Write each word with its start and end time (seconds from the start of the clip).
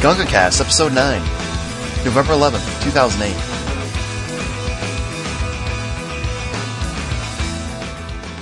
GungaCast, 0.00 0.60
Episode 0.60 0.92
9, 0.92 1.20
November 2.04 2.34
11th, 2.34 2.84
2008. 2.84 3.34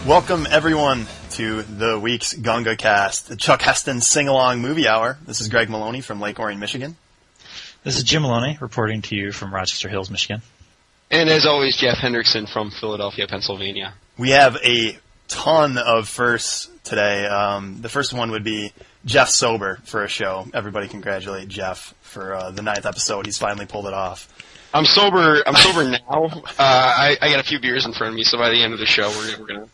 Welcome, 0.05 0.49
everyone, 0.51 1.07
to 1.31 1.63
the 1.63 1.97
week's 1.99 2.35
GungaCast, 2.35 3.27
the 3.27 3.37
Chuck 3.37 3.63
Heston 3.63 4.01
Sing-Along 4.01 4.63
Movie 4.63 4.89
Hour. 4.89 5.17
This 5.25 5.41
is 5.41 5.49
Greg 5.49 5.71
Maloney 5.71 6.01
from 6.01 6.21
Lake 6.21 6.41
Orion, 6.41 6.59
Michigan. 6.59 6.97
This 7.85 7.97
is 7.97 8.03
Jim 8.03 8.23
Maloney 8.23 8.59
reporting 8.61 9.03
to 9.03 9.15
you 9.15 9.31
from 9.31 9.55
Rochester 9.55 9.89
Hills, 9.89 10.11
Michigan. 10.11 10.43
And 11.09 11.31
as 11.31 11.47
always, 11.47 11.77
Jeff 11.77 11.99
Hendrickson 11.99 12.53
from 12.53 12.73
Philadelphia, 12.73 13.29
Pennsylvania. 13.29 13.95
We 14.19 14.31
have 14.31 14.57
a 14.57 14.99
ton 15.35 15.79
of 15.79 16.09
firsts 16.09 16.71
today. 16.85 17.27
Um, 17.27 17.83
the 17.83 17.89
first 17.89 18.15
one 18.15 18.31
would 18.31 18.45
be 18.45 18.73
Jeff 19.05 19.29
sober 19.29 19.81
for 19.85 20.05
a 20.05 20.09
show. 20.09 20.47
Everybody 20.55 20.87
congratulate 20.87 21.49
Jeff 21.49 21.93
for 22.03 22.35
uh, 22.35 22.51
the 22.53 22.63
ninth 22.63 22.87
episode. 22.87 23.27
He's 23.27 23.37
finally 23.37 23.67
pulled 23.67 23.87
it 23.87 23.93
off. 23.93 24.33
I'm 24.73 24.85
sober. 24.85 25.43
I'm 25.45 25.57
sober 25.57 25.91
now. 25.91 25.99
Uh, 26.09 26.41
I, 26.59 27.17
I 27.21 27.31
got 27.31 27.41
a 27.41 27.43
few 27.43 27.61
beers 27.61 27.85
in 27.85 27.93
front 27.93 28.13
of 28.13 28.17
me, 28.17 28.23
so 28.23 28.39
by 28.39 28.51
the 28.51 28.63
end 28.63 28.73
of 28.73 28.79
the 28.79 28.87
show, 28.87 29.09
we're, 29.11 29.41
we're 29.41 29.47
gonna. 29.47 29.69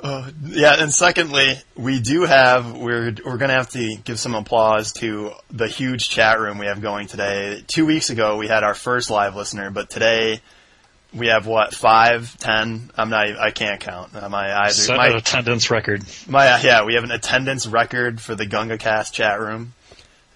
Uh, 0.00 0.30
yeah, 0.46 0.76
and 0.78 0.92
secondly, 0.92 1.56
we 1.76 2.00
do 2.00 2.22
have 2.22 2.76
we're 2.76 3.14
we're 3.24 3.36
gonna 3.36 3.52
have 3.52 3.70
to 3.70 3.96
give 4.04 4.18
some 4.18 4.34
applause 4.34 4.92
to 4.94 5.32
the 5.50 5.68
huge 5.68 6.08
chat 6.08 6.40
room 6.40 6.56
we 6.56 6.66
have 6.66 6.80
going 6.80 7.08
today. 7.08 7.62
Two 7.66 7.84
weeks 7.84 8.08
ago, 8.08 8.36
we 8.36 8.48
had 8.48 8.64
our 8.64 8.74
first 8.74 9.10
live 9.10 9.36
listener, 9.36 9.70
but 9.70 9.90
today 9.90 10.40
we 11.14 11.28
have 11.28 11.46
what 11.46 11.74
five, 11.74 12.36
ten? 12.38 12.90
I'm 12.96 13.10
not. 13.10 13.38
I 13.38 13.50
can't 13.50 13.80
count. 13.80 14.12
My 14.12 14.52
either 14.64 14.72
Set 14.72 14.96
my 14.96 15.08
an 15.08 15.16
attendance 15.16 15.70
record. 15.70 16.04
my 16.26 16.48
uh, 16.48 16.60
yeah. 16.62 16.84
We 16.84 16.94
have 16.94 17.04
an 17.04 17.10
attendance 17.10 17.66
record 17.66 18.20
for 18.20 18.34
the 18.34 18.46
Gunga 18.46 18.78
Cast 18.78 19.14
chat 19.14 19.40
room, 19.40 19.74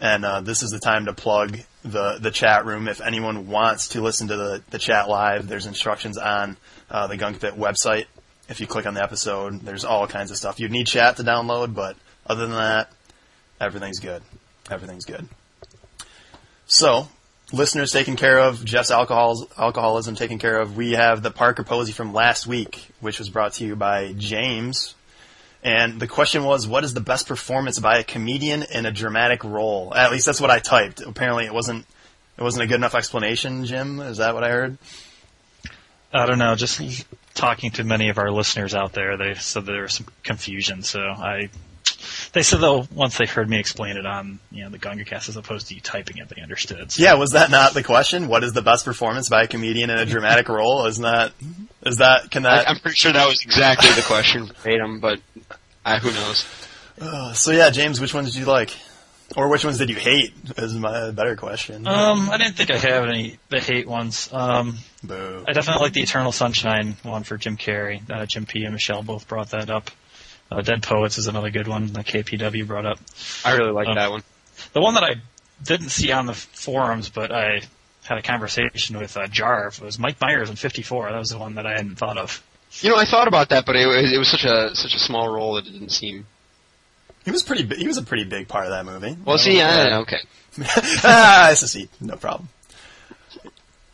and 0.00 0.24
uh, 0.24 0.40
this 0.40 0.62
is 0.62 0.70
the 0.70 0.78
time 0.80 1.06
to 1.06 1.12
plug 1.12 1.58
the 1.84 2.19
the 2.19 2.30
chat 2.30 2.64
room. 2.64 2.88
If 2.88 3.00
anyone 3.00 3.48
wants 3.48 3.88
to 3.88 4.00
listen 4.00 4.28
to 4.28 4.36
the 4.36 4.62
the 4.70 4.78
chat 4.78 5.08
live, 5.08 5.47
there's 5.48 5.66
instructions 5.66 6.16
on 6.16 6.56
uh, 6.91 7.06
the 7.06 7.16
Gunga 7.16 7.38
Pit 7.38 7.54
website. 7.54 8.06
If 8.48 8.60
you 8.60 8.66
click 8.66 8.86
on 8.86 8.94
the 8.94 9.02
episode, 9.02 9.60
there's 9.60 9.84
all 9.84 10.06
kinds 10.06 10.30
of 10.30 10.36
stuff. 10.36 10.58
You'd 10.58 10.72
need 10.72 10.86
chat 10.86 11.16
to 11.19 11.22
download, 11.22 11.75
but 11.75 11.97
other 12.27 12.47
than 12.47 12.56
that, 12.56 12.91
everything's 13.60 14.00
good. 14.00 14.22
Everything's 14.70 15.04
good. 15.04 15.28
So, 16.66 17.08
listeners 17.53 17.92
taken 17.92 18.17
care 18.17 18.39
of, 18.39 18.64
Jeff's 18.64 18.91
alcohol, 18.91 19.47
alcoholism 19.56 20.14
taken 20.14 20.39
care 20.39 20.61
of. 20.61 20.77
We 20.77 20.92
have 20.92 21.22
the 21.22 21.31
Parker 21.31 21.62
Posey 21.62 21.92
from 21.92 22.12
last 22.12 22.47
week, 22.47 22.89
which 23.00 23.19
was 23.19 23.28
brought 23.28 23.55
to 23.55 23.64
you 23.64 23.77
by 23.77 24.12
James. 24.14 24.94
And 25.62 26.00
the 26.00 26.09
question 26.09 26.44
was, 26.44 26.67
what 26.67 26.83
is 26.83 26.94
the 26.94 27.00
best 27.00 27.28
performance 27.28 27.78
by 27.78 27.98
a 27.98 28.05
comedian 28.05 28.64
in 28.75 28.84
a 28.84 28.91
dramatic 28.91 29.44
role? 29.44 29.94
At 29.94 30.11
least 30.11 30.27
that's 30.27 30.41
what 30.41 30.50
I 30.50 30.59
typed. 30.59 31.00
Apparently, 31.00 31.44
it 31.44 31.55
wasn't. 31.55 31.86
It 32.39 32.42
wasn't 32.42 32.64
a 32.64 32.67
good 32.67 32.77
enough 32.77 32.94
explanation, 32.94 33.66
Jim. 33.66 34.00
Is 34.00 34.16
that 34.16 34.34
what 34.34 34.42
I 34.42 34.48
heard? 34.48 34.78
I 36.12 36.27
don't 36.27 36.39
know. 36.39 36.55
Just 36.56 37.06
talking 37.34 37.70
to 37.72 37.84
many 37.84 38.09
of 38.09 38.19
our 38.19 38.31
listeners 38.31 38.75
out 38.75 38.94
there, 38.94 39.16
they 39.16 39.34
said 39.34 39.66
there 39.66 39.83
was 39.83 39.94
some 39.94 40.06
confusion. 40.22 40.83
So 40.83 41.00
I, 41.00 41.50
they 42.33 42.42
said 42.42 42.61
though 42.61 42.86
once 42.95 43.19
they 43.19 43.27
heard 43.27 43.48
me 43.48 43.58
explain 43.58 43.97
it 43.97 44.06
on 44.06 44.39
you 44.50 44.64
know 44.64 44.70
the 44.70 44.78
Gunga 44.78 45.05
cast 45.05 45.28
as 45.28 45.36
opposed 45.36 45.69
to 45.69 45.75
you 45.75 45.81
typing 45.81 46.19
it, 46.19 46.28
they 46.28 46.42
understood. 46.42 46.92
So, 46.92 47.03
Yeah, 47.03 47.14
was 47.14 47.33
that 47.33 47.50
not 47.50 47.75
the 47.75 47.83
question? 47.83 48.28
What 48.28 48.44
is 48.44 48.53
the 48.53 48.62
best 48.62 48.84
performance 48.84 49.28
by 49.28 49.42
a 49.42 49.47
comedian 49.47 49.91
in 49.91 49.98
a 49.98 50.06
dramatic 50.06 50.48
role? 50.50 50.86
Isn't 50.86 51.03
that? 51.03 51.33
Is 51.84 51.98
that? 51.98 52.31
Can 52.31 52.47
I, 52.47 52.56
that? 52.56 52.69
I'm 52.70 52.78
pretty 52.78 52.97
sure 52.97 53.12
that 53.12 53.27
was 53.28 53.42
exactly 53.42 53.91
the 53.91 54.03
question 54.03 54.47
verbatim, 54.62 55.00
but 55.00 55.20
uh, 55.84 55.98
who 55.98 56.12
knows? 56.12 56.47
Uh, 57.00 57.33
so 57.33 57.50
yeah, 57.50 57.70
James, 57.70 58.00
which 58.00 58.14
ones 58.14 58.33
did 58.33 58.39
you 58.39 58.47
like, 58.47 58.77
or 59.37 59.48
which 59.48 59.64
ones 59.64 59.78
did 59.78 59.91
you 59.91 59.97
hate? 59.97 60.33
Is 60.59 60.75
my 60.75 61.11
better 61.11 61.37
question. 61.37 61.87
Um, 61.87 62.31
I 62.31 62.37
didn't 62.39 62.55
think 62.55 62.70
I 62.70 62.77
have 62.77 63.09
any 63.09 63.39
the 63.48 63.61
hate 63.61 63.89
ones. 63.89 64.28
Um, 64.33 64.78
Boo. 65.03 65.44
I 65.48 65.53
definitely 65.53 65.82
like 65.82 65.93
the 65.94 66.03
Eternal 66.03 66.32
Sunshine 66.32 66.97
one 67.03 67.25
for 67.25 67.37
Jim 67.37 67.56
Carrey. 67.56 68.09
Uh, 68.09 68.26
Jim 68.26 68.47
P 68.47 68.65
and 68.65 68.72
Michelle 68.72 69.03
both 69.03 69.26
brought 69.26 69.50
that 69.50 69.71
up. 69.71 69.91
Uh, 70.52 70.60
Dead 70.62 70.82
Poets 70.82 71.18
is 71.18 71.26
another 71.28 71.50
good 71.50 71.66
one 71.68 71.86
that 71.94 72.06
KPW 72.06 72.66
brought 72.66 72.86
up. 72.86 72.98
I 73.44 73.56
really 73.56 73.72
like 73.72 73.88
Um, 73.88 73.94
that 73.94 74.10
one. 74.10 74.22
The 74.72 74.80
one 74.80 74.94
that 74.94 75.04
I 75.04 75.14
didn't 75.64 75.88
see 75.90 76.12
on 76.12 76.26
the 76.26 76.34
forums, 76.34 77.08
but 77.08 77.32
I 77.32 77.62
had 78.04 78.18
a 78.18 78.22
conversation 78.22 78.98
with 78.98 79.16
uh, 79.16 79.26
Jarv 79.28 79.80
was 79.80 79.98
Mike 79.98 80.20
Myers 80.20 80.50
in 80.50 80.56
'54. 80.56 81.10
That 81.12 81.18
was 81.18 81.30
the 81.30 81.38
one 81.38 81.54
that 81.54 81.66
I 81.66 81.72
hadn't 81.72 81.96
thought 81.96 82.18
of. 82.18 82.42
You 82.80 82.90
know, 82.90 82.96
I 82.96 83.04
thought 83.04 83.28
about 83.28 83.50
that, 83.50 83.64
but 83.66 83.76
it, 83.76 83.86
was- 83.86 84.12
it 84.12 84.18
was 84.18 84.28
such 84.28 84.44
a 84.44 84.74
such 84.74 84.94
a 84.94 84.98
small 84.98 85.28
role 85.32 85.54
that 85.54 85.66
it 85.66 85.72
didn't 85.72 85.90
seem. 85.90 86.26
He 87.24 87.30
was 87.30 87.42
pretty. 87.42 87.64
He 87.76 87.86
was 87.86 87.96
a 87.98 88.02
pretty 88.02 88.24
big 88.24 88.48
part 88.48 88.66
of 88.66 88.70
that 88.72 88.84
movie. 88.84 89.16
Well, 89.24 89.38
see, 89.38 89.56
Yeah. 89.58 89.96
uh, 89.98 90.00
okay. 90.00 90.19
ah, 91.04 91.48
SSE, 91.52 91.88
no 92.00 92.16
problem. 92.16 92.48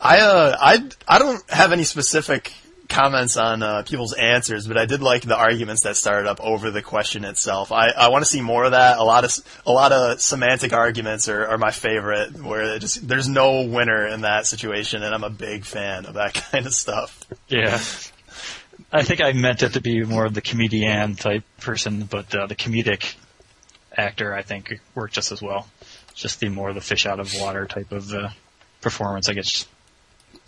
I 0.01 0.21
uh, 0.21 0.57
I 0.61 0.89
I 1.07 1.19
don't 1.19 1.43
have 1.51 1.73
any 1.73 1.85
specific 1.85 2.53
comments 2.89 3.37
on 3.37 3.63
uh, 3.63 3.83
people's 3.83 4.15
answers, 4.15 4.67
but 4.67 4.79
I 4.79 4.87
did 4.87 5.03
like 5.03 5.23
the 5.23 5.37
arguments 5.37 5.83
that 5.83 5.97
started 5.97 6.29
up 6.29 6.41
over 6.41 6.71
the 6.71 6.83
question 6.83 7.25
itself. 7.25 7.71
I, 7.71 7.91
I 7.91 8.09
want 8.09 8.25
to 8.25 8.31
see 8.31 8.41
more 8.41 8.65
of 8.65 8.73
that. 8.73 8.99
A 8.99 9.05
lot 9.05 9.25
of 9.25 9.33
a 9.67 9.73
lot 9.73 9.93
of 9.93 10.21
semantic 10.21 10.73
arguments 10.73 11.29
are, 11.29 11.47
are 11.47 11.59
my 11.59 11.71
favorite, 11.71 12.43
where 12.43 12.79
just 12.79 13.07
there's 13.07 13.29
no 13.29 13.63
winner 13.63 14.07
in 14.07 14.23
that 14.23 14.47
situation, 14.47 15.03
and 15.03 15.15
I'm 15.15 15.25
a 15.25 15.31
big 15.31 15.65
fan 15.65 16.07
of 16.07 16.15
that 16.15 16.35
kind 16.51 16.67
of 16.67 16.75
stuff. 16.75 17.25
Yeah. 17.49 17.79
I 18.91 19.03
think 19.03 19.21
I 19.21 19.33
meant 19.33 19.63
it 19.63 19.75
to 19.75 19.81
be 19.83 20.03
more 20.05 20.25
of 20.25 20.33
the 20.33 20.41
comedian 20.41 21.15
type 21.17 21.45
person, 21.61 22.05
but 22.05 22.35
uh, 22.35 22.47
the 22.47 22.55
comedic 22.55 23.17
actor 23.95 24.33
I 24.33 24.43
think 24.43 24.81
worked 24.95 25.15
just 25.15 25.33
as 25.33 25.43
well. 25.43 25.69
Just 26.15 26.41
the 26.41 26.49
more 26.49 26.73
the 26.73 26.81
fish 26.81 27.05
out 27.05 27.21
of 27.21 27.33
water 27.39 27.67
type 27.67 27.93
of 27.93 28.13
uh, 28.15 28.31
performance, 28.81 29.29
I 29.29 29.35
guess. 29.35 29.67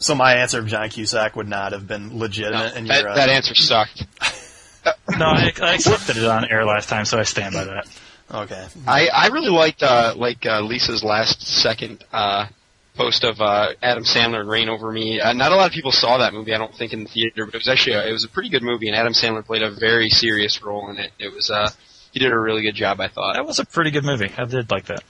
So 0.01 0.15
my 0.15 0.35
answer 0.37 0.59
of 0.59 0.67
John 0.67 0.89
Cusack 0.89 1.37
would 1.37 1.49
not 1.49 1.73
have 1.73 1.87
been 1.87 2.09
No, 2.09 2.17
legitimate, 2.17 2.75
and 2.75 2.89
that, 2.89 3.01
your 3.03 3.11
uh, 3.11 3.15
that 3.15 3.29
answer 3.29 3.55
sucked. 3.55 4.05
No, 5.17 5.27
I, 5.27 5.53
I 5.63 5.75
accepted 5.75 6.17
it 6.17 6.25
on 6.25 6.47
air 6.51 6.65
last 6.65 6.89
time, 6.89 7.05
so 7.05 7.19
I 7.19 7.25
stand 7.25 7.53
by 7.55 7.65
that. 7.65 7.87
okay. 8.33 8.67
I, 8.87 9.09
I 9.09 9.27
really 9.27 9.51
liked 9.51 9.83
uh, 9.83 10.15
like 10.17 10.47
uh, 10.47 10.63
Lisa's 10.63 11.05
last 11.05 11.43
second 11.43 12.03
uh, 12.13 12.47
post 12.97 13.25
of 13.25 13.41
uh, 13.43 13.73
Adam 13.83 14.05
Sandler 14.05 14.41
and 14.41 14.49
Reign 14.49 14.71
Over 14.71 14.91
Me. 14.91 15.21
Uh, 15.21 15.35
not 15.35 15.53
a 15.53 15.57
lot 15.57 15.67
of 15.67 15.73
people 15.73 15.93
saw 15.93 16.17
that 16.19 16.33
movie, 16.33 16.55
I 16.55 16.59
don't 16.59 16.75
think, 16.75 16.95
in 16.95 17.03
the 17.05 17.11
theater, 17.11 17.45
but 17.45 17.55
it 17.55 17.59
was 17.59 17.69
actually 17.69 17.97
a, 17.97 18.09
it 18.09 18.13
was 18.13 18.25
a 18.25 18.29
pretty 18.29 18.49
good 18.49 18.63
movie, 18.63 18.89
and 18.89 18.97
Adam 18.97 19.13
Sandler 19.13 19.45
played 19.45 19.63
a 19.63 19.71
very 19.71 20.09
serious 20.09 20.63
role 20.63 20.89
in 20.91 20.97
it. 20.99 21.11
It 21.19 21.35
was 21.35 21.51
uh, 21.51 21.69
he 22.13 22.21
did 22.21 22.33
a 22.33 22.39
really 22.39 22.63
good 22.63 22.75
job, 22.75 23.01
I 23.01 23.09
thought. 23.09 23.35
That 23.35 23.47
was 23.47 23.59
a 23.59 23.67
pretty 23.67 23.91
good 23.91 24.05
movie. 24.05 24.33
I 24.39 24.45
did 24.47 24.71
like 24.71 24.87
that. 24.87 25.05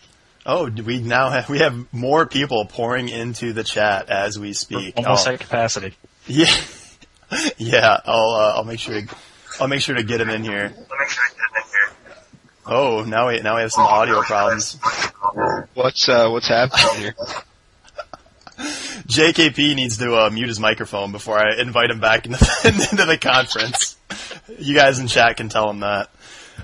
Oh, 0.47 0.71
we 0.71 1.01
now 1.01 1.31
have 1.31 1.49
we 1.49 1.59
have 1.59 1.93
more 1.93 2.27
people 2.27 2.65
pouring 2.65 3.09
into 3.09 3.53
the 3.53 3.63
chat 3.65 4.09
as 4.09 4.39
we 4.39 4.53
speak. 4.53 4.95
Almost 4.97 5.29
Oh. 5.29 5.33
at 5.33 5.41
capacity. 5.41 5.95
Yeah, 6.27 6.55
yeah. 7.59 8.01
I'll 8.07 8.31
uh, 8.31 8.53
I'll 8.57 8.65
make 8.65 8.81
sure 8.81 9.01
to 9.01 9.17
I'll 9.61 9.69
make 9.69 9.83
sure 9.83 9.95
to 9.97 10.03
get 10.03 10.21
him 10.21 10.31
in 10.31 10.43
here. 10.43 10.73
Oh, 12.67 13.05
now 13.05 13.29
we 13.29 13.41
now 13.41 13.57
we 13.57 13.63
have 13.63 13.73
some 13.73 13.85
audio 13.87 14.23
problems. 14.23 14.79
What's 15.75 16.09
uh, 16.09 16.29
what's 16.31 16.49
happening 16.49 17.01
here? 17.01 17.15
JKP 18.59 19.75
needs 19.75 19.99
to 19.99 20.15
uh, 20.15 20.31
mute 20.31 20.49
his 20.49 20.61
microphone 20.61 21.13
before 21.13 21.39
I 21.39 21.57
invite 21.59 21.91
him 21.91 22.01
back 22.01 22.27
into 22.27 22.39
the, 22.39 22.89
into 22.93 23.05
the 23.07 23.19
conference. 23.19 23.97
You 24.59 24.75
guys 24.75 24.99
in 24.99 25.07
chat 25.07 25.37
can 25.37 25.49
tell 25.49 25.69
him 25.71 25.81
that. 25.81 26.11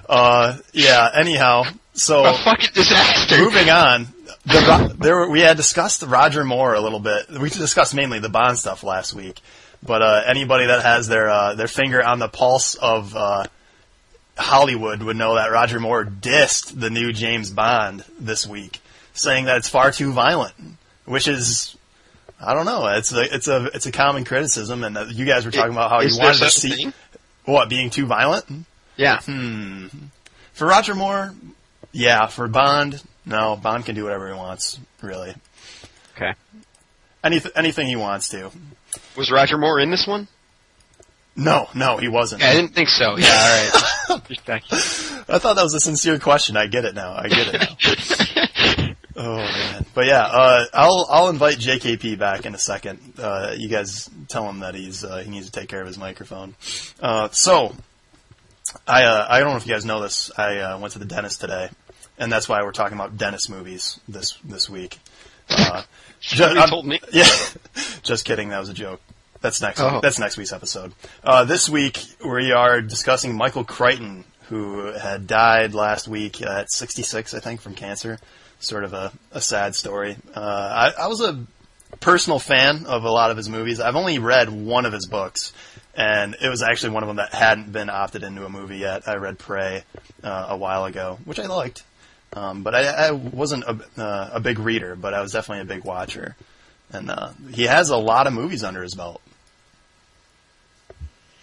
Uh, 0.08 0.58
yeah. 0.72 1.10
Anyhow, 1.14 1.64
so 1.96 2.24
A 2.24 2.32
fucking 2.34 2.70
disaster. 2.74 3.38
moving 3.38 3.70
on. 3.70 4.06
The, 4.44 4.94
there 4.98 5.28
we 5.28 5.40
had 5.40 5.56
discussed 5.56 6.02
Roger 6.02 6.44
Moore 6.44 6.74
a 6.74 6.80
little 6.80 7.00
bit. 7.00 7.28
We 7.30 7.50
discussed 7.50 7.94
mainly 7.94 8.20
the 8.20 8.28
Bond 8.28 8.58
stuff 8.58 8.84
last 8.84 9.12
week, 9.12 9.40
but 9.82 10.02
uh, 10.02 10.22
anybody 10.26 10.66
that 10.66 10.82
has 10.82 11.08
their 11.08 11.28
uh, 11.28 11.54
their 11.54 11.66
finger 11.66 12.02
on 12.04 12.20
the 12.20 12.28
pulse 12.28 12.76
of 12.76 13.16
uh, 13.16 13.44
Hollywood 14.36 15.02
would 15.02 15.16
know 15.16 15.34
that 15.34 15.50
Roger 15.50 15.80
Moore 15.80 16.04
dissed 16.04 16.78
the 16.78 16.90
new 16.90 17.12
James 17.12 17.50
Bond 17.50 18.04
this 18.20 18.46
week, 18.46 18.80
saying 19.14 19.46
that 19.46 19.56
it's 19.56 19.68
far 19.68 19.90
too 19.90 20.12
violent, 20.12 20.54
which 21.06 21.26
is. 21.26 21.76
I 22.38 22.52
don't 22.52 22.66
know. 22.66 22.86
It's 22.88 23.12
a 23.14 23.34
it's 23.34 23.48
a 23.48 23.64
it's 23.74 23.86
a 23.86 23.92
common 23.92 24.24
criticism, 24.24 24.84
and 24.84 24.96
uh, 24.96 25.06
you 25.08 25.24
guys 25.24 25.44
were 25.46 25.50
talking 25.50 25.72
about 25.72 25.90
how 25.90 26.02
you 26.02 26.16
wanted 26.18 26.38
to 26.40 26.50
see 26.50 26.70
thing? 26.84 26.92
what 27.46 27.68
being 27.70 27.88
too 27.90 28.04
violent. 28.06 28.44
Yeah. 28.96 29.20
Hmm. 29.22 29.86
For 30.52 30.66
Roger 30.66 30.94
Moore, 30.94 31.34
yeah. 31.96 32.26
For 32.26 32.48
Bond, 32.48 33.02
no. 33.24 33.56
Bond 33.56 33.84
can 33.84 33.94
do 33.94 34.04
whatever 34.04 34.28
he 34.28 34.34
wants, 34.34 34.78
really. 35.02 35.34
Okay. 36.16 36.34
Anyth- 37.24 37.50
anything 37.56 37.86
he 37.86 37.96
wants 37.96 38.28
to. 38.30 38.50
Was 39.16 39.30
Roger 39.30 39.58
Moore 39.58 39.80
in 39.80 39.90
this 39.90 40.06
one? 40.06 40.28
No, 41.36 41.68
no, 41.74 41.98
he 41.98 42.08
wasn't. 42.08 42.40
Yeah, 42.40 42.48
I 42.48 42.54
didn't 42.54 42.74
think 42.74 42.88
so. 42.88 43.18
Yeah, 43.18 43.28
all 43.28 44.16
right. 44.16 44.24
Just 44.28 44.46
checking. 44.46 44.78
I 45.28 45.38
thought 45.38 45.56
that 45.56 45.62
was 45.62 45.74
a 45.74 45.80
sincere 45.80 46.18
question. 46.18 46.56
I 46.56 46.66
get 46.66 46.86
it 46.86 46.94
now. 46.94 47.14
I 47.14 47.28
get 47.28 47.54
it 47.54 47.60
now. 47.60 48.94
oh 49.16 49.36
man, 49.36 49.84
but 49.92 50.06
yeah, 50.06 50.22
uh, 50.22 50.64
I'll 50.72 51.06
I'll 51.10 51.28
invite 51.28 51.58
JKP 51.58 52.18
back 52.18 52.46
in 52.46 52.54
a 52.54 52.58
second. 52.58 53.00
Uh, 53.18 53.54
you 53.54 53.68
guys 53.68 54.08
tell 54.28 54.48
him 54.48 54.60
that 54.60 54.74
he's 54.74 55.04
uh, 55.04 55.18
he 55.18 55.30
needs 55.30 55.46
to 55.46 55.52
take 55.52 55.68
care 55.68 55.82
of 55.82 55.86
his 55.86 55.98
microphone. 55.98 56.54
Uh, 57.00 57.28
so, 57.32 57.74
I 58.86 59.04
uh, 59.04 59.26
I 59.28 59.40
don't 59.40 59.50
know 59.50 59.56
if 59.56 59.66
you 59.66 59.74
guys 59.74 59.84
know 59.84 60.00
this. 60.00 60.30
I 60.38 60.58
uh, 60.60 60.78
went 60.78 60.94
to 60.94 60.98
the 60.98 61.04
dentist 61.04 61.42
today, 61.42 61.68
and 62.18 62.30
that's 62.32 62.48
why 62.48 62.62
we're 62.62 62.72
talking 62.72 62.96
about 62.96 63.16
Dennis 63.16 63.48
movies 63.48 63.98
this 64.08 64.38
this 64.44 64.68
week. 64.70 64.98
Uh, 65.48 65.82
ju- 66.20 66.38
Somebody 66.38 66.70
told 66.70 66.86
me. 66.86 67.00
Yeah, 67.12 67.24
just 68.02 68.24
kidding. 68.24 68.48
That 68.48 68.58
was 68.58 68.68
a 68.68 68.74
joke. 68.74 69.00
That's 69.40 69.62
next. 69.62 69.78
Oh. 69.80 70.00
That's 70.02 70.18
next 70.18 70.36
week's 70.36 70.52
episode. 70.52 70.92
Uh, 71.22 71.44
this 71.44 71.68
week 71.68 72.04
we 72.24 72.50
are 72.50 72.80
discussing 72.80 73.36
Michael 73.36 73.62
Crichton, 73.62 74.24
who 74.48 74.86
had 74.92 75.28
died 75.28 75.72
last 75.72 76.08
week 76.08 76.42
at 76.42 76.72
66, 76.72 77.32
I 77.32 77.38
think, 77.38 77.60
from 77.60 77.74
cancer. 77.74 78.18
Sort 78.58 78.82
of 78.82 78.92
a, 78.92 79.12
a 79.30 79.40
sad 79.40 79.76
story. 79.76 80.16
Uh, 80.34 80.92
I, 80.98 81.04
I 81.04 81.06
was 81.06 81.20
a 81.20 81.44
personal 82.00 82.40
fan 82.40 82.86
of 82.86 83.04
a 83.04 83.10
lot 83.10 83.30
of 83.30 83.36
his 83.36 83.48
movies. 83.48 83.78
I've 83.78 83.94
only 83.94 84.18
read 84.18 84.48
one 84.50 84.84
of 84.84 84.92
his 84.92 85.06
books, 85.06 85.52
and 85.94 86.34
it 86.42 86.48
was 86.48 86.60
actually 86.62 86.90
one 86.90 87.04
of 87.04 87.06
them 87.06 87.16
that 87.18 87.32
hadn't 87.32 87.70
been 87.70 87.88
opted 87.88 88.24
into 88.24 88.44
a 88.44 88.48
movie 88.48 88.78
yet. 88.78 89.06
I 89.06 89.14
read 89.16 89.38
Prey 89.38 89.84
uh, 90.24 90.46
a 90.50 90.56
while 90.56 90.86
ago, 90.86 91.18
which 91.24 91.38
I 91.38 91.46
liked, 91.46 91.84
um, 92.36 92.62
but 92.62 92.74
I, 92.74 93.08
I 93.08 93.10
wasn't 93.12 93.64
a, 93.64 93.80
uh, 94.00 94.30
a 94.34 94.40
big 94.40 94.58
reader, 94.58 94.94
but 94.94 95.14
I 95.14 95.22
was 95.22 95.32
definitely 95.32 95.62
a 95.62 95.76
big 95.76 95.84
watcher. 95.84 96.36
And 96.92 97.10
uh, 97.10 97.32
he 97.52 97.64
has 97.64 97.88
a 97.88 97.96
lot 97.96 98.26
of 98.26 98.34
movies 98.34 98.62
under 98.62 98.82
his 98.82 98.94
belt. 98.94 99.22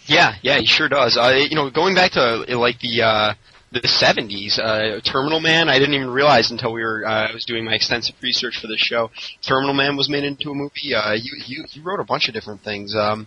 Yeah, 0.06 0.36
yeah, 0.42 0.58
he 0.58 0.66
sure 0.66 0.88
does. 0.88 1.16
Uh, 1.16 1.34
you 1.34 1.56
know, 1.56 1.70
going 1.70 1.94
back 1.94 2.12
to 2.12 2.20
uh, 2.48 2.58
like 2.58 2.78
the 2.78 3.02
uh, 3.02 3.34
the 3.72 3.88
seventies, 3.88 4.58
uh, 4.58 5.00
Terminal 5.04 5.40
Man. 5.40 5.68
I 5.68 5.78
didn't 5.78 5.94
even 5.94 6.10
realize 6.10 6.50
until 6.50 6.72
we 6.72 6.82
were 6.82 7.04
uh, 7.04 7.28
I 7.30 7.32
was 7.32 7.44
doing 7.44 7.64
my 7.64 7.74
extensive 7.74 8.14
research 8.22 8.60
for 8.60 8.68
this 8.68 8.80
show. 8.80 9.10
Terminal 9.42 9.74
Man 9.74 9.96
was 9.96 10.08
made 10.08 10.24
into 10.24 10.50
a 10.50 10.54
movie. 10.54 10.94
Uh, 10.94 11.14
you 11.14 11.32
you 11.46 11.64
you 11.70 11.82
wrote 11.82 12.00
a 12.00 12.04
bunch 12.04 12.28
of 12.28 12.34
different 12.34 12.62
things. 12.62 12.94
Um, 12.94 13.26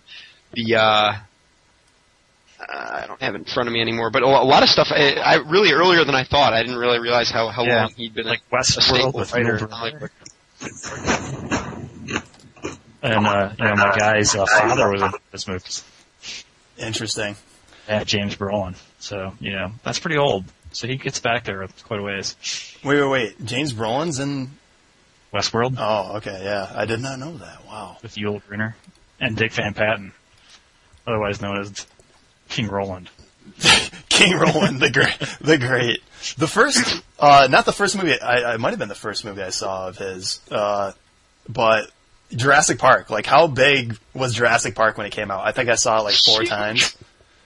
the 0.54 0.76
uh, 0.76 1.12
I 2.60 3.04
don't 3.06 3.20
have 3.22 3.34
it 3.34 3.38
in 3.38 3.44
front 3.44 3.68
of 3.68 3.72
me 3.72 3.80
anymore, 3.80 4.10
but 4.10 4.22
a 4.22 4.26
lo- 4.26 4.42
a 4.42 4.44
lot 4.44 4.62
of 4.62 4.68
stuff. 4.68 4.88
I, 4.90 5.12
I 5.14 5.34
really 5.36 5.72
earlier 5.72 6.04
than 6.04 6.14
I 6.14 6.24
thought. 6.24 6.52
I 6.52 6.62
didn't 6.62 6.78
really 6.78 6.98
realize 6.98 7.30
how 7.30 7.48
how 7.48 7.64
Yeah, 7.64 7.82
long 7.82 7.90
he'd 7.96 8.14
been 8.14 8.26
like 8.26 8.40
a, 8.50 8.56
a 8.56 8.58
Westworld 8.58 8.82
staple 8.82 9.12
with 9.12 9.32
writer 9.32 9.54
Neil 9.56 9.64
in 9.64 9.70
Hollywood. 9.70 10.10
And 13.00 13.26
uh, 13.26 13.50
you 13.58 13.64
know, 13.64 13.74
my 13.76 13.96
guy's 13.96 14.34
uh, 14.34 14.44
father 14.46 14.90
was 14.90 15.02
in 15.02 15.10
this 15.30 15.46
movie. 15.46 15.64
Interesting. 16.78 17.36
Yeah, 17.88 18.02
James 18.04 18.34
Brolin. 18.36 18.76
So 18.98 19.34
you 19.40 19.52
know, 19.52 19.70
that's 19.84 20.00
pretty 20.00 20.18
old. 20.18 20.44
So 20.72 20.86
he 20.88 20.96
gets 20.96 21.20
back 21.20 21.44
there 21.44 21.66
quite 21.84 22.00
a 22.00 22.02
ways. 22.02 22.36
Wait, 22.84 23.00
wait, 23.00 23.08
wait. 23.08 23.44
James 23.44 23.72
Brolin's 23.72 24.18
in. 24.18 24.50
Westworld 25.32 25.76
Oh, 25.78 26.16
okay, 26.16 26.40
yeah. 26.42 26.72
I 26.74 26.86
did 26.86 27.00
not 27.00 27.18
know 27.18 27.36
that. 27.36 27.66
Wow. 27.66 27.98
with 28.02 28.14
Yul 28.14 28.42
Brynner 28.44 28.72
and 29.20 29.36
Dick 29.36 29.52
Van 29.52 29.74
Patten, 29.74 30.12
otherwise 31.06 31.42
known 31.42 31.60
as 31.60 31.86
King 32.48 32.68
Roland. 32.68 33.10
King 34.08 34.36
Roland, 34.38 34.80
the 34.80 34.90
great, 34.90 35.18
the 35.40 35.58
great. 35.58 36.02
The 36.36 36.46
first, 36.48 37.02
uh, 37.18 37.48
not 37.50 37.64
the 37.64 37.72
first 37.72 37.96
movie. 37.96 38.20
I, 38.20 38.54
I 38.54 38.56
might 38.56 38.70
have 38.70 38.78
been 38.78 38.88
the 38.88 38.94
first 38.94 39.24
movie 39.24 39.42
I 39.42 39.50
saw 39.50 39.88
of 39.88 39.98
his, 39.98 40.40
uh, 40.50 40.92
but 41.48 41.90
Jurassic 42.32 42.78
Park. 42.78 43.10
Like, 43.10 43.26
how 43.26 43.46
big 43.46 43.96
was 44.14 44.34
Jurassic 44.34 44.74
Park 44.74 44.98
when 44.98 45.06
it 45.06 45.12
came 45.12 45.30
out? 45.30 45.46
I 45.46 45.52
think 45.52 45.68
I 45.68 45.76
saw 45.76 45.98
it 46.00 46.02
like 46.02 46.14
four 46.16 46.40
Huge. 46.40 46.48
times. 46.48 46.96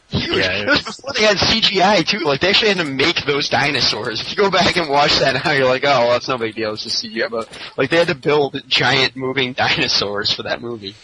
Huge. 0.09 0.37
Yeah, 0.37 0.63
it 0.63 0.67
was 0.69 0.83
before 0.83 1.13
they 1.15 1.23
had 1.23 1.37
CGI 1.39 2.07
too. 2.07 2.21
Like 2.21 2.41
they 2.41 2.51
actually 2.51 2.69
had 2.69 2.79
to 2.79 2.85
make 2.85 3.25
those 3.25 3.49
dinosaurs. 3.49 4.21
If 4.21 4.31
you 4.31 4.37
go 4.37 4.51
back 4.51 4.77
and 4.77 4.91
watch 4.91 5.19
that 5.21 5.43
now, 5.45 5.53
you're 5.53 5.67
like, 5.69 5.85
oh, 5.85 6.09
well, 6.09 6.17
it's 6.17 6.29
no 6.29 6.37
big 6.37 6.55
deal. 6.55 6.75
It's 6.75 6.85
just 6.85 7.03
CGI. 7.03 7.31
But 7.31 7.49
like 7.79 7.89
they 7.91 7.97
had 7.97 8.09
to 8.09 8.15
build 8.15 8.61
giant 8.69 9.17
moving 9.17 9.53
dinosaurs 9.55 10.33
for 10.33 10.43
that 10.45 10.61
movie. 10.61 10.95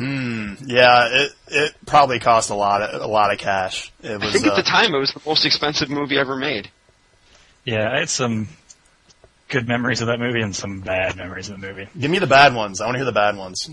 Hmm. 0.00 0.54
Yeah, 0.64 1.08
it 1.10 1.32
it 1.48 1.74
probably 1.84 2.18
cost 2.20 2.48
a 2.48 2.54
lot 2.54 2.80
of 2.80 3.02
a 3.02 3.06
lot 3.06 3.32
of 3.34 3.38
cash. 3.38 3.92
It 4.02 4.22
I 4.22 4.32
think 4.32 4.46
at 4.46 4.52
uh, 4.52 4.56
the 4.56 4.62
time 4.62 4.94
it 4.94 4.98
was 4.98 5.12
the 5.12 5.20
most 5.26 5.44
expensive 5.44 5.90
movie 5.90 6.16
ever 6.16 6.36
made. 6.36 6.70
Yeah, 7.66 7.90
I 7.92 7.98
had 7.98 8.08
some 8.08 8.48
good 9.48 9.68
memories 9.68 10.00
of 10.00 10.06
that 10.06 10.18
movie 10.18 10.40
and 10.40 10.56
some 10.56 10.80
bad 10.80 11.16
memories 11.16 11.50
of 11.50 11.60
the 11.60 11.66
movie. 11.66 11.86
give 11.98 12.10
me 12.10 12.18
the 12.18 12.26
bad 12.26 12.54
ones. 12.54 12.80
I 12.80 12.86
want 12.86 12.94
to 12.94 12.98
hear 13.00 13.04
the 13.04 13.12
bad 13.12 13.36
ones. 13.36 13.68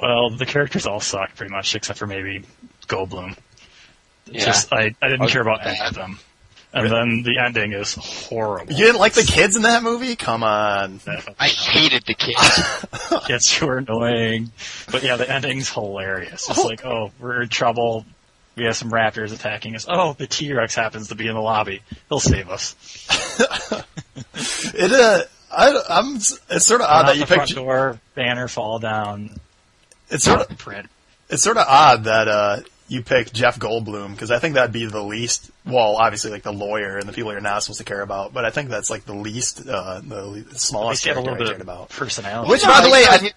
Well, 0.00 0.30
the 0.30 0.46
characters 0.46 0.86
all 0.86 1.00
suck 1.00 1.34
pretty 1.34 1.52
much, 1.52 1.74
except 1.74 1.98
for 1.98 2.06
maybe 2.06 2.44
Goldblum. 2.86 3.36
Yeah. 4.26 4.44
Just 4.44 4.72
I, 4.72 4.94
I 5.02 5.08
didn't 5.08 5.22
Okay. 5.22 5.32
care 5.32 5.42
about 5.42 5.66
any 5.66 5.80
of 5.80 5.94
them. 5.94 6.20
And 6.72 6.90
then 6.90 7.22
the 7.22 7.38
ending 7.42 7.72
is 7.72 7.94
horrible. 7.94 8.72
You 8.72 8.84
didn't 8.84 9.00
like 9.00 9.14
the 9.14 9.22
kids 9.22 9.56
in 9.56 9.62
that 9.62 9.82
movie? 9.82 10.14
Come 10.14 10.42
on. 10.42 11.00
I 11.38 11.48
hated 11.48 12.04
the 12.04 12.14
kids. 12.14 12.84
Kids 13.26 13.60
were 13.60 13.78
annoying, 13.78 14.52
but 14.92 15.02
yeah, 15.02 15.16
the 15.16 15.28
ending's 15.30 15.68
hilarious. 15.70 16.48
It's 16.50 16.64
like, 16.64 16.84
oh, 16.84 17.10
we're 17.18 17.42
in 17.42 17.48
trouble. 17.48 18.04
We 18.56 18.64
have 18.64 18.76
some 18.76 18.90
raptors 18.90 19.32
attacking 19.32 19.74
us. 19.74 19.86
Oh, 19.88 20.12
the 20.12 20.26
T 20.26 20.52
Rex 20.52 20.74
happens 20.74 21.08
to 21.08 21.14
be 21.14 21.26
in 21.28 21.34
the 21.34 21.40
lobby. 21.40 21.82
He'll 22.08 22.20
save 22.20 22.48
us. 22.50 22.74
It 24.74 24.92
uh, 24.92 25.22
I, 25.50 25.82
I'm. 25.88 26.16
It's 26.16 26.66
sort 26.66 26.80
of 26.80 26.86
odd 26.88 27.08
that 27.08 27.14
you 27.16 27.22
the 27.22 27.26
front 27.26 27.42
picked. 27.48 27.54
door, 27.56 27.98
banner 28.14 28.48
fall 28.48 28.78
down. 28.78 29.30
It's 30.10 30.24
sort 30.24 30.40
of 30.40 30.58
print. 30.58 30.88
it's 31.28 31.42
sort 31.42 31.56
of 31.56 31.66
odd 31.66 32.04
that 32.04 32.28
uh 32.28 32.60
you 32.88 33.02
picked 33.02 33.32
Jeff 33.32 33.58
Goldblum 33.58 34.12
because 34.12 34.30
I 34.30 34.38
think 34.38 34.54
that'd 34.54 34.72
be 34.72 34.86
the 34.86 35.02
least. 35.02 35.50
Well, 35.64 35.96
obviously, 35.96 36.30
like 36.30 36.42
the 36.42 36.52
lawyer 36.52 36.98
and 36.98 37.08
the 37.08 37.12
people 37.12 37.32
you're 37.32 37.40
not 37.40 37.62
supposed 37.62 37.78
to 37.78 37.84
care 37.84 38.00
about, 38.00 38.32
but 38.32 38.44
I 38.44 38.50
think 38.50 38.70
that's 38.70 38.90
like 38.90 39.04
the 39.04 39.14
least, 39.14 39.68
uh, 39.68 40.00
the 40.00 40.26
le- 40.26 40.54
smallest 40.54 40.90
least 40.90 41.04
he 41.04 41.08
had 41.10 41.18
a 41.18 41.22
character 41.22 41.22
little 41.22 41.34
I 41.34 41.38
bit 41.38 41.46
cared 41.46 41.60
of 41.60 41.66
about. 41.68 41.88
personality. 41.90 42.50
Which, 42.50 42.62
by 42.62 42.80
the 42.82 42.90
way, 42.90 43.04
I, 43.08 43.30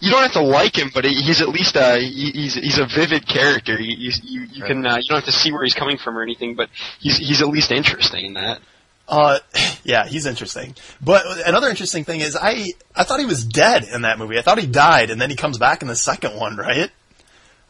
you 0.00 0.10
don't 0.10 0.22
have 0.22 0.32
to 0.32 0.42
like 0.42 0.76
him, 0.76 0.90
but 0.92 1.04
he's 1.04 1.40
at 1.40 1.48
least 1.48 1.76
uh, 1.76 1.96
he's 1.96 2.54
he's 2.54 2.78
a 2.78 2.86
vivid 2.86 3.26
character. 3.26 3.80
You 3.80 3.96
you 3.96 4.12
you, 4.22 4.40
you 4.52 4.64
can 4.64 4.86
uh, 4.86 4.96
you 4.96 5.08
don't 5.08 5.16
have 5.16 5.24
to 5.24 5.32
see 5.32 5.52
where 5.52 5.62
he's 5.62 5.74
coming 5.74 5.96
from 5.96 6.18
or 6.18 6.22
anything, 6.22 6.54
but 6.54 6.68
he's 7.00 7.16
he's 7.16 7.40
at 7.40 7.48
least 7.48 7.72
interesting 7.72 8.26
in 8.26 8.34
that. 8.34 8.60
Uh, 9.08 9.38
yeah, 9.84 10.06
he's 10.06 10.26
interesting. 10.26 10.74
But 11.00 11.24
another 11.46 11.70
interesting 11.70 12.04
thing 12.04 12.20
is, 12.20 12.36
I 12.36 12.72
I 12.94 13.04
thought 13.04 13.20
he 13.20 13.26
was 13.26 13.44
dead 13.44 13.84
in 13.84 14.02
that 14.02 14.18
movie. 14.18 14.38
I 14.38 14.42
thought 14.42 14.58
he 14.58 14.66
died, 14.66 15.10
and 15.10 15.20
then 15.20 15.30
he 15.30 15.36
comes 15.36 15.56
back 15.58 15.80
in 15.80 15.88
the 15.88 15.96
second 15.96 16.36
one, 16.36 16.56
right? 16.56 16.90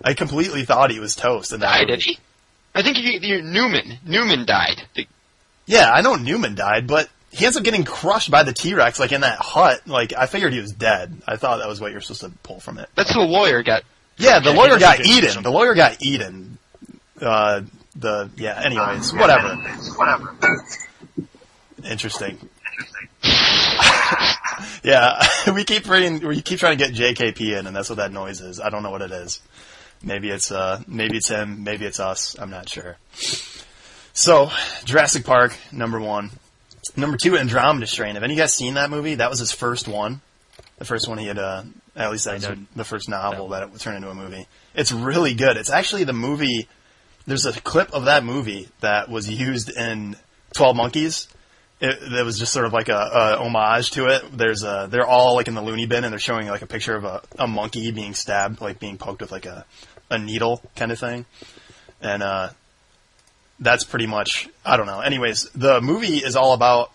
I 0.02 0.14
completely 0.14 0.64
thought 0.64 0.90
he 0.90 1.00
was 1.00 1.14
toast 1.16 1.52
in 1.52 1.60
that 1.60 1.78
Died, 1.78 1.87
did 1.88 2.02
he? 2.02 2.19
I 2.75 2.82
think 2.82 2.96
he, 2.96 3.19
he, 3.19 3.40
Newman 3.40 3.98
Newman 4.04 4.44
died. 4.46 4.82
The, 4.94 5.06
Yeah, 5.66 5.90
I 5.90 6.02
know 6.02 6.14
Newman 6.16 6.54
died, 6.54 6.87
but 6.87 7.08
he 7.31 7.44
ends 7.44 7.56
up 7.56 7.64
getting 7.64 7.84
crushed 7.84 8.31
by 8.31 8.43
the 8.43 8.52
T 8.52 8.75
Rex, 8.75 9.00
like 9.00 9.12
in 9.12 9.22
that 9.22 9.38
hut. 9.38 9.87
Like 9.87 10.12
I 10.16 10.26
figured 10.26 10.52
he 10.52 10.60
was 10.60 10.72
dead. 10.72 11.16
I 11.26 11.37
thought 11.37 11.58
that 11.58 11.69
was 11.69 11.81
what 11.81 11.93
you're 11.93 12.00
supposed 12.00 12.20
to 12.20 12.31
pull 12.43 12.60
from 12.60 12.78
it. 12.78 12.88
that's 12.94 13.12
the 13.12 13.20
lawyer 13.20 13.62
got. 13.62 13.82
Yeah, 14.19 14.40
the 14.40 14.50
Yeah, 14.50 14.56
lawyer 14.56 14.78
got 14.78 14.98
did 14.98 15.06
eaten. 15.06 15.43
The 15.43 15.50
lawyer 15.50 15.75
got 15.75 16.02
eaten. 16.02 16.58
Uh, 17.20 17.62
the 17.94 18.31
yeah. 18.37 18.60
Anyways, 18.62 19.12
whatever. 19.12 19.56
Whatever. 19.96 20.37
Interesting. 21.84 22.38
Interesting. 22.72 23.08
yeah, 24.82 25.26
we 25.55 25.65
keep 25.65 25.84
bringing, 25.84 26.26
we 26.26 26.43
keep 26.43 26.58
trying 26.58 26.76
to 26.79 26.84
get 26.84 26.94
JKP 26.94 27.58
in, 27.58 27.67
and 27.67 27.74
that's 27.76 27.88
what 27.88 27.96
that 27.96 28.12
noise 28.12 28.41
is. 28.41 28.60
I 28.60 28.70
don't 28.70 28.82
know 28.82 28.91
what 28.91 29.03
it 29.03 29.10
is. 29.12 29.41
Maybe 30.03 30.31
it's 30.31 30.50
uh, 30.50 30.82
maybe 30.86 31.17
it's 31.17 31.29
him, 31.29 31.65
maybe 31.65 31.84
it's 31.86 32.00
us. 32.00 32.36
I'm 32.38 32.50
not 32.50 32.69
sure. 32.69 32.96
So, 34.12 34.50
Jurassic 34.84 35.24
Park, 35.24 35.56
number 35.72 36.00
one. 36.00 36.31
Number 36.96 37.19
two, 37.19 37.36
Andromeda 37.36 37.86
Strain. 37.86 38.15
Have 38.15 38.22
any 38.22 38.34
of 38.34 38.36
you 38.38 38.43
guys 38.43 38.55
seen 38.55 38.74
that 38.74 38.88
movie? 38.88 39.17
That 39.17 39.29
was 39.29 39.41
his 39.41 39.53
first 39.53 39.88
one. 39.88 40.22
The 40.79 40.84
first 40.84 41.08
one 41.08 41.19
he 41.19 41.26
had, 41.26 41.38
uh, 41.38 41.65
at 41.94 42.10
least 42.10 42.24
that's 42.26 42.48
the 42.74 42.84
first 42.84 43.08
novel 43.08 43.48
that 43.48 43.62
it 43.62 43.70
would 43.70 43.81
turn 43.81 43.96
into 43.96 44.10
a 44.10 44.15
movie. 44.15 44.46
It's 44.74 44.93
really 44.93 45.34
good. 45.34 45.56
It's 45.56 45.70
actually 45.70 46.05
the 46.05 46.12
movie, 46.12 46.69
there's 47.26 47.46
a 47.46 47.53
clip 47.60 47.93
of 47.93 48.05
that 48.05 48.24
movie 48.24 48.69
that 48.81 49.08
was 49.08 49.29
used 49.29 49.70
in 49.70 50.17
12 50.55 50.76
Monkeys. 50.76 51.29
It, 51.78 52.24
was 52.24 52.38
just 52.38 52.52
sort 52.52 52.64
of 52.64 52.72
like 52.72 52.88
a, 52.88 52.96
a 52.96 53.36
homage 53.38 53.90
to 53.92 54.06
it. 54.06 54.22
There's 54.32 54.62
a, 54.62 54.88
they're 54.90 55.06
all 55.06 55.34
like 55.34 55.46
in 55.46 55.54
the 55.54 55.62
loony 55.62 55.86
bin 55.86 56.04
and 56.04 56.12
they're 56.12 56.18
showing 56.18 56.48
like 56.48 56.62
a 56.62 56.66
picture 56.66 56.96
of 56.96 57.04
a, 57.04 57.22
a 57.38 57.46
monkey 57.46 57.90
being 57.90 58.14
stabbed, 58.14 58.62
like 58.62 58.78
being 58.80 58.96
poked 58.96 59.20
with 59.20 59.30
like 59.30 59.44
a, 59.44 59.66
a 60.10 60.18
needle 60.18 60.62
kind 60.74 60.90
of 60.90 60.98
thing. 60.98 61.26
And, 62.00 62.22
uh, 62.22 62.50
that's 63.58 63.84
pretty 63.84 64.06
much 64.06 64.48
I 64.64 64.76
don't 64.76 64.86
know. 64.86 65.00
Anyways, 65.00 65.50
the 65.54 65.80
movie 65.80 66.18
is 66.18 66.36
all 66.36 66.52
about 66.52 66.90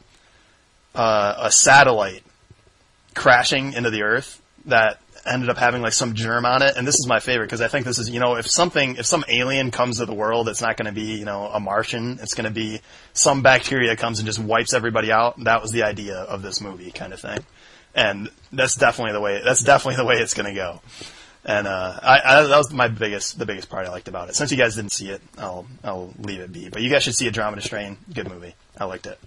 uh, 0.93 1.35
a 1.37 1.51
satellite 1.51 2.23
crashing 3.15 3.73
into 3.73 3.89
the 3.89 4.03
Earth 4.03 4.41
that 4.65 5.00
ended 5.25 5.49
up 5.49 5.57
having 5.57 5.81
like 5.81 5.93
some 5.93 6.13
germ 6.13 6.45
on 6.45 6.61
it. 6.61 6.75
And 6.77 6.87
this 6.87 6.95
is 6.95 7.07
my 7.07 7.19
favorite 7.19 7.47
because 7.47 7.61
I 7.61 7.67
think 7.67 7.85
this 7.85 7.99
is 7.99 8.09
you 8.09 8.19
know 8.19 8.35
if 8.35 8.47
something 8.47 8.95
if 8.97 9.05
some 9.05 9.23
alien 9.27 9.71
comes 9.71 9.97
to 9.97 10.05
the 10.05 10.13
world, 10.13 10.49
it's 10.49 10.61
not 10.61 10.77
going 10.77 10.87
to 10.87 10.91
be 10.91 11.17
you 11.17 11.25
know 11.25 11.47
a 11.47 11.59
Martian. 11.59 12.19
It's 12.21 12.33
going 12.33 12.45
to 12.45 12.51
be 12.51 12.81
some 13.13 13.41
bacteria 13.41 13.95
comes 13.95 14.19
and 14.19 14.25
just 14.25 14.39
wipes 14.39 14.73
everybody 14.73 15.11
out. 15.11 15.43
That 15.43 15.61
was 15.61 15.71
the 15.71 15.83
idea 15.83 16.17
of 16.17 16.41
this 16.41 16.61
movie 16.61 16.91
kind 16.91 17.13
of 17.13 17.19
thing. 17.19 17.39
And 17.93 18.29
that's 18.53 18.75
definitely 18.75 19.13
the 19.13 19.19
way. 19.19 19.41
That's 19.43 19.63
definitely 19.63 19.97
the 19.97 20.05
way 20.05 20.15
it's 20.15 20.33
going 20.33 20.47
to 20.47 20.55
go. 20.55 20.81
And 21.43 21.67
uh, 21.67 21.99
I, 22.01 22.19
I, 22.23 22.43
that 22.43 22.57
was 22.57 22.71
my 22.71 22.87
biggest, 22.87 23.39
the 23.39 23.45
biggest 23.45 23.69
part 23.69 23.87
I 23.87 23.89
liked 23.89 24.07
about 24.07 24.29
it. 24.29 24.35
Since 24.35 24.51
you 24.51 24.57
guys 24.57 24.75
didn't 24.75 24.91
see 24.91 25.09
it, 25.09 25.21
I'll, 25.37 25.65
I'll 25.83 26.13
leave 26.19 26.39
it 26.39 26.53
be. 26.53 26.69
But 26.69 26.83
you 26.83 26.89
guys 26.89 27.03
should 27.03 27.15
see 27.15 27.25
*A 27.25 27.29
Andromeda 27.29 27.61
Strain. 27.61 27.97
Good 28.13 28.29
movie. 28.29 28.53
I 28.77 28.85
liked 28.85 29.07
it. 29.07 29.19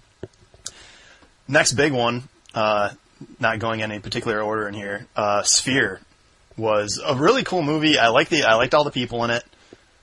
Next 1.47 1.73
big 1.73 1.91
one, 1.91 2.23
uh, 2.53 2.91
not 3.39 3.59
going 3.59 3.79
in 3.79 3.91
any 3.91 3.99
particular 3.99 4.41
order 4.41 4.67
in 4.67 4.73
here. 4.73 5.07
Uh, 5.15 5.43
Sphere 5.43 6.01
was 6.57 7.01
a 7.03 7.15
really 7.15 7.43
cool 7.43 7.61
movie. 7.61 7.97
I 7.97 8.09
liked 8.09 8.29
the, 8.29 8.43
I 8.43 8.55
liked 8.55 8.73
all 8.73 8.83
the 8.83 8.91
people 8.91 9.23
in 9.23 9.31
it. 9.31 9.43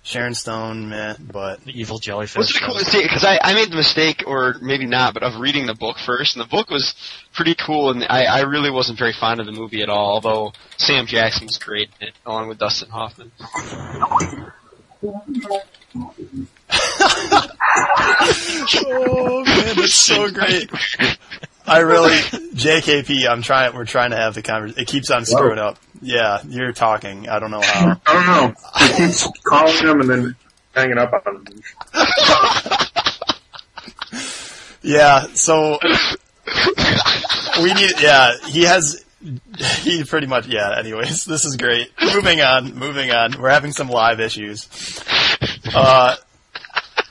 Sharon 0.04 0.34
Stone, 0.34 0.88
meh, 0.88 1.14
but 1.20 1.64
The 1.64 1.80
evil 1.80 1.98
jellyfish. 1.98 2.36
What's 2.36 2.52
the 2.54 2.66
cool 2.66 2.76
see? 2.80 3.02
Because 3.02 3.24
I, 3.24 3.38
I 3.40 3.54
made 3.54 3.70
the 3.70 3.76
mistake, 3.76 4.24
or 4.26 4.56
maybe 4.60 4.84
not, 4.84 5.14
but 5.14 5.22
of 5.22 5.40
reading 5.40 5.66
the 5.66 5.74
book 5.74 5.96
first, 6.04 6.34
and 6.34 6.44
the 6.44 6.48
book 6.48 6.70
was 6.70 6.94
pretty 7.32 7.54
cool, 7.54 7.90
and 7.90 8.04
I, 8.08 8.24
I 8.24 8.40
really 8.40 8.70
wasn't 8.70 8.98
very 8.98 9.12
fond 9.12 9.38
of 9.38 9.46
the 9.46 9.52
movie 9.52 9.80
at 9.80 9.88
all. 9.88 10.14
Although 10.14 10.54
Sam 10.76 11.06
Jackson 11.06 11.46
was 11.46 11.58
great 11.58 11.88
in 12.00 12.08
it, 12.08 12.14
along 12.26 12.48
with 12.48 12.58
Dustin 12.58 12.90
Hoffman. 12.90 13.30
oh 18.86 19.44
man, 19.44 19.76
that's 19.76 19.94
so 19.94 20.30
great. 20.30 20.70
I 21.66 21.78
really, 21.78 22.12
JKP, 22.12 23.28
I'm 23.28 23.42
trying. 23.42 23.74
We're 23.74 23.84
trying 23.84 24.10
to 24.10 24.16
have 24.16 24.34
the 24.34 24.42
conversation. 24.42 24.82
It 24.82 24.88
keeps 24.88 25.10
on 25.10 25.24
screwing 25.24 25.58
up. 25.58 25.78
Yeah, 26.00 26.42
you're 26.48 26.72
talking. 26.72 27.28
I 27.28 27.38
don't 27.38 27.50
know 27.50 27.60
how. 27.62 28.00
I 28.06 28.12
don't 28.12 28.26
know. 28.26 28.54
He 28.78 29.06
keeps 29.06 29.28
calling 29.44 29.76
him 29.76 30.00
and 30.00 30.10
then 30.10 30.36
hanging 30.74 30.98
up 30.98 31.12
on 31.12 31.36
him. 31.36 31.46
Yeah, 34.82 35.26
so 35.34 35.78
we 37.62 37.72
need. 37.72 38.00
Yeah, 38.00 38.32
he 38.46 38.62
has. 38.64 39.04
He 39.82 40.02
pretty 40.02 40.26
much. 40.26 40.48
Yeah. 40.48 40.76
Anyways, 40.76 41.24
this 41.24 41.44
is 41.44 41.56
great. 41.56 41.92
Moving 42.00 42.40
on. 42.40 42.74
Moving 42.74 43.12
on. 43.12 43.40
We're 43.40 43.50
having 43.50 43.70
some 43.72 43.88
live 43.88 44.18
issues. 44.18 44.68
Uh, 45.72 46.16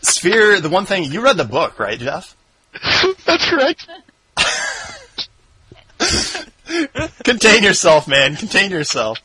Sphere. 0.02 0.60
The 0.60 0.70
one 0.70 0.86
thing 0.86 1.12
you 1.12 1.22
read 1.22 1.38
the 1.38 1.46
book, 1.46 1.80
right, 1.80 2.00
Jeff? 2.00 2.36
That's 3.26 3.50
correct. 3.50 3.88
Contain 7.24 7.64
yourself, 7.64 8.08
man. 8.08 8.36
Contain 8.36 8.72
yourself. 8.72 9.20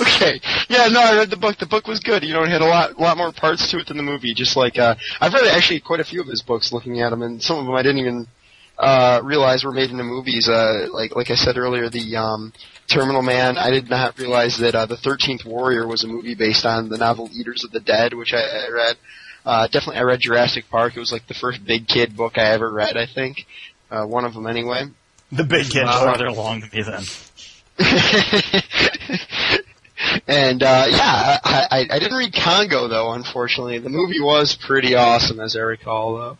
Okay. 0.00 0.40
Yeah, 0.68 0.88
no, 0.88 1.00
I 1.00 1.16
read 1.16 1.30
the 1.30 1.36
book. 1.36 1.58
The 1.58 1.66
book 1.66 1.86
was 1.86 2.00
good. 2.00 2.22
You 2.22 2.34
know, 2.34 2.42
it 2.42 2.50
had 2.50 2.60
a 2.60 2.66
lot, 2.66 2.98
lot 2.98 3.16
more 3.16 3.32
parts 3.32 3.70
to 3.70 3.78
it 3.78 3.86
than 3.86 3.96
the 3.96 4.02
movie. 4.02 4.34
Just 4.34 4.56
like 4.56 4.78
uh, 4.78 4.94
I've 5.20 5.32
read 5.32 5.46
actually 5.46 5.80
quite 5.80 6.00
a 6.00 6.04
few 6.04 6.20
of 6.20 6.26
his 6.26 6.42
books, 6.42 6.72
looking 6.72 7.00
at 7.00 7.10
them, 7.10 7.22
and 7.22 7.42
some 7.42 7.58
of 7.58 7.64
them 7.64 7.74
I 7.74 7.82
didn't 7.82 7.98
even 7.98 8.26
uh, 8.78 9.20
realize 9.24 9.64
were 9.64 9.72
made 9.72 9.90
into 9.90 10.04
movies. 10.04 10.48
Uh, 10.48 10.88
like, 10.92 11.16
like 11.16 11.30
I 11.30 11.34
said 11.34 11.56
earlier, 11.56 11.88
the 11.88 12.16
um, 12.16 12.52
Terminal 12.88 13.22
Man. 13.22 13.56
I 13.56 13.70
did 13.70 13.88
not 13.88 14.18
realize 14.18 14.58
that 14.58 14.74
uh, 14.74 14.86
the 14.86 14.96
Thirteenth 14.96 15.44
Warrior 15.44 15.86
was 15.86 16.04
a 16.04 16.08
movie 16.08 16.34
based 16.34 16.66
on 16.66 16.88
the 16.88 16.98
novel 16.98 17.30
Eaters 17.32 17.64
of 17.64 17.70
the 17.70 17.80
Dead, 17.80 18.14
which 18.14 18.34
I, 18.34 18.40
I 18.40 18.68
read. 18.70 18.96
Uh, 19.44 19.66
definitely, 19.66 19.96
I 19.96 20.02
read 20.02 20.20
Jurassic 20.20 20.68
Park. 20.70 20.96
It 20.96 21.00
was 21.00 21.12
like 21.12 21.26
the 21.26 21.34
first 21.34 21.64
big 21.64 21.86
kid 21.88 22.16
book 22.16 22.38
I 22.38 22.52
ever 22.52 22.70
read. 22.70 22.96
I 22.96 23.06
think 23.06 23.46
uh, 23.90 24.04
one 24.04 24.24
of 24.24 24.34
them 24.34 24.46
anyway. 24.46 24.84
The 25.32 25.44
big 25.44 25.70
kid. 25.70 25.84
Not 25.84 26.00
book. 26.00 26.04
farther 26.04 26.26
along 26.26 26.60
than 26.60 26.70
me 26.72 26.82
then. 26.82 27.04
and 30.26 30.62
uh, 30.62 30.86
yeah, 30.88 31.38
I, 31.44 31.66
I, 31.70 31.86
I 31.90 31.98
didn't 31.98 32.16
read 32.16 32.34
Congo 32.34 32.88
though. 32.88 33.12
Unfortunately, 33.12 33.78
the 33.78 33.88
movie 33.88 34.20
was 34.20 34.56
pretty 34.56 34.94
awesome, 34.94 35.40
as 35.40 35.56
I 35.56 35.60
recall. 35.60 36.16
Though. 36.16 36.38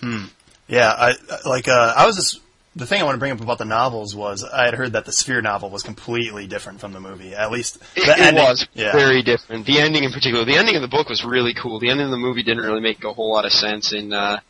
Hmm. 0.00 0.24
Yeah, 0.68 0.90
I 0.90 1.14
like. 1.44 1.68
Uh, 1.68 1.94
I 1.96 2.06
was 2.06 2.16
just 2.16 2.40
the 2.76 2.86
thing 2.86 3.00
I 3.00 3.04
want 3.04 3.14
to 3.14 3.18
bring 3.18 3.32
up 3.32 3.40
about 3.40 3.58
the 3.58 3.64
novels 3.64 4.14
was 4.16 4.42
I 4.44 4.64
had 4.64 4.74
heard 4.74 4.92
that 4.92 5.04
the 5.04 5.12
Sphere 5.12 5.40
novel 5.40 5.70
was 5.70 5.82
completely 5.82 6.46
different 6.46 6.80
from 6.80 6.92
the 6.92 7.00
movie. 7.00 7.34
At 7.34 7.50
least 7.52 7.78
the 7.94 8.02
It, 8.02 8.08
it 8.08 8.18
ending. 8.18 8.44
was 8.44 8.66
Yeah. 8.74 8.92
very 8.92 9.22
different. 9.22 9.66
The 9.66 9.78
ending 9.78 10.04
in 10.04 10.12
particular, 10.12 10.44
the 10.44 10.56
ending 10.56 10.74
of 10.76 10.82
the 10.82 10.88
book 10.88 11.08
was 11.08 11.24
really 11.24 11.54
cool. 11.54 11.78
The 11.78 11.90
ending 11.90 12.06
of 12.06 12.10
the 12.10 12.16
movie 12.18 12.42
didn't 12.42 12.64
really 12.64 12.80
make 12.80 13.04
a 13.04 13.12
whole 13.12 13.32
lot 13.32 13.44
of 13.44 13.52
sense 13.52 13.92
in 13.92 14.12
uh, 14.12 14.40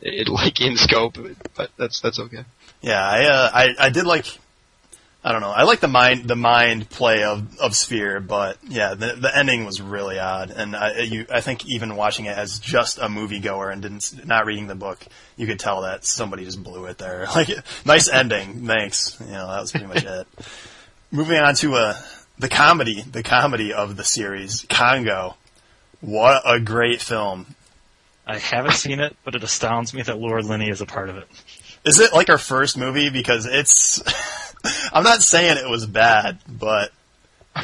it 0.00 0.28
like 0.28 0.60
in 0.60 0.76
scope, 0.76 1.16
but 1.56 1.70
that's 1.78 2.00
that's 2.00 2.18
okay. 2.18 2.44
Yeah, 2.80 3.00
I, 3.00 3.24
uh, 3.24 3.50
I 3.54 3.86
I 3.86 3.90
did 3.90 4.04
like. 4.04 4.26
I 5.24 5.30
don't 5.30 5.40
know. 5.40 5.50
I 5.50 5.62
like 5.62 5.78
the 5.78 5.88
mind 5.88 6.26
the 6.26 6.34
mind 6.34 6.90
play 6.90 7.22
of 7.22 7.58
of 7.60 7.76
Sphere, 7.76 8.18
but 8.18 8.58
yeah, 8.68 8.94
the 8.94 9.14
the 9.14 9.36
ending 9.36 9.64
was 9.64 9.80
really 9.80 10.18
odd, 10.18 10.50
and 10.50 10.74
I 10.74 11.00
you 11.00 11.26
I 11.32 11.40
think 11.40 11.64
even 11.66 11.94
watching 11.94 12.24
it 12.24 12.36
as 12.36 12.58
just 12.58 12.98
a 12.98 13.02
moviegoer 13.02 13.72
and 13.72 13.82
didn't 13.82 14.26
not 14.26 14.46
reading 14.46 14.66
the 14.66 14.74
book, 14.74 15.04
you 15.36 15.46
could 15.46 15.60
tell 15.60 15.82
that 15.82 16.04
somebody 16.04 16.44
just 16.44 16.62
blew 16.62 16.86
it 16.86 16.98
there. 16.98 17.26
Like 17.34 17.50
nice 17.86 18.08
ending, 18.08 18.66
thanks. 18.66 19.16
You 19.20 19.32
know 19.32 19.48
that 19.48 19.60
was 19.60 19.70
pretty 19.70 19.86
much 19.86 20.04
it. 20.04 20.26
Moving 21.12 21.38
on 21.38 21.54
to 21.56 21.74
uh 21.74 21.94
the 22.38 22.48
comedy, 22.48 23.02
the 23.02 23.22
comedy 23.22 23.72
of 23.72 23.96
the 23.96 24.04
series, 24.04 24.66
Congo. 24.68 25.36
What 26.00 26.42
a 26.44 26.58
great 26.58 27.00
film! 27.00 27.46
I 28.26 28.38
haven't 28.38 28.74
seen 28.74 28.98
it, 28.98 29.16
but 29.24 29.36
it 29.36 29.44
astounds 29.44 29.94
me 29.94 30.02
that 30.02 30.18
Laura 30.18 30.42
Linney 30.42 30.68
is 30.68 30.80
a 30.80 30.86
part 30.86 31.08
of 31.08 31.16
it. 31.16 31.28
Is 31.84 32.00
it 32.00 32.12
like 32.12 32.28
our 32.28 32.38
first 32.38 32.76
movie? 32.76 33.08
Because 33.10 33.46
it's. 33.46 34.02
I'm 34.92 35.04
not 35.04 35.22
saying 35.22 35.58
it 35.58 35.68
was 35.68 35.86
bad, 35.86 36.38
but 36.48 36.92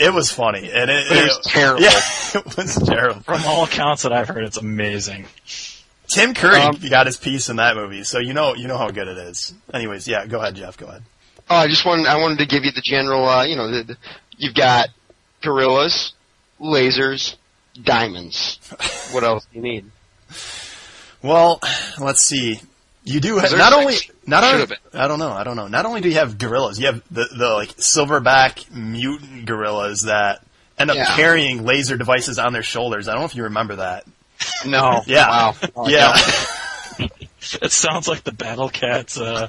it 0.00 0.12
was 0.12 0.31
funny, 0.31 0.71
and 0.71 0.90
it, 0.90 1.07
It 1.11 1.25
was 1.25 1.40
terrible. 1.45 1.83
Yeah, 1.83 1.90
it 2.35 2.57
was 2.57 2.75
terrible. 2.76 3.21
From 3.21 3.43
all 3.47 3.64
accounts 3.64 4.02
that 4.02 4.12
I've 4.12 4.28
heard, 4.28 4.45
it's 4.45 4.57
amazing. 4.59 5.26
Tim 6.09 6.35
Curry 6.35 6.61
Um, 6.61 6.76
got 6.88 7.07
his 7.07 7.17
piece 7.19 7.49
in 7.49 7.57
that 7.57 7.76
movie, 7.76 8.02
so 8.05 8.19
you 8.19 8.33
know 8.33 8.55
you 8.55 8.67
know 8.67 8.78
how 8.78 8.90
good 8.90 9.09
it 9.09 9.19
is. 9.19 9.52
Anyways, 9.73 10.09
yeah, 10.09 10.26
go 10.26 10.40
ahead, 10.40 10.55
Jeff. 10.57 10.76
Go 10.76 10.87
ahead. 10.87 11.02
Oh, 11.50 11.57
I 11.57 11.69
just 11.69 11.85
wanted 11.85 12.07
I 12.07 12.17
wanted 12.17 12.38
to 12.38 12.47
give 12.47 12.64
you 12.64 12.73
the 12.73 12.83
general. 12.83 13.26
Uh, 13.28 13.45
you 13.45 13.57
know, 13.57 13.71
the, 13.71 13.83
the, 13.83 13.97
you've 14.37 14.55
got 14.55 14.88
gorillas, 15.43 16.12
lasers, 16.61 17.37
diamonds. 17.83 18.59
What 19.12 19.25
else 19.25 19.47
do 19.52 19.57
you 19.59 19.62
need? 19.62 19.90
Well, 21.23 21.61
let's 21.99 22.21
see. 22.21 22.61
You 23.05 23.21
do 23.21 23.37
have 23.38 23.57
not 23.57 23.73
six? 23.73 23.76
only 23.76 23.95
not 24.29 24.45
Should 24.45 24.49
only 24.51 24.61
have 24.61 24.69
been. 24.93 25.01
I 25.01 25.09
don't 25.09 25.19
know 25.19 25.33
I 25.33 25.45
don't 25.45 25.57
know. 25.57 25.67
Not 25.69 25.87
only 25.87 26.01
do 26.01 26.09
you 26.09 26.15
have 26.17 26.39
gorillas, 26.39 26.79
you 26.79 26.87
have 26.87 27.03
the 27.11 27.25
the 27.37 27.49
like 27.51 27.71
silverback 27.77 28.71
mutant 28.75 29.47
gorillas 29.47 30.03
that 30.03 30.45
end 30.79 30.91
up 30.91 30.97
Yeah. 30.97 31.17
carrying 31.17 31.65
laser 31.65 31.97
devices 31.97 32.39
on 32.39 32.53
their 32.53 32.63
shoulders. 32.63 33.09
I 33.09 33.13
don't 33.13 33.23
know 33.23 33.27
if 33.27 33.35
you 33.35 33.45
remember 33.45 33.77
that. 33.77 34.05
No. 34.67 35.03
Yeah. 35.07 35.29
Wow. 35.29 35.55
Oh, 35.77 35.89
yeah. 35.89 36.17
It 37.63 37.71
sounds 37.71 38.09
like 38.09 38.25
the 38.25 38.33
Battle 38.33 38.69
Cats 38.69 39.17
uh, 39.19 39.49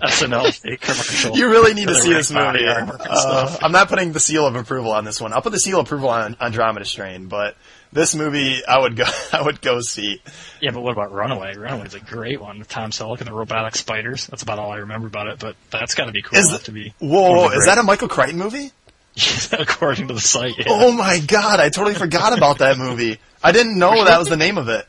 SNL 0.00 0.52
fake 0.58 0.80
commercial. 0.80 1.36
You 1.36 1.50
really 1.50 1.74
need 1.74 1.86
to 1.88 1.94
see 1.94 2.12
this 2.12 2.30
movie. 2.32 2.64
Uh. 2.66 3.56
I'm 3.62 3.72
not 3.72 3.88
putting 3.90 4.12
the 4.12 4.20
seal 4.20 4.46
of 4.46 4.56
approval 4.56 4.90
on 4.92 5.04
this 5.04 5.20
one. 5.20 5.34
I'll 5.34 5.42
put 5.42 5.52
the 5.52 5.60
seal 5.60 5.78
of 5.78 5.86
approval 5.86 6.08
on 6.08 6.36
Andromeda 6.40 6.86
Strain, 6.86 7.28
but 7.28 7.54
this 7.96 8.14
movie 8.14 8.64
I 8.64 8.78
would 8.78 8.94
go 8.94 9.04
I 9.32 9.42
would 9.42 9.60
go 9.60 9.80
see. 9.80 10.22
Yeah, 10.60 10.70
but 10.70 10.82
what 10.82 10.92
about 10.92 11.12
Runaway? 11.12 11.56
Runaway's 11.56 11.94
a 11.94 12.00
great 12.00 12.40
one 12.40 12.60
with 12.60 12.68
Tom 12.68 12.90
Selleck 12.90 13.18
and 13.18 13.26
the 13.26 13.32
robotic 13.32 13.74
spiders. 13.74 14.26
That's 14.26 14.42
about 14.42 14.60
all 14.60 14.70
I 14.70 14.76
remember 14.76 15.08
about 15.08 15.26
it, 15.26 15.38
but 15.40 15.56
that's 15.70 15.94
got 15.94 16.04
to 16.04 16.12
be 16.12 16.22
cool 16.22 16.38
Is 16.38 16.62
to 16.62 16.72
be. 16.72 16.94
Whoa, 17.00 17.48
the 17.48 17.56
is 17.56 17.66
that 17.66 17.78
a 17.78 17.82
Michael 17.82 18.08
Crichton 18.08 18.38
movie? 18.38 18.70
according 19.52 20.08
to 20.08 20.14
the 20.14 20.20
site? 20.20 20.58
Yeah. 20.58 20.66
Oh 20.68 20.92
my 20.92 21.18
god, 21.18 21.58
I 21.58 21.70
totally 21.70 21.94
forgot 21.94 22.36
about 22.36 22.58
that 22.58 22.78
movie. 22.78 23.18
I 23.42 23.52
didn't 23.52 23.78
know 23.78 24.04
that 24.04 24.18
was 24.18 24.28
the 24.28 24.36
name 24.36 24.58
of 24.58 24.68
it. 24.68 24.86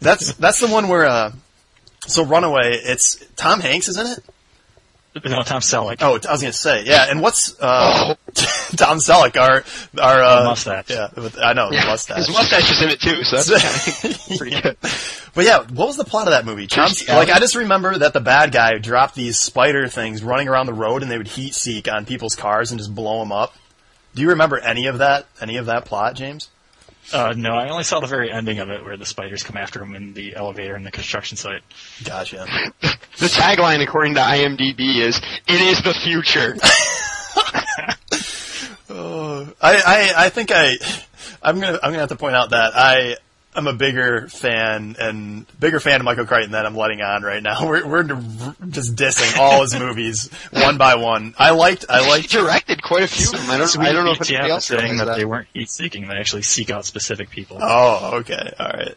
That's 0.00 0.34
that's 0.34 0.60
the 0.60 0.66
one 0.66 0.88
where 0.88 1.06
uh 1.06 1.32
so 2.06 2.24
Runaway, 2.24 2.80
it's 2.82 3.24
Tom 3.36 3.60
Hanks 3.60 3.88
is 3.88 3.96
in 3.96 4.06
it? 4.06 4.18
No, 5.14 5.42
Tom 5.42 5.60
Selleck. 5.60 5.98
Oh, 6.00 6.18
I 6.26 6.32
was 6.32 6.40
gonna 6.40 6.52
say, 6.54 6.84
yeah. 6.84 7.06
And 7.10 7.20
what's 7.20 7.54
uh, 7.60 8.14
Tom 8.34 8.96
Selleck? 8.98 9.36
Our 9.38 9.62
our 10.02 10.22
uh, 10.22 10.44
mustache. 10.44 10.88
Yeah, 10.88 11.08
I 11.42 11.52
know 11.52 11.68
the 11.68 11.76
Yeah. 11.76 11.84
mustache. 11.86 12.16
His 12.16 12.30
mustache 12.30 12.70
is 12.70 12.80
in 12.82 12.88
it 12.88 13.00
too, 13.00 13.22
so 13.22 13.36
that's 13.36 14.36
pretty 14.38 14.58
good. 14.60 14.76
But 15.34 15.44
yeah, 15.44 15.58
what 15.58 15.86
was 15.88 15.96
the 15.98 16.04
plot 16.04 16.28
of 16.28 16.30
that 16.32 16.46
movie? 16.46 16.66
Tom, 16.66 16.90
like 17.08 17.28
I 17.28 17.38
just 17.40 17.56
remember 17.56 17.98
that 17.98 18.14
the 18.14 18.20
bad 18.20 18.52
guy 18.52 18.78
dropped 18.78 19.14
these 19.14 19.38
spider 19.38 19.86
things 19.86 20.22
running 20.22 20.48
around 20.48 20.64
the 20.66 20.72
road, 20.74 21.02
and 21.02 21.10
they 21.10 21.18
would 21.18 21.28
heat 21.28 21.54
seek 21.54 21.92
on 21.92 22.06
people's 22.06 22.34
cars 22.34 22.70
and 22.70 22.78
just 22.80 22.94
blow 22.94 23.18
them 23.18 23.32
up. 23.32 23.54
Do 24.14 24.22
you 24.22 24.30
remember 24.30 24.58
any 24.58 24.86
of 24.86 24.98
that? 24.98 25.26
Any 25.42 25.58
of 25.58 25.66
that 25.66 25.84
plot, 25.84 26.14
James? 26.14 26.48
Uh, 27.12 27.34
no, 27.36 27.52
I 27.54 27.68
only 27.68 27.84
saw 27.84 28.00
the 28.00 28.06
very 28.06 28.30
ending 28.30 28.58
of 28.58 28.70
it 28.70 28.84
where 28.84 28.96
the 28.96 29.06
spiders 29.06 29.42
come 29.42 29.56
after 29.56 29.82
him 29.82 29.94
in 29.94 30.14
the 30.14 30.34
elevator 30.36 30.76
in 30.76 30.84
the 30.84 30.90
construction 30.90 31.36
site. 31.36 31.62
Gotcha. 32.04 32.46
The 33.18 33.28
tagline, 33.28 33.82
according 33.82 34.14
to 34.14 34.20
IMDb, 34.20 34.96
is 34.96 35.20
"It 35.46 35.60
is 35.60 35.82
the 35.82 35.94
future." 35.94 36.56
Oh, 38.94 39.50
I, 39.60 39.76
I, 40.16 40.26
I 40.26 40.28
think 40.28 40.50
I, 40.52 40.76
I'm 41.42 41.58
gonna, 41.60 41.78
I'm 41.82 41.90
gonna 41.90 42.00
have 42.00 42.10
to 42.10 42.16
point 42.16 42.36
out 42.36 42.50
that 42.50 42.72
I, 42.74 43.16
am 43.54 43.66
a 43.66 43.72
bigger 43.72 44.28
fan 44.28 44.96
and 44.98 45.46
bigger 45.58 45.80
fan 45.80 46.00
of 46.00 46.04
Michael 46.04 46.26
Crichton 46.26 46.52
than 46.52 46.64
I'm 46.64 46.76
letting 46.76 47.02
on 47.02 47.22
right 47.22 47.42
now. 47.42 47.66
We're, 47.66 47.86
we're 47.86 48.02
just 48.02 48.96
dissing 48.96 49.38
all 49.38 49.62
his 49.62 49.78
movies 49.78 50.30
one 50.52 50.78
by 50.78 50.96
one. 50.96 51.34
I 51.38 51.50
liked, 51.50 51.84
I 51.88 52.02
He 52.02 52.10
liked, 52.10 52.30
directed 52.30 52.82
quite 52.82 53.02
a 53.02 53.08
few 53.08 53.26
of 53.26 53.40
them. 53.40 53.50
I 53.50 53.58
don't, 53.58 53.78
I 53.78 53.92
don't 53.92 54.04
know 54.04 54.12
if 54.12 54.18
Sweet 54.18 54.36
anybody 54.36 54.50
BTF 54.50 54.54
else 54.54 54.66
saying 54.66 54.96
that, 54.98 55.04
that. 55.06 55.16
they 55.16 55.24
weren't 55.24 55.48
heat 55.54 55.70
seeking; 55.70 56.06
they 56.08 56.16
actually 56.16 56.42
seek 56.42 56.70
out 56.70 56.84
specific 56.84 57.30
people. 57.30 57.58
oh, 57.60 58.18
okay, 58.18 58.52
alright. 58.58 58.96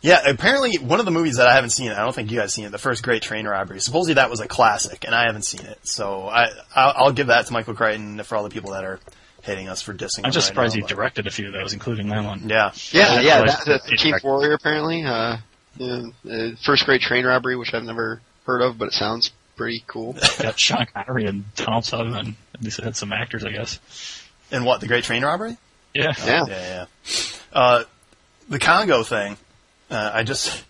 Yeah, 0.00 0.20
apparently 0.28 0.76
one 0.78 0.98
of 0.98 1.04
the 1.04 1.12
movies 1.12 1.36
that 1.36 1.46
I 1.46 1.54
haven't 1.54 1.70
seen, 1.70 1.92
I 1.92 2.00
don't 2.00 2.14
think 2.14 2.30
you 2.32 2.38
guys 2.38 2.52
seen 2.52 2.64
it, 2.64 2.72
the 2.72 2.78
first 2.78 3.02
Great 3.04 3.22
Train 3.22 3.46
Robbery. 3.46 3.80
Supposedly 3.80 4.14
that 4.14 4.28
was 4.28 4.40
a 4.40 4.48
classic, 4.48 5.04
and 5.04 5.14
I 5.14 5.26
haven't 5.26 5.44
seen 5.44 5.64
it. 5.64 5.78
So 5.86 6.26
I, 6.26 6.48
I'll, 6.74 6.92
I'll 6.96 7.12
give 7.12 7.28
that 7.28 7.46
to 7.46 7.52
Michael 7.52 7.74
Crichton 7.74 8.22
for 8.24 8.36
all 8.36 8.42
the 8.42 8.50
people 8.50 8.72
that 8.72 8.84
are 8.84 8.98
hating 9.42 9.68
us 9.68 9.82
for 9.82 9.92
dissing. 9.94 10.20
I'm 10.24 10.32
just 10.32 10.48
right 10.50 10.54
surprised 10.54 10.74
now, 10.74 10.78
he 10.78 10.82
but- 10.82 10.88
directed 10.96 11.26
a 11.26 11.30
few 11.30 11.48
of 11.48 11.52
those, 11.52 11.72
including 11.72 12.08
that 12.08 12.24
one. 12.24 12.48
Yeah. 12.48 12.72
Yeah, 12.90 13.06
I 13.10 13.20
yeah, 13.20 13.44
that, 13.44 13.62
that's 13.66 13.84
the 13.90 13.96
Chief 13.96 14.10
directed- 14.12 14.26
Warrior 14.26 14.54
apparently. 14.54 15.04
Uh, 15.04 15.36
yeah, 15.76 16.02
uh, 16.30 16.50
first 16.64 16.84
great 16.84 17.00
train 17.00 17.24
robbery, 17.24 17.56
which 17.56 17.72
I've 17.74 17.82
never 17.84 18.20
heard 18.46 18.62
of, 18.62 18.78
but 18.78 18.88
it 18.88 18.94
sounds 18.94 19.30
pretty 19.56 19.82
cool. 19.86 20.14
Got 20.38 20.58
Sean 20.58 20.86
Connery 20.94 21.26
and 21.26 21.54
Donald 21.54 21.84
Sutherland. 21.84 22.34
At 22.54 22.62
least 22.62 22.78
it 22.78 22.84
had 22.84 22.96
some 22.96 23.12
actors, 23.12 23.44
I 23.44 23.52
guess. 23.52 23.78
And 24.50 24.64
what, 24.64 24.80
the 24.80 24.86
Great 24.86 25.04
Train 25.04 25.24
Robbery? 25.24 25.56
Yeah. 25.94 26.12
Yeah. 26.24 26.44
Yeah, 26.46 26.86
yeah. 27.06 27.12
Uh, 27.52 27.84
the 28.48 28.58
Congo 28.58 29.02
thing. 29.02 29.36
Uh, 29.90 30.10
I 30.14 30.22
just, 30.24 30.64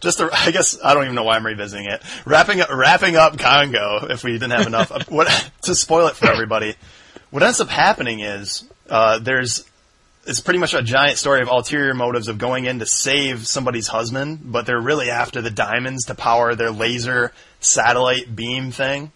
just, 0.00 0.18
to, 0.18 0.28
I 0.32 0.50
guess 0.50 0.78
I 0.82 0.94
don't 0.94 1.04
even 1.04 1.14
know 1.14 1.24
why 1.24 1.36
I'm 1.36 1.46
revisiting 1.46 1.86
it. 1.86 2.02
Wrapping 2.26 2.60
up, 2.60 2.68
wrapping 2.70 3.16
up 3.16 3.38
Congo. 3.38 4.06
If 4.10 4.22
we 4.24 4.32
didn't 4.32 4.50
have 4.52 4.66
enough, 4.66 4.92
uh, 4.92 5.00
what 5.08 5.28
to 5.62 5.74
spoil 5.74 6.06
it 6.08 6.16
for 6.16 6.30
everybody. 6.30 6.74
What 7.30 7.42
ends 7.42 7.60
up 7.60 7.68
happening 7.68 8.20
is 8.20 8.64
uh, 8.88 9.18
there's 9.18 9.64
it's 10.26 10.40
pretty 10.40 10.58
much 10.58 10.74
a 10.74 10.82
giant 10.82 11.18
story 11.18 11.40
of 11.40 11.48
ulterior 11.48 11.94
motives 11.94 12.28
of 12.28 12.38
going 12.38 12.64
in 12.64 12.80
to 12.80 12.86
save 12.86 13.46
somebody's 13.46 13.86
husband, 13.88 14.40
but 14.44 14.66
they're 14.66 14.80
really 14.80 15.10
after 15.10 15.40
the 15.40 15.50
diamonds 15.50 16.06
to 16.06 16.14
power 16.14 16.54
their 16.54 16.70
laser 16.70 17.32
satellite 17.60 18.34
beam 18.34 18.72
thing. 18.72 19.12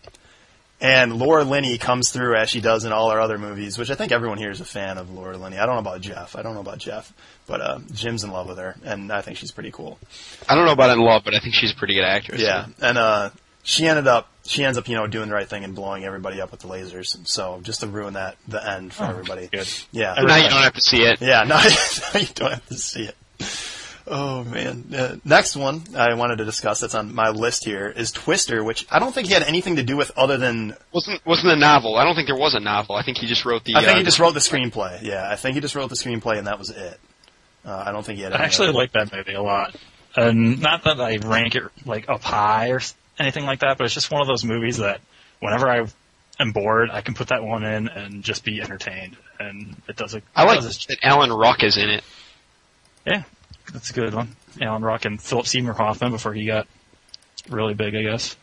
And 0.80 1.18
Laura 1.18 1.44
Linney 1.44 1.76
comes 1.76 2.10
through 2.10 2.36
as 2.36 2.48
she 2.48 2.62
does 2.62 2.86
in 2.86 2.92
all 2.92 3.10
our 3.10 3.20
other 3.20 3.36
movies, 3.36 3.76
which 3.76 3.90
I 3.90 3.94
think 3.96 4.12
everyone 4.12 4.38
here 4.38 4.50
is 4.50 4.62
a 4.62 4.64
fan 4.64 4.96
of 4.96 5.10
Laura 5.10 5.36
Linney. 5.36 5.58
I 5.58 5.66
don't 5.66 5.74
know 5.74 5.80
about 5.80 6.00
Jeff. 6.00 6.36
I 6.36 6.42
don't 6.42 6.54
know 6.54 6.60
about 6.60 6.78
Jeff, 6.78 7.12
but 7.46 7.60
uh, 7.60 7.80
Jim's 7.92 8.24
in 8.24 8.30
love 8.30 8.48
with 8.48 8.56
her, 8.56 8.76
and 8.82 9.12
I 9.12 9.20
think 9.20 9.36
she's 9.36 9.50
pretty 9.50 9.72
cool. 9.72 9.98
I 10.48 10.54
don't 10.54 10.64
know 10.64 10.72
about 10.72 10.96
in 10.96 11.04
love, 11.04 11.22
but 11.24 11.34
I 11.34 11.40
think 11.40 11.54
she's 11.54 11.72
a 11.72 11.76
pretty 11.76 11.94
good 11.94 12.04
actress. 12.04 12.40
Yeah, 12.40 12.66
and 12.80 12.96
uh, 12.96 13.30
she 13.62 13.86
ended 13.86 14.06
up 14.06 14.28
she 14.46 14.64
ends 14.64 14.78
up 14.78 14.88
you 14.88 14.94
know 14.96 15.06
doing 15.06 15.28
the 15.28 15.34
right 15.34 15.48
thing 15.48 15.64
and 15.64 15.74
blowing 15.74 16.04
everybody 16.04 16.40
up 16.40 16.50
with 16.50 16.60
the 16.60 16.68
lasers. 16.68 17.16
So 17.28 17.60
just 17.62 17.80
to 17.80 17.86
ruin 17.86 18.14
that 18.14 18.36
the 18.48 18.66
end 18.66 18.92
for 18.92 19.04
everybody. 19.04 19.48
Good. 19.52 19.68
Yeah. 19.92 20.14
Now 20.18 20.36
you 20.36 20.48
don't 20.48 20.62
have 20.62 20.74
to 20.74 20.80
see 20.80 21.02
it. 21.02 21.20
Yeah, 21.20 21.44
now, 21.48 21.60
now 21.62 22.20
you 22.20 22.26
don't 22.34 22.52
have 22.52 22.66
to 22.68 22.74
see 22.78 23.02
it. 23.04 23.16
Oh 24.06 24.42
man. 24.44 24.86
Uh, 24.96 25.16
next 25.24 25.56
one 25.56 25.82
I 25.96 26.14
wanted 26.14 26.36
to 26.36 26.44
discuss 26.44 26.80
that's 26.80 26.94
on 26.94 27.14
my 27.14 27.30
list 27.30 27.64
here 27.64 27.86
is 27.88 28.10
Twister, 28.10 28.64
which 28.64 28.86
I 28.90 28.98
don't 28.98 29.14
think 29.14 29.28
he 29.28 29.34
had 29.34 29.42
anything 29.44 29.76
to 29.76 29.82
do 29.84 29.96
with 29.96 30.10
other 30.16 30.36
than 30.36 30.74
Wasn't 30.92 31.24
wasn't 31.24 31.52
a 31.52 31.56
novel. 31.56 31.96
I 31.96 32.04
don't 32.04 32.14
think 32.14 32.26
there 32.26 32.36
was 32.36 32.54
a 32.54 32.60
novel. 32.60 32.96
I 32.96 33.02
think 33.02 33.18
he 33.18 33.26
just 33.26 33.44
wrote 33.44 33.64
the. 33.64 33.76
I 33.76 33.80
think 33.82 33.92
uh, 33.94 33.98
he 33.98 34.04
just 34.04 34.18
wrote 34.18 34.34
the 34.34 34.40
screenplay. 34.40 35.02
Yeah, 35.02 35.28
I 35.30 35.36
think 35.36 35.54
he 35.54 35.60
just 35.60 35.74
wrote 35.76 35.90
the 35.90 35.96
screenplay 35.96 36.38
and 36.38 36.46
that 36.46 36.58
was 36.58 36.70
it. 36.70 36.98
Uh, 37.64 37.84
I 37.86 37.92
don't 37.92 38.04
think 38.04 38.16
he 38.16 38.24
had. 38.24 38.32
I 38.32 38.36
any 38.36 38.44
actually 38.46 38.68
other- 38.70 38.78
like 38.78 38.92
that 38.92 39.12
movie 39.14 39.34
a 39.34 39.42
lot. 39.42 39.76
And 40.16 40.60
not 40.60 40.82
that 40.84 41.00
I 41.00 41.18
rank 41.18 41.54
it 41.54 41.62
like 41.86 42.08
up 42.08 42.22
high 42.22 42.70
or 42.70 42.76
s- 42.78 42.96
anything 43.20 43.44
like 43.46 43.60
that, 43.60 43.78
but 43.78 43.84
it's 43.84 43.94
just 43.94 44.10
one 44.10 44.20
of 44.20 44.26
those 44.26 44.44
movies 44.44 44.78
that 44.78 45.00
whenever 45.40 45.68
I 45.68 45.86
am 46.40 46.52
bored, 46.52 46.90
I 46.90 47.02
can 47.02 47.14
put 47.14 47.28
that 47.28 47.44
one 47.44 47.62
in 47.64 47.88
and 47.88 48.24
just 48.24 48.44
be 48.44 48.60
entertained. 48.60 49.16
And 49.38 49.76
it 49.88 49.96
does 49.96 50.14
a. 50.14 50.22
I 50.34 50.44
like 50.44 50.58
it 50.58 50.62
does 50.62 50.76
its- 50.76 50.86
that 50.86 50.98
Alan 51.02 51.32
Ruck 51.32 51.62
is 51.62 51.76
in 51.76 51.88
it. 51.90 52.02
Yeah, 53.06 53.22
that's 53.72 53.90
a 53.90 53.92
good 53.94 54.12
one. 54.14 54.34
Alan 54.60 54.82
Ruck 54.82 55.04
and 55.04 55.22
Philip 55.22 55.46
Seymour 55.46 55.74
Hoffman 55.74 56.10
before 56.10 56.32
he 56.34 56.44
got 56.46 56.66
really 57.48 57.74
big, 57.74 57.94
I 57.94 58.02
guess. 58.02 58.36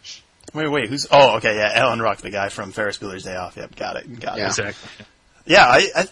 Wait, 0.53 0.67
wait, 0.69 0.89
who's? 0.89 1.05
Oh, 1.11 1.37
okay, 1.37 1.55
yeah, 1.57 1.71
Alan 1.75 2.01
Ruck, 2.01 2.19
the 2.19 2.29
guy 2.29 2.49
from 2.49 2.71
Ferris 2.71 2.97
Bueller's 2.97 3.23
Day 3.23 3.35
Off. 3.35 3.57
Yep, 3.57 3.75
got 3.75 3.97
it, 3.97 4.19
got 4.19 4.37
Yeah. 4.37 4.45
it. 4.45 4.47
Exactly. 4.47 5.05
Yeah, 5.45 5.65
I, 5.65 5.87
I, 5.95 6.07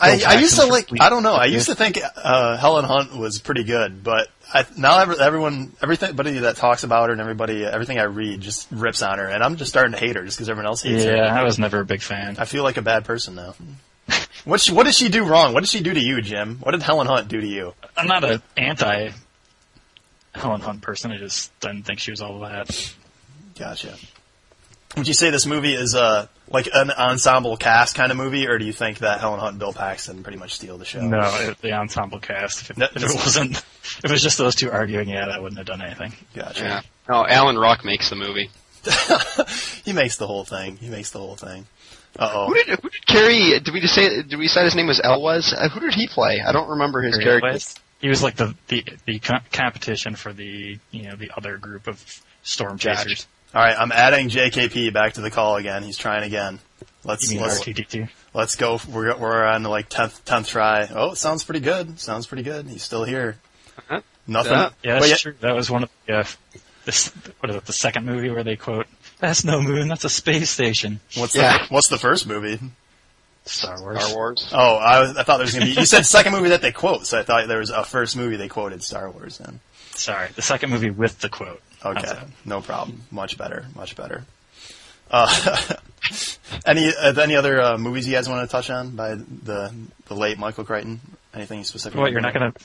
I, 0.00 0.22
I 0.26 0.34
used 0.40 0.58
to 0.58 0.66
like. 0.66 0.88
I 1.00 1.10
don't 1.10 1.22
know. 1.22 1.34
I 1.34 1.46
used 1.46 1.66
to 1.66 1.74
think 1.74 1.98
uh, 2.16 2.56
Helen 2.56 2.84
Hunt 2.84 3.14
was 3.16 3.38
pretty 3.38 3.64
good, 3.64 4.02
but 4.02 4.28
I, 4.52 4.64
now 4.76 4.98
every, 5.00 5.18
everyone, 5.20 5.72
everything, 5.82 6.08
everybody 6.10 6.38
that 6.40 6.56
talks 6.56 6.82
about 6.82 7.08
her 7.08 7.12
and 7.12 7.20
everybody, 7.20 7.64
everything 7.64 7.98
I 7.98 8.04
read 8.04 8.40
just 8.40 8.66
rips 8.70 9.02
on 9.02 9.18
her, 9.18 9.26
and 9.26 9.42
I'm 9.42 9.56
just 9.56 9.70
starting 9.70 9.92
to 9.92 9.98
hate 9.98 10.16
her 10.16 10.24
just 10.24 10.38
because 10.38 10.48
everyone 10.48 10.66
else 10.66 10.82
hates 10.82 11.04
her. 11.04 11.16
Yeah, 11.16 11.38
I 11.38 11.44
was 11.44 11.58
never 11.58 11.80
a 11.80 11.84
big 11.84 12.00
fan. 12.00 12.36
I 12.38 12.46
feel 12.46 12.62
like 12.62 12.76
a 12.78 12.82
bad 12.82 13.04
person 13.04 13.34
now. 13.34 13.54
What 14.44 14.60
she, 14.60 14.72
what 14.72 14.84
did 14.84 14.94
she 14.94 15.10
do 15.10 15.24
wrong? 15.24 15.52
What 15.52 15.60
did 15.60 15.68
she 15.68 15.82
do 15.82 15.92
to 15.92 16.00
you, 16.00 16.22
Jim? 16.22 16.58
What 16.62 16.72
did 16.72 16.82
Helen 16.82 17.06
Hunt 17.06 17.28
do 17.28 17.40
to 17.40 17.46
you? 17.46 17.74
I'm 17.96 18.06
not 18.06 18.24
an 18.24 18.42
anti 18.56 19.10
Helen 20.34 20.60
Hunt 20.62 20.80
person. 20.80 21.12
I 21.12 21.18
just 21.18 21.58
didn't 21.60 21.82
think 21.82 21.98
she 21.98 22.10
was 22.10 22.22
all 22.22 22.40
that. 22.40 22.94
Gotcha. 23.58 23.94
Would 24.96 25.06
you 25.06 25.14
say 25.14 25.30
this 25.30 25.46
movie 25.46 25.74
is 25.74 25.94
uh, 25.94 26.26
like 26.48 26.68
an 26.72 26.90
ensemble 26.90 27.56
cast 27.56 27.94
kind 27.94 28.10
of 28.10 28.16
movie, 28.16 28.46
or 28.48 28.58
do 28.58 28.64
you 28.64 28.72
think 28.72 28.98
that 28.98 29.20
Helen 29.20 29.38
Hunt 29.38 29.50
and 29.52 29.58
Bill 29.58 29.72
Paxton 29.72 30.22
pretty 30.22 30.38
much 30.38 30.54
steal 30.54 30.78
the 30.78 30.84
show? 30.84 31.00
No, 31.00 31.20
it, 31.40 31.60
the 31.60 31.72
ensemble 31.72 32.18
cast. 32.20 32.62
If 32.62 32.70
it, 32.70 32.78
if 32.78 32.96
it 32.96 33.14
wasn't, 33.14 33.56
if 33.58 34.04
it 34.04 34.10
was 34.10 34.22
just 34.22 34.38
those 34.38 34.54
two 34.54 34.70
arguing, 34.70 35.08
yeah, 35.08 35.26
I 35.26 35.38
wouldn't 35.38 35.58
have 35.58 35.66
done 35.66 35.82
anything. 35.82 36.12
Gotcha. 36.34 36.64
Yeah. 36.64 36.80
No, 37.08 37.26
Alan 37.26 37.58
Ruck 37.58 37.84
makes 37.84 38.10
the 38.10 38.16
movie. 38.16 38.50
He 39.84 39.92
makes 39.94 40.16
the 40.16 40.26
whole 40.26 40.44
thing. 40.44 40.76
He 40.76 40.88
makes 40.90 41.10
the 41.10 41.18
whole 41.18 41.36
thing. 41.36 41.66
Uh 42.18 42.30
oh. 42.32 42.46
Who 42.48 42.54
did 42.54 42.78
who 42.80 42.90
did 42.90 43.06
Cary? 43.06 43.58
Did 43.58 43.72
we 43.72 43.80
just 43.80 43.94
say? 43.94 44.22
Did 44.22 44.36
we 44.36 44.44
decide 44.44 44.64
his 44.64 44.74
name 44.74 44.86
was 44.86 45.00
Elwes? 45.00 45.54
Uh, 45.54 45.68
who 45.70 45.80
did 45.80 45.94
he 45.94 46.06
play? 46.08 46.40
I 46.46 46.52
don't 46.52 46.68
remember 46.68 47.00
his 47.00 47.16
character. 47.16 47.58
He 48.00 48.08
was 48.08 48.22
like 48.22 48.36
the 48.36 48.54
the 48.68 48.84
the 49.06 49.18
co- 49.18 49.38
competition 49.52 50.14
for 50.14 50.32
the 50.32 50.78
you 50.90 51.02
know 51.04 51.16
the 51.16 51.30
other 51.36 51.56
group 51.56 51.86
of 51.86 52.22
storm 52.42 52.76
Gotcha. 52.76 53.24
Chasers. 53.52 53.54
All 53.54 53.62
right, 53.62 53.76
I'm 53.78 53.92
adding 53.92 54.28
JKP 54.28 54.92
back 54.92 55.14
to 55.14 55.20
the 55.20 55.30
call 55.30 55.56
again. 55.56 55.82
He's 55.82 55.96
trying 55.98 56.24
again. 56.24 56.58
Let's 57.04 57.32
let's 57.32 57.64
let's 58.34 58.56
go. 58.56 58.78
We're 58.92 59.16
we're 59.16 59.44
on 59.44 59.62
the 59.62 59.68
like 59.68 59.88
tenth 59.88 60.24
tenth 60.24 60.48
try. 60.48 60.88
Oh, 60.92 61.14
sounds 61.14 61.44
pretty 61.44 61.60
good. 61.60 61.98
Sounds 61.98 62.26
pretty 62.26 62.42
good. 62.42 62.66
He's 62.66 62.82
still 62.82 63.04
here. 63.04 63.36
Uh-huh. 63.78 64.00
Nothing. 64.26 64.52
Yeah. 64.52 64.70
Yeah, 64.82 64.92
that's 64.94 65.02
Wait, 65.10 65.18
true. 65.18 65.34
That 65.40 65.54
was 65.54 65.70
one 65.70 65.84
of 65.84 65.90
the 66.06 66.18
uh, 66.18 66.24
this 66.84 67.08
what 67.40 67.50
is 67.50 67.56
it? 67.56 67.64
The 67.66 67.72
second 67.72 68.04
movie 68.04 68.30
where 68.30 68.42
they 68.44 68.56
quote, 68.56 68.86
"That's 69.20 69.44
no 69.44 69.62
moon, 69.62 69.88
that's 69.88 70.04
a 70.04 70.10
space 70.10 70.50
station." 70.50 71.00
What's 71.16 71.34
Yeah. 71.34 71.58
the 71.66 71.72
What's 71.72 71.88
the 71.88 71.98
first 71.98 72.26
movie? 72.26 72.58
Star 73.46 73.80
Wars. 73.80 74.02
Star 74.04 74.14
Wars. 74.16 74.50
Oh, 74.52 74.76
I, 74.76 75.08
I 75.08 75.22
thought 75.22 75.38
there 75.38 75.46
was 75.46 75.54
gonna 75.54 75.66
be. 75.66 75.72
You 75.72 75.86
said 75.86 76.04
second 76.04 76.32
movie 76.32 76.50
that 76.50 76.60
they 76.60 76.72
quote, 76.72 77.06
so 77.06 77.18
I 77.18 77.22
thought 77.22 77.48
there 77.48 77.60
was 77.60 77.70
a 77.70 77.84
first 77.84 78.16
movie 78.16 78.36
they 78.36 78.48
quoted 78.48 78.82
Star 78.82 79.08
Wars 79.10 79.40
in. 79.40 79.60
Sorry, 79.92 80.28
the 80.34 80.42
second 80.42 80.70
movie 80.70 80.90
with 80.90 81.20
the 81.20 81.28
quote. 81.30 81.62
Okay, 81.84 82.12
no 82.44 82.60
problem. 82.60 83.02
Much 83.10 83.38
better. 83.38 83.66
Much 83.74 83.94
better. 83.96 84.24
Uh, 85.10 85.74
any 86.66 86.88
uh, 86.94 87.14
any 87.20 87.36
other 87.36 87.60
uh, 87.60 87.78
movies 87.78 88.06
you 88.06 88.12
guys 88.14 88.28
want 88.28 88.48
to 88.48 88.50
touch 88.50 88.68
on 88.70 88.90
by 88.90 89.14
the 89.14 89.72
the 90.06 90.14
late 90.14 90.38
Michael 90.38 90.64
Crichton? 90.64 91.00
Anything 91.34 91.64
specific? 91.64 91.98
What? 91.98 92.10
You're 92.12 92.20
not 92.20 92.34
going 92.34 92.52
to 92.52 92.58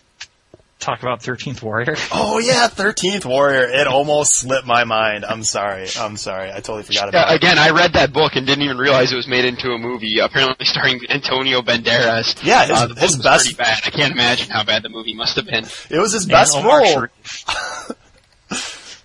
talk 0.80 1.02
about 1.02 1.22
Thirteenth 1.22 1.62
Warrior? 1.64 1.96
Oh 2.12 2.40
yeah, 2.40 2.68
Thirteenth 2.68 3.26
Warrior. 3.26 3.70
It 3.70 3.88
almost 3.88 4.34
slipped 4.36 4.66
my 4.68 4.84
mind. 4.84 5.24
I'm 5.26 5.44
sorry. 5.44 5.88
I'm 5.98 6.18
sorry. 6.18 6.50
I 6.52 6.56
totally 6.56 6.84
forgot 6.84 7.04
Yeah, 7.14 7.22
about 7.22 7.32
it. 7.32 7.36
again, 7.36 7.58
I 7.60 7.70
read 7.70 7.94
that 7.94 8.12
book 8.12 8.36
and 8.36 8.46
didn't 8.48 8.64
even 8.64 8.78
realize 8.78 9.14
it 9.14 9.16
was 9.16 9.28
made 9.28 9.46
into 9.46 9.70
a 9.72 9.78
movie. 9.78 10.20
Apparently, 10.20 10.66
starring 10.66 11.00
Antonio 11.10 11.62
Banderas. 11.62 12.44
Yeah, 12.44 12.64
his- 12.66 12.72
uh, 12.78 12.88
the 12.88 13.00
his 13.00 13.18
best- 13.18 13.46
pretty 13.46 13.58
bad. 13.58 13.82
I 13.86 13.90
can't 13.92 14.12
imagine 14.12 14.50
how 14.50 14.64
bad 14.66 14.84
the 14.84 14.90
movie 14.90 15.14
must 15.14 15.36
have 15.38 15.46
been. 15.46 15.66
It 15.90 16.00
was 16.00 16.12
his 16.14 16.26
best 16.26 16.56
Omar 16.58 16.80
role. 16.82 17.08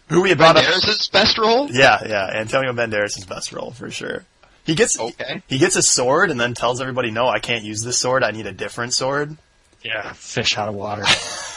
Sharif. 0.08 0.16
Who 0.16 0.22
we 0.22 0.28
had 0.30 0.38
brought 0.38 0.56
up? 0.56 0.64
Banderas' 0.64 1.10
best 1.12 1.38
role. 1.38 1.70
Yeah, 1.70 1.98
yeah. 2.06 2.26
Antonio 2.34 2.72
Banderas' 2.72 3.26
best 3.28 3.52
role 3.52 3.70
for 3.72 3.90
sure. 3.90 4.24
He 4.64 4.74
gets 4.74 4.98
Okay. 5.00 5.42
he 5.48 5.58
gets 5.58 5.76
a 5.76 5.82
sword 5.82 6.30
and 6.30 6.38
then 6.38 6.54
tells 6.54 6.80
everybody, 6.80 7.10
"No, 7.10 7.26
I 7.28 7.38
can't 7.38 7.64
use 7.64 7.82
this 7.82 7.98
sword. 7.98 8.22
I 8.22 8.30
need 8.32 8.46
a 8.46 8.52
different 8.52 8.92
sword." 8.94 9.36
Yeah, 9.82 10.12
fish 10.12 10.58
out 10.58 10.68
of 10.68 10.74
water. 10.74 11.04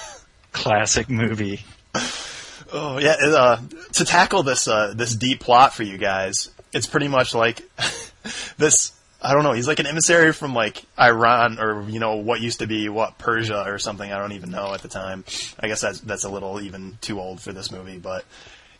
Classic 0.53 1.09
movie. 1.09 1.65
Oh 2.73 2.99
yeah, 2.99 3.15
it, 3.19 3.33
uh, 3.33 3.57
to 3.93 4.05
tackle 4.05 4.43
this 4.43 4.67
uh, 4.67 4.93
this 4.95 5.13
deep 5.15 5.41
plot 5.41 5.73
for 5.73 5.83
you 5.83 5.97
guys, 5.97 6.49
it's 6.71 6.87
pretty 6.87 7.07
much 7.09 7.33
like 7.33 7.61
this. 8.57 8.93
I 9.21 9.33
don't 9.33 9.43
know. 9.43 9.51
He's 9.51 9.67
like 9.67 9.79
an 9.79 9.85
emissary 9.85 10.33
from 10.33 10.55
like 10.55 10.83
Iran 10.99 11.59
or 11.59 11.83
you 11.89 11.99
know 11.99 12.15
what 12.15 12.41
used 12.41 12.59
to 12.59 12.67
be 12.67 12.89
what 12.89 13.17
Persia 13.17 13.63
or 13.67 13.77
something. 13.77 14.11
I 14.11 14.17
don't 14.17 14.31
even 14.31 14.49
know 14.49 14.73
at 14.73 14.81
the 14.81 14.87
time. 14.87 15.23
I 15.59 15.67
guess 15.67 15.81
that's 15.81 15.99
that's 16.01 16.23
a 16.23 16.29
little 16.29 16.59
even 16.59 16.97
too 17.01 17.19
old 17.19 17.39
for 17.39 17.53
this 17.53 17.71
movie, 17.71 17.99
but 17.99 18.25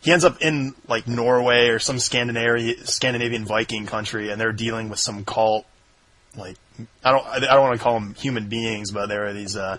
he 0.00 0.10
ends 0.10 0.24
up 0.24 0.42
in 0.42 0.74
like 0.88 1.06
Norway 1.06 1.68
or 1.68 1.78
some 1.78 1.98
Scandinavian 2.00 2.84
Scandinavian 2.84 3.44
Viking 3.44 3.86
country, 3.86 4.30
and 4.30 4.40
they're 4.40 4.52
dealing 4.52 4.88
with 4.88 4.98
some 4.98 5.24
cult. 5.24 5.64
Like 6.36 6.56
I 7.04 7.12
don't 7.12 7.26
I 7.26 7.38
don't 7.40 7.62
want 7.62 7.76
to 7.76 7.82
call 7.82 7.94
them 7.94 8.14
human 8.14 8.48
beings, 8.48 8.90
but 8.90 9.06
there 9.06 9.26
are 9.26 9.32
these 9.32 9.56
uh, 9.56 9.78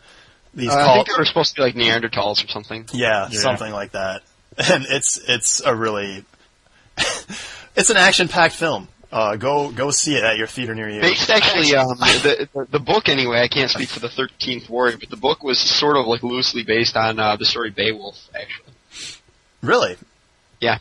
these 0.53 0.69
Uh, 0.69 0.77
I 0.77 0.93
think 0.93 1.07
they 1.07 1.13
were 1.17 1.25
supposed 1.25 1.55
to 1.55 1.55
be 1.57 1.61
like 1.63 1.75
Neanderthals 1.75 2.45
or 2.45 2.47
something. 2.47 2.87
yeah, 2.93 3.27
Yeah. 3.29 3.39
something 3.39 3.71
like 3.73 3.91
that. 3.91 4.21
And 4.55 4.85
it's 4.87 5.17
it's 5.17 5.61
a 5.65 5.75
really 5.75 6.23
it's 7.75 7.89
an 7.89 7.97
action 7.97 8.27
packed 8.27 8.55
film. 8.55 8.87
Uh, 9.13 9.35
go 9.35 9.69
go 9.71 9.91
see 9.91 10.15
it 10.15 10.23
at 10.23 10.37
your 10.37 10.47
theater 10.47 10.73
near 10.73 10.89
you. 10.89 10.99
Based 10.99 11.29
actually, 11.29 11.75
um, 11.75 11.89
the, 11.99 12.49
the 12.51 12.65
the 12.71 12.79
book 12.79 13.09
anyway. 13.09 13.41
I 13.41 13.47
can't 13.47 13.69
speak 13.69 13.89
for 13.89 13.99
the 13.99 14.09
Thirteenth 14.09 14.67
Warrior, 14.67 14.97
but 14.97 15.11
the 15.11 15.17
book 15.17 15.43
was 15.43 15.59
sort 15.59 15.97
of 15.97 16.07
like 16.07 16.23
loosely 16.23 16.63
based 16.63 16.97
on 16.97 17.19
uh, 17.19 17.35
the 17.35 17.45
story 17.45 17.69
Beowulf. 17.69 18.17
Actually, 18.33 18.73
Really? 19.61 19.97
Yeah. 20.59 20.79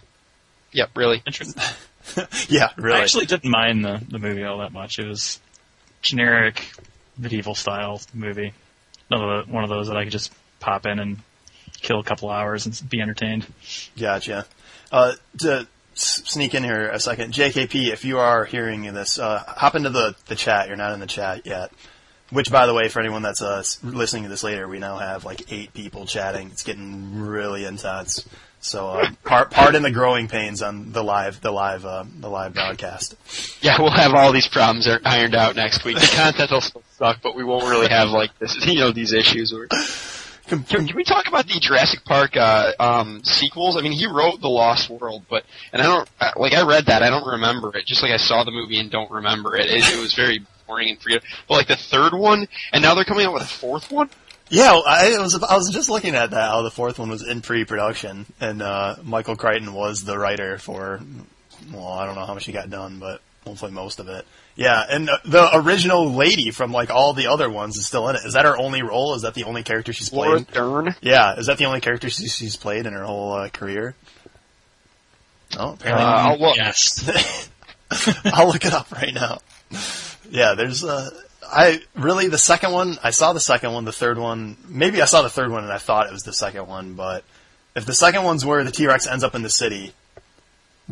Yep, 0.73 0.90
really. 0.97 1.23
Interesting. 1.27 1.62
Yeah, 2.49 2.71
really. 2.77 2.99
I 2.99 3.03
actually 3.03 3.27
didn't 3.27 3.51
mind 3.51 3.85
the 3.85 4.01
the 4.09 4.18
movie 4.18 4.42
all 4.45 4.59
that 4.59 4.73
much. 4.73 4.99
It 4.99 5.07
was 5.07 5.38
generic 6.01 6.66
medieval 7.16 7.55
style 7.55 8.01
movie. 8.12 8.53
Another 9.11 9.42
one 9.49 9.62
of 9.62 9.71
those 9.71 9.87
that 9.88 9.97
I 9.97 10.03
could 10.05 10.12
just 10.12 10.33
pop 10.59 10.85
in 10.87 10.99
and 10.99 11.18
kill 11.81 12.01
a 12.01 12.03
couple 12.03 12.29
hours 12.31 12.66
and 12.66 12.90
be 12.90 13.01
entertained. 13.01 13.47
Gotcha. 13.99 14.47
Uh, 14.90 15.12
to 15.40 15.53
s- 15.61 15.66
sneak 15.94 16.55
in 16.55 16.64
here 16.64 16.88
a 16.88 17.00
second, 17.00 17.33
JKP, 17.33 17.92
if 17.92 18.05
you 18.05 18.18
are 18.18 18.44
hearing 18.44 18.83
this, 18.94 19.18
uh, 19.18 19.38
hop 19.46 19.74
into 19.74 19.90
the, 19.90 20.14
the 20.26 20.37
chat. 20.37 20.68
You're 20.68 20.76
not 20.76 20.92
in 20.92 21.00
the 21.00 21.07
chat 21.07 21.46
yet. 21.46 21.72
Which, 22.31 22.50
by 22.50 22.66
the 22.66 22.72
way, 22.72 22.88
for 22.88 23.00
anyone 23.00 23.20
that's 23.20 23.42
uh, 23.42 23.62
listening 23.83 24.22
to 24.22 24.31
this 24.31 24.42
later, 24.42 24.66
we 24.66 24.78
now 24.78 24.96
have 24.96 25.26
like 25.26 25.52
eight 25.52 25.74
people 25.74 26.07
chatting. 26.07 26.48
It's 26.50 26.62
getting 26.62 27.20
really 27.20 27.66
intense. 27.66 28.26
So 28.62 28.90
uh, 28.90 29.11
part 29.24 29.50
pardon 29.50 29.83
the 29.83 29.90
growing 29.90 30.28
pains 30.28 30.62
on 30.62 30.92
the 30.92 31.02
live 31.02 31.40
the 31.40 31.50
live 31.50 31.85
uh, 31.85 32.05
the 32.20 32.31
live 32.31 32.55
broadcast. 32.55 33.16
Yeah, 33.61 33.81
we'll 33.81 33.90
have 33.90 34.14
all 34.14 34.33
these 34.33 34.46
problems 34.46 34.87
ir- 34.87 35.00
ironed 35.05 35.35
out 35.35 35.57
next 35.57 35.85
week. 35.85 35.98
The 35.98 36.07
content 36.14 36.52
will 36.52 36.61
still 36.61 36.85
suck, 36.96 37.18
but 37.22 37.35
we 37.35 37.42
won't 37.42 37.64
really 37.64 37.88
have 37.88 38.11
like 38.11 38.38
this, 38.38 38.57
you 38.66 38.78
know, 38.78 38.92
these 38.92 39.12
issues. 39.12 39.52
Where... 39.52 39.66
Can, 40.48 40.64
can 40.64 40.96
we 40.96 41.05
talk 41.05 41.28
about 41.28 41.46
the 41.46 41.59
Jurassic 41.61 42.05
Park 42.05 42.37
uh, 42.37 42.72
um, 42.78 43.22
sequels? 43.24 43.76
I 43.76 43.81
mean, 43.81 43.92
he 43.92 44.07
wrote 44.07 44.40
The 44.40 44.48
Lost 44.48 44.90
World, 44.90 45.22
but 45.31 45.44
and 45.72 45.81
I 45.81 45.87
don't 45.87 46.09
uh, 46.20 46.33
like 46.37 46.52
I 46.52 46.62
read 46.62 46.87
that 46.87 47.02
I 47.02 47.11
don't 47.11 47.26
remember 47.26 47.76
it. 47.76 47.87
Just 47.87 48.02
like 48.02 48.12
I 48.12 48.16
saw 48.16 48.44
the 48.44 48.50
movie 48.50 48.78
and 48.78 48.90
don't 48.90 49.11
remember 49.11 49.57
it. 49.57 49.66
It, 49.66 49.88
it 49.94 50.00
was 50.00 50.14
very 50.14 50.44
boring 50.66 50.90
and 50.90 51.00
forgettable. 51.00 51.28
But 51.48 51.55
like 51.55 51.68
the 51.68 51.76
third 51.76 52.12
one, 52.12 52.48
and 52.72 52.83
now 52.83 52.94
they're 52.94 53.05
coming 53.05 53.24
out 53.26 53.35
with 53.35 53.42
a 53.42 53.46
fourth 53.46 53.90
one. 53.90 54.11
Yeah, 54.48 54.78
I 54.87 55.16
was 55.18 55.40
I 55.42 55.57
was 55.57 55.70
just 55.70 55.88
looking 55.88 56.14
at 56.14 56.33
that. 56.33 56.50
How 56.50 56.62
the 56.62 56.70
fourth 56.70 56.98
one 56.98 57.09
was 57.09 57.26
in 57.26 57.40
pre-production, 57.40 58.26
and 58.40 58.61
uh, 58.61 58.96
Michael 59.02 59.37
Crichton 59.37 59.72
was 59.72 60.05
the 60.05 60.18
writer 60.18 60.59
for. 60.59 61.00
Well, 61.72 61.87
I 61.87 62.05
don't 62.05 62.16
know 62.16 62.26
how 62.26 62.35
much 62.35 62.44
he 62.44 62.52
got 62.52 62.68
done, 62.68 62.98
but 62.98 63.22
hopefully 63.46 63.70
most 63.70 64.00
of 64.00 64.09
it. 64.09 64.26
Yeah, 64.55 64.85
and 64.88 65.09
uh, 65.09 65.19
the 65.25 65.49
original 65.57 66.12
lady 66.12 66.51
from 66.51 66.73
like 66.73 66.91
all 66.91 67.15
the 67.15 67.29
other 67.29 67.49
ones 67.49 67.77
is 67.77 67.87
still 67.87 68.09
in 68.09 68.17
it. 68.17 68.25
Is 68.25 68.35
that 68.35 68.45
her 68.45 68.57
only 68.57 68.83
role? 68.83 69.15
Is 69.15 69.23
that 69.23 69.35
the 69.35 69.45
only 69.45 69.62
character 69.62 69.93
she's 69.93 70.11
played? 70.11 70.29
Laura 70.29 70.41
played? 70.41 70.55
Dern. 70.55 70.95
Yeah, 71.01 71.37
is 71.37 71.47
that 71.47 71.59
the 71.59 71.65
only 71.65 71.81
character 71.81 72.11
she's, 72.11 72.35
she's 72.35 72.57
played 72.57 72.87
in 72.87 72.93
her 72.93 73.05
whole 73.05 73.33
uh, 73.33 73.49
career? 73.49 73.95
Oh, 75.59 75.73
apparently. 75.73 76.05
Uh, 76.05 76.09
I'll 76.09 76.38
look. 76.38 76.57
Yes. 76.57 77.49
I'll 78.25 78.47
look 78.47 78.65
it 78.65 78.73
up 78.73 78.91
right 78.93 79.15
now. 79.15 79.38
Yeah, 80.31 80.55
there's 80.55 80.85
uh 80.85 81.11
I 81.51 81.83
really 81.95 82.29
the 82.29 82.38
second 82.38 82.73
one 82.73 82.97
I 83.03 83.11
saw 83.11 83.33
the 83.33 83.41
second 83.41 83.73
one, 83.73 83.85
the 83.85 83.93
third 83.93 84.19
one 84.19 84.57
maybe 84.67 85.03
I 85.03 85.05
saw 85.05 85.23
the 85.23 85.29
third 85.29 85.51
one 85.51 85.65
and 85.65 85.73
I 85.73 85.79
thought 85.79 86.07
it 86.07 86.12
was 86.12 86.23
the 86.23 86.33
second 86.33 86.67
one, 86.67 86.95
but 86.95 87.25
if 87.77 87.85
the 87.85 87.95
second 87.95 88.25
one's 88.25 88.45
where 88.45 88.65
the 88.65 88.71
T 88.71 88.87
Rex 88.87 89.07
ends 89.07 89.25
up 89.25 89.35
in 89.35 89.43
the 89.43 89.51
city, 89.51 89.93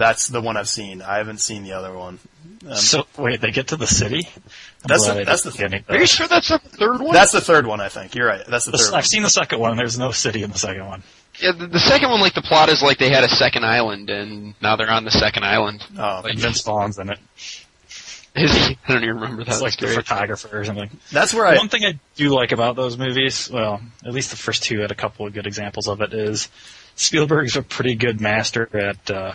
that's 0.01 0.27
the 0.29 0.41
one 0.41 0.57
I've 0.57 0.69
seen. 0.69 1.03
I 1.03 1.19
haven't 1.19 1.39
seen 1.41 1.63
the 1.63 1.73
other 1.75 1.93
one. 1.93 2.19
Um, 2.67 2.75
so 2.75 3.07
wait, 3.17 3.41
they 3.41 3.51
get 3.53 3.69
to 3.69 3.77
the 3.77 3.87
city. 3.87 4.27
I'm 4.35 4.43
That's 4.89 5.07
the- 5.07 5.25
that's 5.25 5.43
the- 5.43 5.53
see 5.53 5.63
any 5.65 5.85
Are 5.89 5.97
you 5.99 6.07
sure 6.07 6.27
that's 6.27 6.49
the 6.49 6.59
third 6.59 7.01
one? 7.01 7.13
that's 7.13 7.33
the 7.33 7.41
third 7.41 7.67
one, 7.67 7.81
I 7.81 7.89
think. 7.89 8.15
You're 8.15 8.27
right. 8.27 8.45
That's 8.47 8.65
the, 8.65 8.73
the 8.73 8.79
third. 8.79 8.95
I've 8.95 9.07
seen 9.07 9.23
the 9.23 9.31
second 9.31 9.61
one. 9.61 9.77
There's 9.77 9.99
no 9.99 10.11
city 10.11 10.43
in 10.43 10.51
the 10.51 10.59
second 10.59 10.87
one. 10.87 11.03
yeah, 11.41 11.53
the, 11.53 11.67
the 11.67 11.79
second 11.79 12.11
one. 12.11 12.21
Like 12.21 12.35
the 12.35 12.43
plot 12.43 12.69
is 12.71 12.83
like 12.83 12.99
they 12.99 13.11
had 13.11 13.25
a 13.25 13.29
second 13.29 13.65
island, 13.65 14.11
and 14.11 14.55
now 14.61 14.77
they're 14.77 14.91
on 14.91 15.05
the 15.05 15.11
second 15.11 15.45
island. 15.45 15.85
Oh, 15.99 16.21
Like, 16.25 16.33
And 16.33 16.39
Vince 16.41 16.63
Vaughn's 16.63 16.99
in 16.99 17.11
it. 17.11 17.19
Is 18.37 18.53
he? 18.69 18.79
I 18.89 18.93
don't 18.93 19.03
even 19.05 19.17
remember 19.17 19.45
that. 19.45 19.53
It's 19.55 19.61
like 19.63 19.77
the 19.77 19.89
photographer 19.89 20.49
or 20.61 20.65
something. 20.65 20.91
that's 21.13 21.35
where 21.35 21.47
I 21.47 21.57
One 21.57 21.69
thing 21.69 21.85
I 21.85 21.99
do 22.17 22.29
like 22.31 22.53
about 22.53 22.77
those 22.77 22.97
movies, 22.97 23.51
well, 23.51 23.81
at 24.05 24.13
least 24.13 24.31
the 24.31 24.37
first 24.37 24.63
two 24.63 24.81
had 24.81 24.91
a 24.91 24.95
couple 24.95 25.27
of 25.27 25.33
good 25.35 25.47
examples 25.47 25.89
of 25.89 26.01
it, 26.03 26.13
is 26.15 26.49
Spielberg's 26.95 27.57
a 27.57 27.63
pretty 27.63 27.95
good 27.97 28.21
master 28.21 28.69
at 28.77 29.11
uh, 29.11 29.33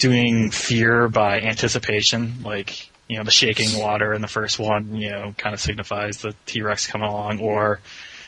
doing 0.00 0.50
fear 0.50 1.08
by 1.08 1.40
anticipation. 1.40 2.42
Like, 2.42 2.90
you 3.06 3.18
know, 3.18 3.24
the 3.24 3.30
shaking 3.30 3.78
water 3.78 4.12
in 4.12 4.22
the 4.22 4.28
first 4.28 4.58
one, 4.58 4.96
you 4.96 5.10
know, 5.10 5.34
kind 5.36 5.54
of 5.54 5.60
signifies 5.60 6.18
the 6.18 6.34
T-Rex 6.46 6.86
coming 6.88 7.08
along, 7.08 7.38
or 7.40 7.80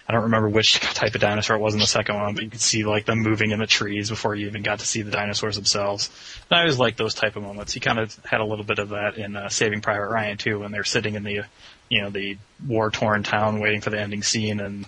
I 0.09 0.13
don't 0.13 0.25
remember 0.25 0.51
which 0.51 0.81
type 0.81 1.15
of 1.15 1.23
dinosaur 1.23 1.57
it 1.57 1.61
was 1.61 1.73
in 1.73 1.81
the 1.81 1.87
second 1.87 2.17
one, 2.17 2.35
but 2.35 2.45
you 2.45 2.51
could 2.51 2.61
see 2.61 2.85
like 2.85 3.07
them 3.07 3.21
moving 3.21 3.53
in 3.53 3.59
the 3.59 3.67
trees 3.67 4.11
before 4.11 4.35
you 4.35 4.49
even 4.49 4.63
got 4.63 4.81
to 4.81 4.87
see 4.87 5.01
the 5.01 5.11
dinosaurs 5.11 5.57
themselves. 5.57 6.11
And 6.51 6.59
I 6.59 6.61
always 6.61 6.79
like 6.79 6.97
those 6.97 7.15
type 7.15 7.37
of 7.37 7.43
moments. 7.43 7.73
He 7.73 7.81
kind 7.81 7.99
of 7.99 8.15
had 8.25 8.41
a 8.41 8.45
little 8.45 8.65
bit 8.65 8.79
of 8.79 8.91
that 8.91 9.17
in 9.17 9.35
uh, 9.35 9.49
Saving 9.49 9.81
Private 9.81 10.09
Ryan 10.09 10.37
too, 10.37 10.61
when 10.61 10.73
they're 10.73 10.85
sitting 10.85 11.15
in 11.15 11.25
the, 11.25 11.45
you 11.89 12.03
know, 12.03 12.11
the 12.11 12.37
war-torn 12.67 13.23
town 13.23 13.61
waiting 13.61 13.81
for 13.81 13.89
the 13.89 14.01
ending 14.01 14.23
scene, 14.23 14.61
and 14.61 14.85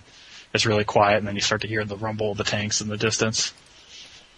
it's 0.53 0.67
really 0.67 0.85
quiet, 0.85 1.19
and 1.19 1.27
then 1.27 1.35
you 1.35 1.41
start 1.41 1.63
to 1.63 1.69
hear 1.69 1.85
the 1.85 1.97
rumble 1.97 2.33
of 2.33 2.37
the 2.37 2.45
tanks 2.45 2.83
in 2.83 2.89
the 2.89 2.99
distance. 2.99 3.55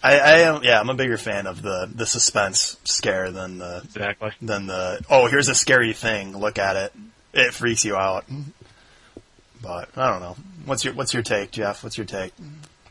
I, 0.07 0.17
I 0.17 0.37
am 0.39 0.63
yeah, 0.63 0.79
I'm 0.79 0.89
a 0.89 0.93
bigger 0.95 1.17
fan 1.17 1.47
of 1.47 1.61
the 1.61 1.89
the 1.93 2.05
suspense 2.05 2.77
scare 2.83 3.31
than 3.31 3.57
the 3.59 3.81
Exactly. 3.85 4.31
than 4.41 4.67
the 4.67 5.03
oh, 5.09 5.27
here's 5.27 5.47
a 5.49 5.55
scary 5.55 5.93
thing, 5.93 6.35
look 6.37 6.57
at 6.57 6.75
it. 6.75 6.93
It 7.33 7.53
freaks 7.53 7.85
you 7.85 7.95
out. 7.95 8.25
But 9.61 9.89
I 9.97 10.11
don't 10.11 10.21
know. 10.21 10.35
What's 10.65 10.83
your 10.85 10.93
what's 10.93 11.13
your 11.13 11.23
take, 11.23 11.51
Jeff? 11.51 11.83
What's 11.83 11.97
your 11.97 12.05
take? 12.05 12.31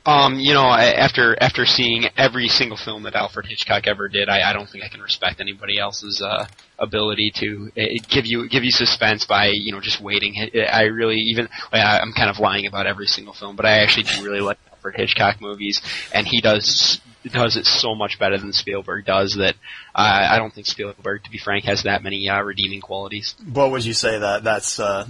Um, 0.04 0.38
you 0.38 0.54
know, 0.54 0.62
I, 0.62 0.84
after 0.92 1.36
after 1.40 1.64
seeing 1.66 2.04
every 2.16 2.46
single 2.48 2.76
film 2.76 3.02
that 3.04 3.14
Alfred 3.16 3.46
Hitchcock 3.46 3.86
ever 3.88 4.08
did, 4.08 4.28
I, 4.28 4.50
I 4.50 4.52
don't 4.52 4.68
think 4.68 4.84
I 4.84 4.88
can 4.88 5.00
respect 5.00 5.40
anybody 5.40 5.78
else's 5.80 6.22
uh, 6.22 6.46
ability 6.78 7.32
to 7.36 7.72
uh, 7.76 7.82
give 8.08 8.24
you 8.26 8.48
give 8.48 8.62
you 8.62 8.70
suspense 8.70 9.24
by 9.26 9.46
you 9.48 9.72
know 9.72 9.80
just 9.80 10.00
waiting. 10.00 10.34
I- 10.54 10.60
I 10.60 10.82
really 10.82 11.16
even 11.16 11.48
I- 11.72 11.98
I'm 11.98 12.12
kind 12.12 12.30
of 12.30 12.38
lying 12.38 12.66
about 12.66 12.86
every 12.86 13.06
single 13.08 13.34
film, 13.34 13.56
but 13.56 13.66
I 13.66 13.78
actually 13.80 14.04
do 14.04 14.24
really 14.24 14.40
like 14.40 14.58
Alfred 14.86 15.00
Hitchcock 15.00 15.40
movies, 15.40 15.80
and 16.12 16.26
he 16.26 16.40
does 16.40 17.00
does 17.32 17.56
it 17.56 17.66
so 17.66 17.94
much 17.94 18.20
better 18.20 18.38
than 18.38 18.52
Spielberg 18.52 19.04
does 19.04 19.34
that 19.34 19.56
uh, 19.96 20.28
I 20.30 20.38
don't 20.38 20.54
think 20.54 20.68
Spielberg, 20.68 21.24
to 21.24 21.30
be 21.30 21.38
frank, 21.38 21.64
has 21.64 21.82
that 21.82 22.04
many 22.04 22.28
uh, 22.28 22.40
redeeming 22.40 22.80
qualities. 22.80 23.34
What 23.52 23.72
would 23.72 23.84
you 23.84 23.94
say 23.94 24.18
that 24.18 24.44
that's 24.44 24.78
uh, 24.78 25.08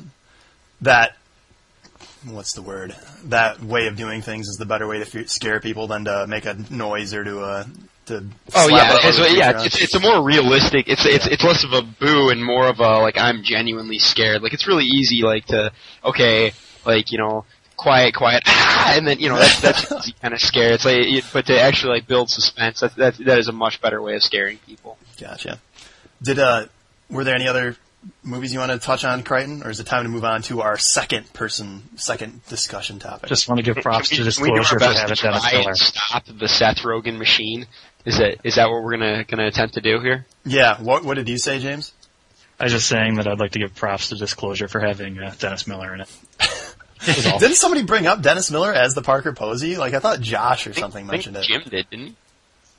that 0.80 1.16
what's 2.24 2.54
the 2.54 2.62
word? 2.62 2.96
That 3.24 3.62
way 3.62 3.86
of 3.86 3.96
doing 3.96 4.22
things 4.22 4.48
is 4.48 4.56
the 4.56 4.64
better 4.64 4.86
way 4.86 4.98
to 5.04 5.20
f- 5.20 5.28
scare 5.28 5.60
people 5.60 5.88
than 5.88 6.06
to 6.06 6.26
make 6.26 6.46
a 6.46 6.54
noise 6.70 7.12
or 7.12 7.22
to 7.24 7.40
uh 7.40 7.64
to 8.06 8.24
Oh 8.54 8.68
yeah, 8.68 8.96
it's, 9.02 9.18
a 9.18 9.36
yeah, 9.36 9.64
it's, 9.64 9.82
it's 9.82 9.94
a 9.94 10.00
more 10.00 10.22
realistic. 10.22 10.88
It's 10.88 11.04
it's 11.04 11.26
it's 11.26 11.44
less 11.44 11.64
of 11.64 11.72
a 11.72 11.82
boo 11.82 12.30
and 12.30 12.42
more 12.42 12.66
of 12.66 12.80
a 12.80 13.00
like 13.00 13.18
I'm 13.18 13.42
genuinely 13.42 13.98
scared. 13.98 14.42
Like 14.42 14.54
it's 14.54 14.66
really 14.66 14.84
easy 14.84 15.22
like 15.22 15.46
to 15.46 15.70
okay, 16.02 16.52
like 16.86 17.12
you 17.12 17.18
know, 17.18 17.44
quiet, 17.76 18.14
quiet, 18.14 18.42
ah, 18.46 18.92
and 18.96 19.06
then 19.06 19.18
you 19.20 19.28
know 19.28 19.36
that's 19.38 19.60
that's 19.60 20.12
kind 20.22 20.34
of 20.34 20.40
scare. 20.40 20.72
It's 20.72 20.84
like, 20.84 20.94
it, 20.96 21.24
but 21.32 21.46
to 21.46 21.60
actually 21.60 21.94
like 21.94 22.06
build 22.06 22.30
suspense, 22.30 22.80
that 22.80 22.94
that 22.96 23.16
that 23.18 23.38
is 23.38 23.48
a 23.48 23.52
much 23.52 23.80
better 23.80 24.00
way 24.02 24.14
of 24.16 24.22
scaring 24.22 24.58
people. 24.66 24.98
Gotcha. 25.20 25.60
Did 26.22 26.38
uh 26.38 26.66
were 27.10 27.24
there 27.24 27.34
any 27.34 27.46
other 27.48 27.76
movies 28.22 28.52
you 28.52 28.58
want 28.60 28.70
to 28.72 28.78
touch 28.78 29.04
on, 29.04 29.22
Crichton, 29.24 29.62
or 29.64 29.70
is 29.70 29.80
it 29.80 29.84
time 29.86 30.04
to 30.04 30.08
move 30.08 30.24
on 30.24 30.42
to 30.42 30.60
our 30.62 30.78
second 30.78 31.32
person 31.32 31.82
second 31.96 32.44
discussion 32.46 32.98
topic? 32.98 33.28
Just 33.28 33.48
want 33.48 33.58
to 33.58 33.62
give 33.62 33.82
props 33.82 34.08
to 34.10 34.16
Can 34.16 34.24
we- 34.24 34.30
can 34.50 34.54
Disclosure 34.64 34.78
for 34.78 34.84
having 34.84 35.14
to 35.16 35.22
Dennis 35.22 35.42
try 35.42 35.52
Miller. 35.58 35.74
stop 35.74 36.24
the 36.26 36.48
Seth 36.48 36.78
Rogen 36.78 37.18
machine. 37.18 37.66
Is 38.04 38.18
that 38.18 38.36
is 38.44 38.54
that 38.54 38.68
what 38.70 38.82
we're 38.84 38.96
gonna 38.96 39.24
gonna 39.24 39.46
attempt 39.48 39.74
to 39.74 39.80
do 39.80 39.98
here? 40.00 40.24
yeah. 40.44 40.80
What 40.80 41.04
what 41.04 41.14
did 41.14 41.28
you 41.28 41.38
say, 41.38 41.58
James? 41.58 41.92
I 42.58 42.64
was 42.64 42.72
just 42.72 42.88
saying 42.88 43.16
that 43.16 43.26
I'd 43.26 43.38
like 43.40 43.50
to 43.52 43.58
give 43.58 43.74
props 43.74 44.08
to 44.08 44.14
Disclosure 44.14 44.66
for 44.68 44.80
having 44.80 45.18
uh, 45.18 45.34
Dennis 45.38 45.66
Miller 45.66 45.92
in 45.92 46.00
it. 46.00 46.08
That's 47.04 47.26
all. 47.32 47.38
Didn't 47.38 47.56
somebody 47.56 47.82
bring 47.84 48.06
up 48.06 48.22
Dennis 48.22 48.50
Miller 48.50 48.72
as 48.72 48.94
the 48.94 49.02
Parker 49.02 49.32
Posey? 49.32 49.76
Like 49.76 49.94
I 49.94 49.98
thought 49.98 50.20
Josh 50.20 50.66
or 50.66 50.72
think- 50.72 50.80
something 50.82 51.02
think 51.06 51.12
mentioned 51.12 51.36
it. 51.36 51.44
Jim 51.44 51.62
did, 51.62 51.90
didn't 51.90 52.06
he? 52.06 52.16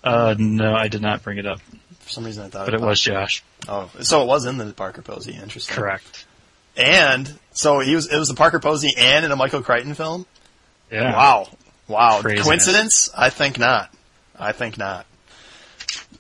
Uh, 0.04 0.36
no, 0.38 0.74
I 0.74 0.88
did 0.88 1.02
not 1.02 1.24
bring 1.24 1.38
it 1.38 1.46
up, 1.46 1.60
For 2.00 2.10
some 2.10 2.24
reason 2.24 2.46
I 2.46 2.50
thought. 2.50 2.66
but 2.66 2.74
it 2.74 2.80
was 2.82 3.02
Josh. 3.02 3.44
Oh, 3.68 3.90
so 4.02 4.22
it 4.22 4.28
was 4.28 4.46
in 4.46 4.58
the 4.58 4.72
Parker 4.74 5.02
Posey. 5.02 5.34
Interesting. 5.34 5.76
Correct. 5.76 6.26
And 6.78 7.38
so 7.52 7.80
he 7.80 7.96
was. 7.96 8.12
It 8.12 8.18
was 8.18 8.30
the 8.30 8.36
Parker 8.36 8.60
Posey 8.60 8.94
and 8.98 9.26
in 9.26 9.32
a 9.32 9.36
Michael 9.36 9.62
Crichton 9.64 9.96
film. 9.96 10.26
Yeah. 10.92 11.12
Wow. 11.14 11.48
Wow. 11.88 12.22
Craziness. 12.22 12.46
Coincidence? 12.46 13.10
I 13.18 13.30
think 13.32 13.58
not. 13.60 13.92
I 14.40 14.52
think 14.52 14.78
not. 14.78 15.06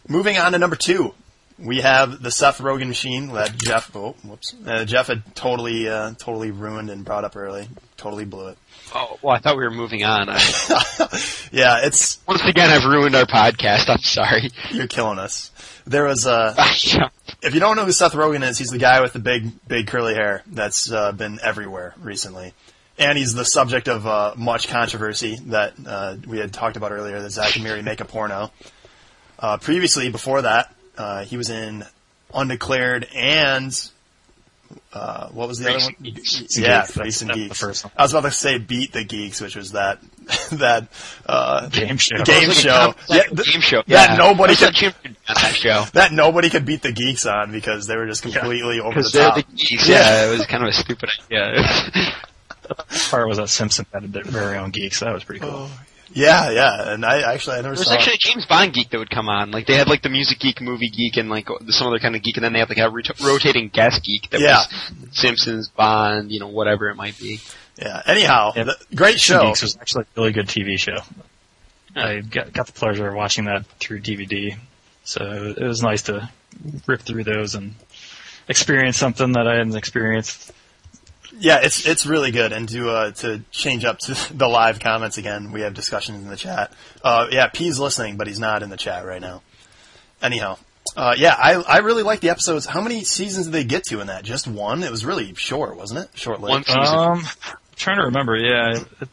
Moving 0.07 0.37
on 0.37 0.53
to 0.53 0.57
number 0.57 0.75
two, 0.75 1.13
we 1.59 1.81
have 1.81 2.21
the 2.21 2.31
Seth 2.31 2.59
Rogen 2.59 2.87
machine 2.87 3.33
that 3.33 3.55
Jeff. 3.57 3.95
Oh, 3.95 4.15
whoops. 4.23 4.53
Uh, 4.65 4.85
Jeff 4.85 5.07
had 5.07 5.35
totally, 5.35 5.87
uh, 5.89 6.13
totally 6.17 6.51
ruined 6.51 6.89
and 6.89 7.03
brought 7.03 7.23
up 7.23 7.35
early. 7.35 7.67
Totally 7.97 8.25
blew 8.25 8.49
it. 8.49 8.57
Oh, 8.93 9.17
well, 9.21 9.35
I 9.35 9.39
thought 9.39 9.57
we 9.57 9.63
were 9.63 9.71
moving 9.71 10.03
on. 10.03 10.29
Yeah, 11.51 11.79
it's 11.83 12.19
once 12.27 12.43
again, 12.43 12.69
I've 12.69 12.83
ruined 12.83 13.15
our 13.15 13.25
podcast. 13.25 13.89
I'm 13.89 13.99
sorry. 13.99 14.51
you're 14.71 14.87
killing 14.87 15.19
us. 15.19 15.51
There 15.85 16.03
was 16.03 16.27
uh, 16.27 16.53
if 17.41 17.53
you 17.53 17.59
don't 17.59 17.75
know 17.75 17.85
who 17.85 17.91
Seth 17.91 18.13
Rogen 18.13 18.47
is, 18.47 18.57
he's 18.57 18.69
the 18.69 18.77
guy 18.77 19.01
with 19.01 19.13
the 19.13 19.19
big, 19.19 19.51
big 19.67 19.87
curly 19.87 20.13
hair 20.13 20.43
that's 20.47 20.91
uh, 20.91 21.11
been 21.11 21.39
everywhere 21.41 21.93
recently. 21.99 22.53
And 22.99 23.17
he's 23.17 23.33
the 23.33 23.43
subject 23.45 23.87
of 23.87 24.07
uh, 24.07 24.33
much 24.35 24.67
controversy 24.67 25.37
that 25.47 25.73
uh, 25.85 26.17
we 26.27 26.39
had 26.39 26.51
talked 26.51 26.77
about 26.77 26.91
earlier, 26.91 27.21
that 27.21 27.29
Zack 27.29 27.55
and 27.55 27.63
Miri 27.63 27.81
make 27.83 28.01
a 28.01 28.05
porno. 28.05 28.51
Uh, 29.39 29.57
previously, 29.57 30.09
before 30.09 30.41
that, 30.41 30.73
uh, 30.97 31.23
he 31.25 31.37
was 31.37 31.49
in 31.49 31.83
Undeclared 32.33 33.07
and 33.15 33.71
uh, 34.93 35.29
what 35.29 35.47
was 35.47 35.59
the 35.59 35.65
Freaks 35.65 35.85
other 35.85 35.93
one? 36.01 36.03
Geeks. 36.13 36.57
Yeah, 36.57 36.81
Geeks, 36.81 36.91
Freaks 36.91 37.21
and 37.21 37.31
Geeks. 37.31 37.49
the 37.49 37.55
first 37.55 37.83
one. 37.85 37.93
I 37.97 38.03
was 38.03 38.13
about 38.13 38.23
to 38.23 38.31
say 38.31 38.57
Beat 38.57 38.91
the 38.91 39.03
Geeks, 39.05 39.39
which 39.39 39.55
was 39.55 39.71
that 39.73 39.99
that 40.53 40.87
uh, 41.25 41.69
Game 41.69 41.97
show. 41.97 42.21
game 42.23 42.49
like 42.49 42.57
show. 42.57 42.93
Yeah, 43.07 43.23
th- 43.23 43.51
game 43.53 43.61
show. 43.61 43.81
that 43.87 44.17
nobody 44.17 44.55
could- 44.55 44.73
Jim 44.73 44.91
could 44.91 45.13
be 45.13 45.17
on 45.29 45.35
that 45.35 45.55
show. 45.55 45.85
that 45.93 46.11
nobody 46.11 46.49
could 46.49 46.65
beat 46.65 46.81
the 46.81 46.91
geeks 46.91 47.25
on 47.25 47.51
because 47.51 47.87
they 47.87 47.95
were 47.95 48.07
just 48.07 48.23
completely 48.23 48.79
over 48.81 49.01
the 49.01 49.09
top. 49.09 49.35
the 49.35 49.43
geeks. 49.55 49.87
Yeah, 49.87 50.27
it 50.27 50.31
was 50.37 50.45
kind 50.45 50.63
of 50.63 50.69
a 50.69 50.73
stupid 50.73 51.09
idea. 51.31 51.63
part 53.09 53.27
was 53.27 53.37
that 53.37 53.47
Simpson 53.49 53.85
had 53.93 54.11
their 54.11 54.23
very 54.25 54.57
own 54.57 54.71
geeks. 54.71 54.99
That 54.99 55.13
was 55.13 55.23
pretty 55.23 55.39
cool. 55.41 55.69
Yeah, 56.17 56.49
yeah, 56.51 56.93
and 56.93 57.05
I 57.05 57.33
actually 57.33 57.53
I 57.57 57.61
never 57.61 57.75
There 57.75 57.79
was 57.81 57.87
saw. 57.87 57.93
actually 57.93 58.15
a 58.15 58.17
James 58.17 58.45
Bond 58.45 58.73
geek 58.73 58.89
that 58.89 58.97
would 58.97 59.09
come 59.09 59.29
on. 59.29 59.51
Like 59.51 59.67
they 59.67 59.75
had 59.75 59.87
like 59.87 60.01
the 60.01 60.09
music 60.09 60.39
geek, 60.39 60.59
movie 60.61 60.89
geek, 60.89 61.17
and 61.17 61.29
like 61.29 61.47
some 61.69 61.87
other 61.87 61.99
kind 61.99 62.15
of 62.15 62.23
geek, 62.23 62.37
and 62.37 62.43
then 62.43 62.53
they 62.53 62.59
had 62.59 62.69
like 62.69 62.79
a 62.79 62.89
rot- 62.89 63.19
rotating 63.21 63.69
guest 63.69 64.03
geek 64.03 64.29
that 64.31 64.41
Yeah. 64.41 64.57
was 64.57 64.67
Simpsons, 65.11 65.69
Bond, 65.69 66.31
you 66.31 66.39
know, 66.39 66.47
whatever 66.47 66.89
it 66.89 66.95
might 66.95 67.17
be. 67.19 67.39
yeah. 67.77 68.01
Anyhow, 68.05 68.53
Yeah. 68.55 68.63
the, 68.63 68.75
great 68.95 69.19
show. 69.19 69.47
Geeks 69.47 69.61
was 69.61 69.77
actually 69.77 70.03
a 70.15 70.19
really 70.21 70.31
good 70.33 70.47
TV 70.47 70.77
show. 70.79 70.97
I 71.95 72.19
got, 72.21 72.53
got 72.53 72.65
the 72.67 72.73
pleasure 72.73 73.07
of 73.07 73.15
watching 73.15 73.45
that 73.45 73.65
through 73.79 74.01
DVD, 74.01 74.55
so 75.03 75.53
it 75.57 75.63
was 75.63 75.81
nice 75.83 76.01
to 76.03 76.29
rip 76.87 77.01
through 77.01 77.23
those 77.23 77.55
and 77.55 77.75
experience 78.47 78.97
something 78.97 79.33
that 79.33 79.47
I 79.47 79.55
hadn't 79.57 79.75
experienced. 79.75 80.51
Yeah, 81.39 81.59
it's 81.61 81.85
it's 81.85 82.05
really 82.05 82.31
good. 82.31 82.51
And 82.51 82.67
to 82.69 82.89
uh, 82.89 83.11
to 83.11 83.41
change 83.51 83.85
up 83.85 83.99
to 83.99 84.33
the 84.33 84.47
live 84.47 84.79
comments 84.79 85.17
again, 85.17 85.51
we 85.51 85.61
have 85.61 85.73
discussions 85.73 86.23
in 86.23 86.29
the 86.29 86.35
chat. 86.35 86.71
Uh, 87.03 87.27
yeah, 87.31 87.47
P's 87.47 87.79
listening, 87.79 88.17
but 88.17 88.27
he's 88.27 88.39
not 88.39 88.63
in 88.63 88.69
the 88.69 88.77
chat 88.77 89.05
right 89.05 89.21
now. 89.21 89.41
Anyhow, 90.21 90.57
uh, 90.95 91.15
yeah, 91.17 91.35
I 91.37 91.53
I 91.55 91.77
really 91.79 92.03
like 92.03 92.21
the 92.21 92.29
episodes. 92.29 92.65
How 92.65 92.81
many 92.81 93.03
seasons 93.03 93.45
did 93.45 93.53
they 93.53 93.63
get 93.63 93.83
to 93.85 93.99
in 93.99 94.07
that? 94.07 94.23
Just 94.23 94.47
one? 94.47 94.83
It 94.83 94.91
was 94.91 95.05
really 95.05 95.33
short, 95.35 95.77
wasn't 95.77 96.01
it? 96.01 96.09
Short 96.15 96.41
lived. 96.41 96.49
One 96.49 96.63
season. 96.63 96.81
Um, 96.81 97.19
I'm 97.19 97.55
trying 97.75 97.97
to 97.97 98.05
remember. 98.05 98.35
Yeah, 98.35 98.79
it, 98.79 99.09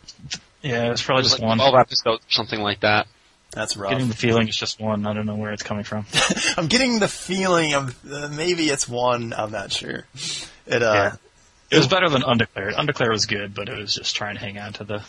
yeah, 0.63 0.91
it's 0.93 1.03
probably 1.03 1.21
It 1.23 1.25
just 1.25 1.41
like 1.41 1.47
one. 1.49 1.59
12 1.59 1.75
episodes 1.75 2.25
or 2.25 2.31
something 2.31 2.61
like 2.61 2.81
that. 2.81 3.07
That's 3.53 3.77
rough. 3.77 3.93
Getting 3.93 4.09
the 4.09 4.17
feeling 4.17 4.49
it's 4.49 4.57
just 4.57 4.81
one. 4.81 5.07
I 5.07 5.13
don't 5.13 5.27
know 5.27 5.37
where 5.37 5.53
it's 5.53 5.63
coming 5.63 5.85
from. 5.85 6.07
I'm 6.57 6.67
getting 6.67 6.99
the 6.99 7.09
feeling 7.09 7.75
of 7.75 7.97
uh, 8.11 8.29
maybe 8.29 8.69
it's 8.69 8.89
one. 8.89 9.33
I'm 9.33 9.53
not 9.53 9.71
sure. 9.73 10.05
It 10.67 10.83
uh, 10.83 10.93
Yeah. 10.93 11.17
It 11.71 11.79
was 11.79 11.89
better 11.89 12.09
than 12.09 12.23
Undeclared. 12.23 12.75
Undeclared 12.75 13.11
was 13.11 13.27
good, 13.27 13.55
but 13.55 13.69
it 13.69 13.77
was 13.77 13.95
just 13.95 14.15
trying 14.15 14.35
to 14.35 14.41
hang 14.41 14.59
on 14.59 14.73
to 14.75 14.85
the 14.85 15.03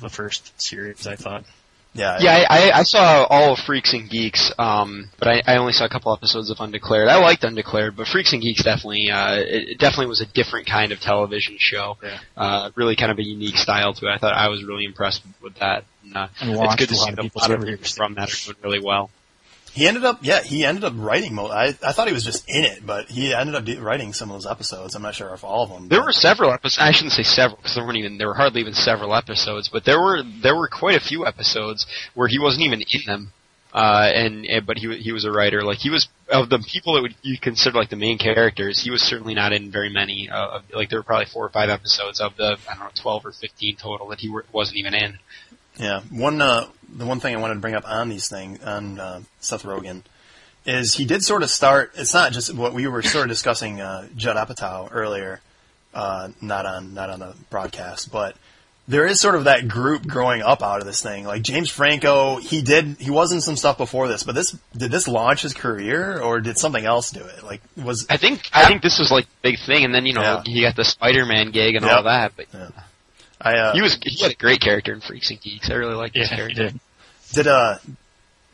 the 0.00 0.08
first 0.08 0.60
series. 0.60 1.06
I 1.06 1.16
thought. 1.16 1.44
yeah, 1.94 2.18
Yeah, 2.20 2.44
I, 2.48 2.68
I, 2.70 2.78
I 2.78 2.82
saw 2.82 3.24
all 3.24 3.52
of 3.52 3.58
Freaks 3.58 3.92
and 3.92 4.08
Geeks, 4.08 4.52
um, 4.58 5.10
but 5.18 5.28
I, 5.28 5.42
I 5.46 5.56
only 5.56 5.72
saw 5.72 5.84
a 5.84 5.88
couple 5.88 6.12
episodes 6.12 6.50
of 6.50 6.58
Undeclared. 6.60 7.08
I 7.08 7.16
liked 7.16 7.44
Undeclared, 7.44 7.96
but 7.96 8.06
Freaks 8.06 8.32
and 8.32 8.42
Geeks 8.42 8.62
definitely, 8.62 9.10
uh, 9.10 9.36
it, 9.36 9.70
it 9.70 9.78
definitely 9.78 10.06
was 10.06 10.20
a 10.20 10.26
different 10.26 10.66
kind 10.66 10.92
of 10.92 11.00
television 11.00 11.56
show. 11.58 11.96
Yeah. 12.02 12.18
Uh, 12.36 12.70
really 12.74 12.96
kind 12.96 13.10
of 13.10 13.18
a 13.18 13.24
unique 13.24 13.56
style 13.56 13.94
to 13.94 14.06
it. 14.06 14.10
I 14.10 14.18
thought 14.18 14.34
I 14.34 14.48
was 14.48 14.64
really 14.64 14.84
impressed 14.84 15.22
with 15.42 15.54
that. 15.56 15.84
And, 16.04 16.16
uh, 16.16 16.28
And 16.40 16.50
it's 16.50 16.76
good 16.76 16.88
to 16.90 16.94
a 16.94 16.96
lot 16.96 17.04
see 17.04 17.10
of 17.10 17.16
that 17.16 17.34
a 17.34 17.38
lot 17.38 17.50
of 17.50 17.64
people 17.64 17.90
from 17.90 18.14
that 18.14 18.32
are 18.32 18.52
doing 18.52 18.56
really 18.62 18.80
well. 18.84 19.10
He 19.74 19.88
ended 19.88 20.04
up, 20.04 20.18
yeah, 20.20 20.42
he 20.42 20.64
ended 20.66 20.84
up 20.84 20.92
writing. 20.96 21.34
Mo- 21.34 21.48
I 21.48 21.68
I 21.82 21.92
thought 21.92 22.06
he 22.06 22.12
was 22.12 22.24
just 22.24 22.44
in 22.46 22.64
it, 22.64 22.84
but 22.84 23.06
he 23.08 23.32
ended 23.34 23.54
up 23.54 23.64
de- 23.64 23.80
writing 23.80 24.12
some 24.12 24.30
of 24.30 24.34
those 24.34 24.50
episodes. 24.50 24.94
I'm 24.94 25.00
not 25.02 25.14
sure 25.14 25.32
if 25.32 25.44
all 25.44 25.64
of 25.64 25.70
them. 25.70 25.88
There 25.88 26.00
but- 26.00 26.06
were 26.06 26.12
several 26.12 26.52
episodes. 26.52 26.78
I 26.86 26.92
shouldn't 26.92 27.12
say 27.12 27.22
several 27.22 27.56
because 27.56 27.74
there 27.74 27.84
weren't 27.84 27.96
even 27.96 28.18
there 28.18 28.28
were 28.28 28.34
hardly 28.34 28.60
even 28.60 28.74
several 28.74 29.14
episodes, 29.14 29.68
but 29.68 29.84
there 29.84 29.98
were 30.00 30.22
there 30.42 30.54
were 30.54 30.68
quite 30.68 30.96
a 30.96 31.00
few 31.00 31.26
episodes 31.26 31.86
where 32.14 32.28
he 32.28 32.38
wasn't 32.38 32.64
even 32.66 32.82
in 32.82 33.00
them. 33.06 33.32
Uh, 33.74 34.10
and, 34.14 34.44
and 34.44 34.66
but 34.66 34.76
he 34.76 34.94
he 34.98 35.12
was 35.12 35.24
a 35.24 35.30
writer. 35.32 35.62
Like 35.62 35.78
he 35.78 35.88
was 35.88 36.06
of 36.28 36.50
the 36.50 36.58
people 36.58 36.92
that 36.92 37.00
would 37.00 37.14
you 37.22 37.38
consider 37.38 37.78
like 37.78 37.88
the 37.88 37.96
main 37.96 38.18
characters. 38.18 38.78
He 38.78 38.90
was 38.90 39.00
certainly 39.00 39.32
not 39.32 39.54
in 39.54 39.70
very 39.70 39.88
many. 39.88 40.28
Uh, 40.28 40.56
of, 40.58 40.62
like 40.74 40.90
there 40.90 40.98
were 40.98 41.02
probably 41.04 41.24
four 41.24 41.46
or 41.46 41.48
five 41.48 41.70
episodes 41.70 42.20
of 42.20 42.36
the 42.36 42.58
I 42.68 42.74
don't 42.74 42.84
know 42.84 42.90
twelve 42.94 43.24
or 43.24 43.32
fifteen 43.32 43.76
total 43.76 44.08
that 44.08 44.20
he 44.20 44.28
were, 44.28 44.44
wasn't 44.52 44.76
even 44.76 44.92
in. 44.92 45.18
Yeah, 45.78 46.00
one 46.10 46.40
uh, 46.42 46.66
the 46.94 47.06
one 47.06 47.20
thing 47.20 47.34
I 47.34 47.38
wanted 47.40 47.54
to 47.54 47.60
bring 47.60 47.74
up 47.74 47.88
on 47.88 48.08
these 48.08 48.28
things 48.28 48.62
on 48.62 49.00
uh, 49.00 49.20
Seth 49.40 49.62
Rogen 49.64 50.02
is 50.66 50.94
he 50.94 51.04
did 51.04 51.22
sort 51.24 51.42
of 51.42 51.50
start. 51.50 51.92
It's 51.96 52.14
not 52.14 52.32
just 52.32 52.54
what 52.54 52.72
we 52.74 52.86
were 52.86 53.02
sort 53.02 53.24
of 53.24 53.30
discussing 53.30 53.80
uh, 53.80 54.06
Judd 54.16 54.36
Apatow 54.36 54.88
earlier, 54.92 55.40
uh, 55.94 56.28
not 56.40 56.66
on 56.66 56.94
not 56.94 57.10
on 57.10 57.20
the 57.20 57.34
broadcast, 57.50 58.12
but 58.12 58.36
there 58.88 59.06
is 59.06 59.20
sort 59.20 59.34
of 59.36 59.44
that 59.44 59.66
group 59.68 60.06
growing 60.06 60.42
up 60.42 60.62
out 60.62 60.80
of 60.80 60.86
this 60.86 61.00
thing. 61.00 61.24
Like 61.24 61.42
James 61.42 61.70
Franco, 61.70 62.36
he 62.36 62.60
did 62.62 62.96
he 62.98 63.10
was 63.10 63.32
in 63.32 63.40
some 63.40 63.56
stuff 63.56 63.78
before 63.78 64.08
this, 64.08 64.22
but 64.24 64.34
this 64.34 64.54
did 64.76 64.90
this 64.90 65.08
launch 65.08 65.42
his 65.42 65.54
career 65.54 66.20
or 66.20 66.40
did 66.40 66.58
something 66.58 66.84
else 66.84 67.10
do 67.10 67.20
it? 67.24 67.42
Like 67.42 67.62
was 67.82 68.06
I 68.10 68.18
think 68.18 68.48
I 68.52 68.66
think 68.66 68.82
this 68.82 68.98
was 68.98 69.10
like 69.10 69.24
the 69.24 69.50
big 69.50 69.58
thing, 69.64 69.84
and 69.84 69.94
then 69.94 70.04
you 70.04 70.12
know 70.12 70.20
Yeah. 70.22 70.42
he 70.44 70.60
got 70.60 70.76
the 70.76 70.84
Spider 70.84 71.24
Man 71.24 71.50
gig 71.50 71.76
and 71.76 71.84
Yep. 71.86 71.96
all 71.96 72.02
that. 72.04 72.32
But 72.36 72.46
I 73.42 73.58
uh, 73.58 73.72
he 73.74 73.82
was 73.82 73.98
he 74.02 74.22
had 74.22 74.32
a 74.32 74.36
great 74.36 74.60
character 74.60 74.92
in 74.92 75.00
Freaks 75.00 75.30
and 75.30 75.40
Geeks. 75.40 75.68
I 75.70 75.74
really 75.74 75.94
liked 75.94 76.16
his 76.16 76.30
Yeah, 76.30 76.36
he 76.36 76.40
character. 76.54 76.62
did. 76.70 76.80
did 77.32 77.46
uh 77.48 77.78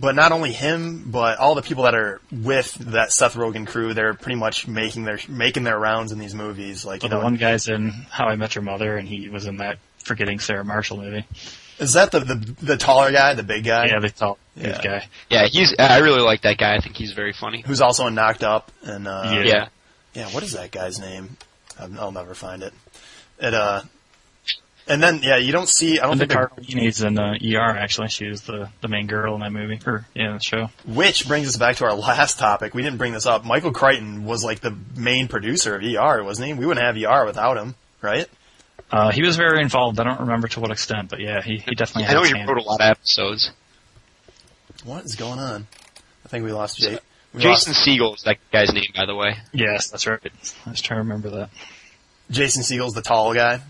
but 0.01 0.14
not 0.14 0.31
only 0.33 0.53
him 0.53 1.05
but 1.11 1.38
all 1.38 1.55
the 1.55 1.62
people 1.62 1.83
that 1.85 1.94
are 1.94 2.20
with 2.33 2.72
that 2.74 3.12
Seth 3.12 3.35
Rogen 3.35 3.66
crew 3.66 3.92
they're 3.94 4.14
pretty 4.14 4.37
much 4.38 4.66
making 4.68 5.05
their 5.05 5.18
making 5.29 5.64
their 5.64 5.79
rounds 5.79 6.12
in 6.12 6.18
these 6.18 6.35
movies 6.35 6.85
like 6.85 7.03
you 7.03 7.09
Well, 7.09 7.18
know 7.18 7.20
the 7.20 7.24
one 7.24 7.37
guy's 7.37 7.68
in 7.68 7.90
How 8.11 8.27
I 8.29 8.37
Met 8.37 8.55
Your 8.55 8.62
Mother, 8.62 8.96
and 8.96 9.07
he 9.09 9.29
was 9.29 9.46
in 9.46 9.57
that 9.59 9.79
Forgetting 10.05 10.38
Sarah 10.38 10.64
Marshall 10.64 10.96
movie. 10.98 11.27
is 11.79 11.92
that 11.94 12.11
the, 12.12 12.20
the 12.20 12.35
the 12.62 12.77
taller 12.79 13.11
guy 13.12 13.35
the 13.35 13.42
big 13.42 13.64
guy 13.64 13.87
yeah, 13.87 13.98
the 14.01 14.09
tall 14.11 14.38
Yeah. 14.57 14.81
guy. 14.81 15.07
Yeah, 15.29 15.46
he's 15.51 15.74
I 15.79 15.98
really 15.98 16.22
like 16.22 16.42
that 16.42 16.57
guy. 16.57 16.77
I 16.77 16.81
think 16.81 16.96
he's 16.96 17.12
very 17.12 17.33
funny. 17.35 17.62
who's 17.66 17.81
also 17.83 18.07
in 18.07 18.14
Knocked 18.14 18.42
Up 18.44 18.70
and 18.85 19.07
uh 19.07 19.33
Yeah. 19.35 19.42
yeah. 19.42 19.68
yeah 20.14 20.27
what 20.29 20.42
is 20.44 20.53
that 20.53 20.70
guy's 20.70 20.98
name 20.98 21.37
I'll 21.79 22.01
I'll 22.01 22.12
never 22.12 22.35
find 22.35 22.62
it 22.62 22.72
it 23.40 23.53
uh 23.53 23.83
and 24.88 25.03
then 25.03 25.20
yeah 25.22 25.37
you 25.37 25.53
don't 25.53 25.68
see 25.68 25.98
I 25.98 26.03
don't 26.05 26.12
And 26.12 26.20
think 26.20 26.33
they're- 26.33 26.48
Carlini's 26.48 27.03
in 27.03 27.18
uh, 27.18 27.35
ER. 27.42 27.77
Actually, 27.77 28.09
she 28.09 28.27
was 28.27 28.42
the 28.42 28.68
the 28.81 28.88
main 28.88 29.07
girl 29.07 29.35
in 29.35 29.40
that 29.40 29.53
movie. 29.53 29.79
Or 29.87 30.07
yeah, 30.14 30.33
the 30.35 30.40
show. 30.40 30.70
which 30.87 31.27
brings 31.29 31.48
us 31.48 31.57
back 31.57 31.77
to 31.77 31.85
our 31.85 31.94
last 32.09 32.38
topic 32.38 32.74
we 32.74 32.83
didn't 32.83 32.98
bring 32.98 33.12
this 33.12 33.27
up 33.27 33.44
Michael 33.44 33.72
Crichton 33.72 34.24
was 34.24 34.42
like 34.44 34.61
the 34.61 34.77
main 34.96 35.29
producer 35.29 35.74
of 35.77 35.83
ER 35.83 36.22
wasn't 36.24 36.48
he 36.48 36.55
we 36.55 36.66
wouldn't 36.66 36.85
have 36.85 36.96
ER 36.96 37.24
without 37.24 37.57
him 37.57 37.74
right 38.03 38.27
Uh, 38.90 39.11
he 39.11 39.22
was 39.22 39.37
very 39.37 39.61
involved. 39.61 40.01
I 40.01 40.05
don't 40.05 40.20
remember 40.20 40.48
to 40.48 40.61
what 40.61 40.70
extent, 40.70 41.11
but 41.11 41.20
yeah, 41.20 41.42
he, 41.42 41.59
he 41.59 41.74
definitely. 41.74 42.05
I 42.05 42.07
had 42.09 42.14
know 42.14 42.22
his 42.22 42.31
he 42.33 42.38
hand. 42.38 42.48
wrote 42.48 42.59
a 42.59 42.62
lot 42.62 42.81
of 42.81 42.87
episodes. 42.88 43.51
what 44.85 45.05
is 45.05 45.14
going 45.16 45.38
on 45.38 45.66
I 46.24 46.29
think 46.29 46.44
we 46.44 46.53
lost 46.53 46.79
Jake 46.79 47.01
we 47.35 47.42
Jason 47.42 47.72
lost 47.74 47.87
Segel 47.87 48.14
is 48.16 48.22
that 48.22 48.38
guy's 48.51 48.72
name, 48.72 48.90
by 48.96 49.05
the 49.05 49.14
way. 49.14 49.37
Yes, 49.53 49.90
that's 49.90 50.07
right. 50.07 50.18
I 50.66 50.70
was 50.70 50.81
trying 50.81 50.96
to 50.96 51.03
remember 51.03 51.29
that. 51.31 51.51
Jason 52.31 52.62
Segel's 52.62 52.94
the 52.94 53.03
tall 53.03 53.35
guy 53.35 53.61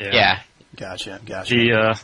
Yeah. 0.00 0.40
Gotcha, 0.76 1.20
gotcha. 1.24 1.54
The 1.54 1.72
uh, 1.72 1.94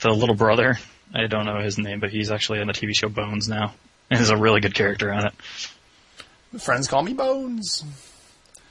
the 0.00 0.10
little 0.10 0.34
brother. 0.34 0.78
I 1.14 1.26
don't 1.26 1.44
know 1.44 1.60
his 1.60 1.78
name, 1.78 2.00
but 2.00 2.10
he's 2.10 2.30
actually 2.30 2.60
on 2.60 2.68
the 2.68 2.72
TV 2.72 2.94
show 2.94 3.08
Bones 3.08 3.48
now, 3.48 3.74
and 4.10 4.20
is 4.20 4.30
a 4.30 4.36
really 4.36 4.60
good 4.60 4.74
character 4.74 5.12
on 5.12 5.26
it. 5.26 6.60
Friends 6.60 6.88
call 6.88 7.02
me 7.02 7.12
Bones. 7.12 7.84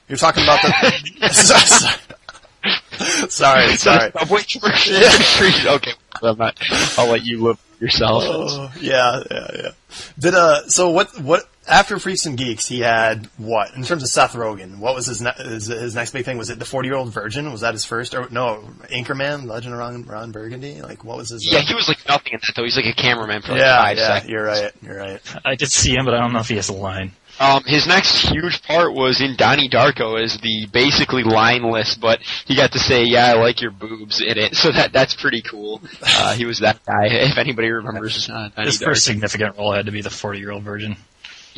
You're 0.07 0.17
talking 0.17 0.43
about 0.43 0.62
the. 0.62 1.29
sorry, 3.29 3.75
sorry. 3.75 4.12
Subway 4.17 4.43
commercial. 4.43 4.95
okay, 5.75 5.91
I'm 6.23 6.38
not, 6.38 6.57
I'll 6.97 7.09
let 7.09 7.23
you 7.23 7.41
look 7.41 7.59
yourself. 7.79 8.23
Oh, 8.25 8.71
yeah, 8.81 9.23
yeah, 9.29 9.47
yeah. 9.55 9.71
Did 10.17 10.33
uh? 10.33 10.67
So 10.67 10.89
what? 10.89 11.19
What 11.21 11.47
after 11.69 11.99
Freaks 11.99 12.25
and 12.25 12.38
Geeks? 12.38 12.65
He 12.67 12.79
had 12.82 13.27
what 13.38 13.73
in 13.75 13.84
terms 13.84 14.03
of 14.03 14.10
Seth 14.10 14.34
Rogen? 14.34 14.79
What 14.79 14.95
was 14.95 15.05
his 15.08 15.21
ne- 15.21 15.32
his, 15.38 15.67
his 15.67 15.95
next 15.95 16.12
big 16.12 16.25
thing? 16.25 16.38
Was 16.38 16.49
it 16.49 16.60
the 16.60 16.65
Forty 16.65 16.88
Year 16.89 16.97
Old 16.97 17.13
Virgin? 17.13 17.51
Was 17.51 17.62
that 17.62 17.73
his 17.73 17.86
first? 17.86 18.13
Or 18.15 18.27
no, 18.29 18.63
Anchorman, 18.91 19.45
Legend 19.47 19.73
of 19.73 19.79
Ron, 19.79 20.03
Ron 20.03 20.32
Burgundy. 20.32 20.82
Like 20.82 21.03
what 21.03 21.17
was 21.17 21.29
his? 21.29 21.47
uh, 21.47 21.58
Yeah, 21.58 21.62
he 21.62 21.75
was 21.75 21.88
like 21.88 21.99
nothing 22.08 22.34
in 22.34 22.39
that 22.41 22.53
though. 22.55 22.63
He's 22.63 22.75
like 22.75 22.86
a 22.86 22.93
cameraman 22.93 23.41
for 23.41 23.53
like 23.53 23.62
yeah, 23.62 23.77
five 23.82 23.97
yeah. 23.97 24.08
seconds. 24.08 24.29
You're 24.32 24.43
right. 24.45 24.71
You're 24.82 24.97
right. 24.97 25.21
I 25.45 25.55
did 25.55 25.71
see 25.71 25.95
him, 25.95 26.05
but 26.05 26.13
I 26.13 26.19
don't 26.19 26.34
know 26.34 26.39
if 26.39 26.49
he 26.49 26.55
has 26.55 26.69
a 26.69 26.73
line. 26.73 27.12
Um, 27.41 27.63
his 27.65 27.88
next 27.88 28.17
huge 28.29 28.62
part 28.63 28.93
was 28.93 29.21
in 29.21 29.38
Donnie 29.38 29.69
Darko 29.69 30.21
as 30.21 30.38
the 30.39 30.65
basically 30.73 31.23
lineless, 31.23 31.95
but 31.95 32.19
he 32.45 32.53
got 32.53 32.73
to 32.73 32.79
say, 32.79 33.05
"Yeah, 33.05 33.27
I 33.27 33.34
like 33.36 33.62
your 33.62 33.71
boobs" 33.71 34.19
in 34.19 34.38
it. 34.38 34.55
So 34.60 34.73
that 34.73 34.91
that's 34.91 35.13
pretty 35.13 35.41
cool. 35.41 35.82
Uh, 36.03 36.34
he 36.34 36.43
was 36.45 36.60
that 36.60 36.84
guy. 36.86 37.05
If 37.05 37.38
anybody 37.38 37.69
remembers 37.71 38.29
uh, 38.29 38.49
Donnie 38.53 38.67
His 38.67 38.82
first 38.82 39.03
Darko. 39.03 39.12
significant 39.13 39.58
role 39.58 39.71
had 39.71 39.86
to 39.86 39.93
be 39.93 40.01
the 40.01 40.10
40 40.10 40.39
year 40.39 40.51
old 40.51 40.63
virgin. 40.63 40.97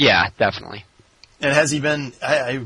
Yeah, 0.01 0.29
definitely. 0.39 0.83
And 1.41 1.53
has 1.53 1.69
he 1.71 1.79
been? 1.79 2.11
I, 2.23 2.37
I 2.39 2.59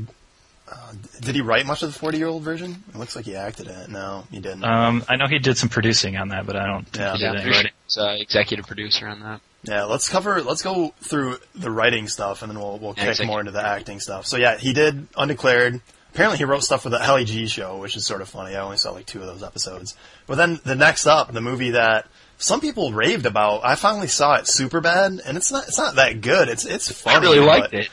uh, 0.70 0.92
did 1.20 1.34
he 1.34 1.40
write 1.42 1.66
much 1.66 1.82
of 1.82 1.92
the 1.92 1.98
Forty 1.98 2.18
Year 2.18 2.26
Old 2.28 2.42
version? 2.42 2.82
It 2.88 2.96
looks 2.96 3.14
like 3.14 3.24
he 3.26 3.36
acted 3.36 3.66
in 3.68 3.74
it. 3.74 3.88
No, 3.90 4.24
he 4.30 4.40
didn't. 4.40 4.64
Um, 4.64 5.04
I 5.08 5.16
know 5.16 5.26
he 5.26 5.38
did 5.38 5.56
some 5.56 5.68
producing 5.68 6.16
on 6.16 6.28
that, 6.30 6.46
but 6.46 6.56
I 6.56 6.66
don't 6.66 6.84
think 6.84 6.96
Yeah. 6.96 7.12
he 7.12 7.18
did 7.18 7.28
I'm 7.28 7.34
any 7.36 7.42
pretty 7.42 7.52
sure 7.52 7.58
writing. 7.58 7.72
he 7.72 7.84
was, 7.86 7.98
uh, 7.98 8.16
executive 8.22 8.66
producer 8.66 9.06
on 9.06 9.20
that. 9.20 9.40
Yeah, 9.62 9.84
let's 9.84 10.08
cover. 10.08 10.42
Let's 10.42 10.62
go 10.62 10.94
through 11.00 11.38
the 11.54 11.70
writing 11.70 12.08
stuff, 12.08 12.42
and 12.42 12.50
then 12.50 12.58
we'll 12.58 12.78
we'll 12.78 12.94
Yeah, 12.96 13.02
kick 13.04 13.10
exactly. 13.10 13.26
more 13.26 13.40
into 13.40 13.52
the 13.52 13.64
acting 13.66 14.00
stuff. 14.00 14.26
So 14.26 14.36
yeah, 14.38 14.56
he 14.56 14.72
did 14.72 15.06
Undeclared. 15.16 15.80
Apparently, 16.14 16.38
he 16.38 16.44
wrote 16.44 16.64
stuff 16.64 16.82
for 16.82 16.88
the 16.90 17.06
Ali 17.06 17.24
G 17.26 17.46
show, 17.46 17.76
which 17.76 17.94
is 17.96 18.06
sort 18.06 18.22
of 18.22 18.28
funny. 18.28 18.56
I 18.56 18.60
only 18.62 18.78
saw 18.78 18.92
like 18.92 19.04
two 19.06 19.20
of 19.20 19.26
those 19.26 19.42
episodes. 19.42 19.94
But 20.26 20.36
then 20.36 20.60
the 20.64 20.74
next 20.74 21.06
up, 21.06 21.32
the 21.32 21.42
movie 21.42 21.70
that 21.72 22.06
some 22.38 22.60
people 22.60 22.92
raved 22.92 23.26
about, 23.26 23.64
I 23.64 23.74
finally 23.74 24.08
saw 24.08 24.36
it, 24.36 24.42
Superbad, 24.42 25.20
and 25.24 25.36
it's 25.36 25.50
not 25.50 25.68
it's 25.68 25.78
not 25.78 25.96
that 25.96 26.20
good. 26.20 26.48
It's 26.48 26.64
it's 26.64 26.90
funny. 26.90 27.16
I 27.16 27.20
really 27.20 27.40
liked 27.40 27.74
it. 27.74 27.88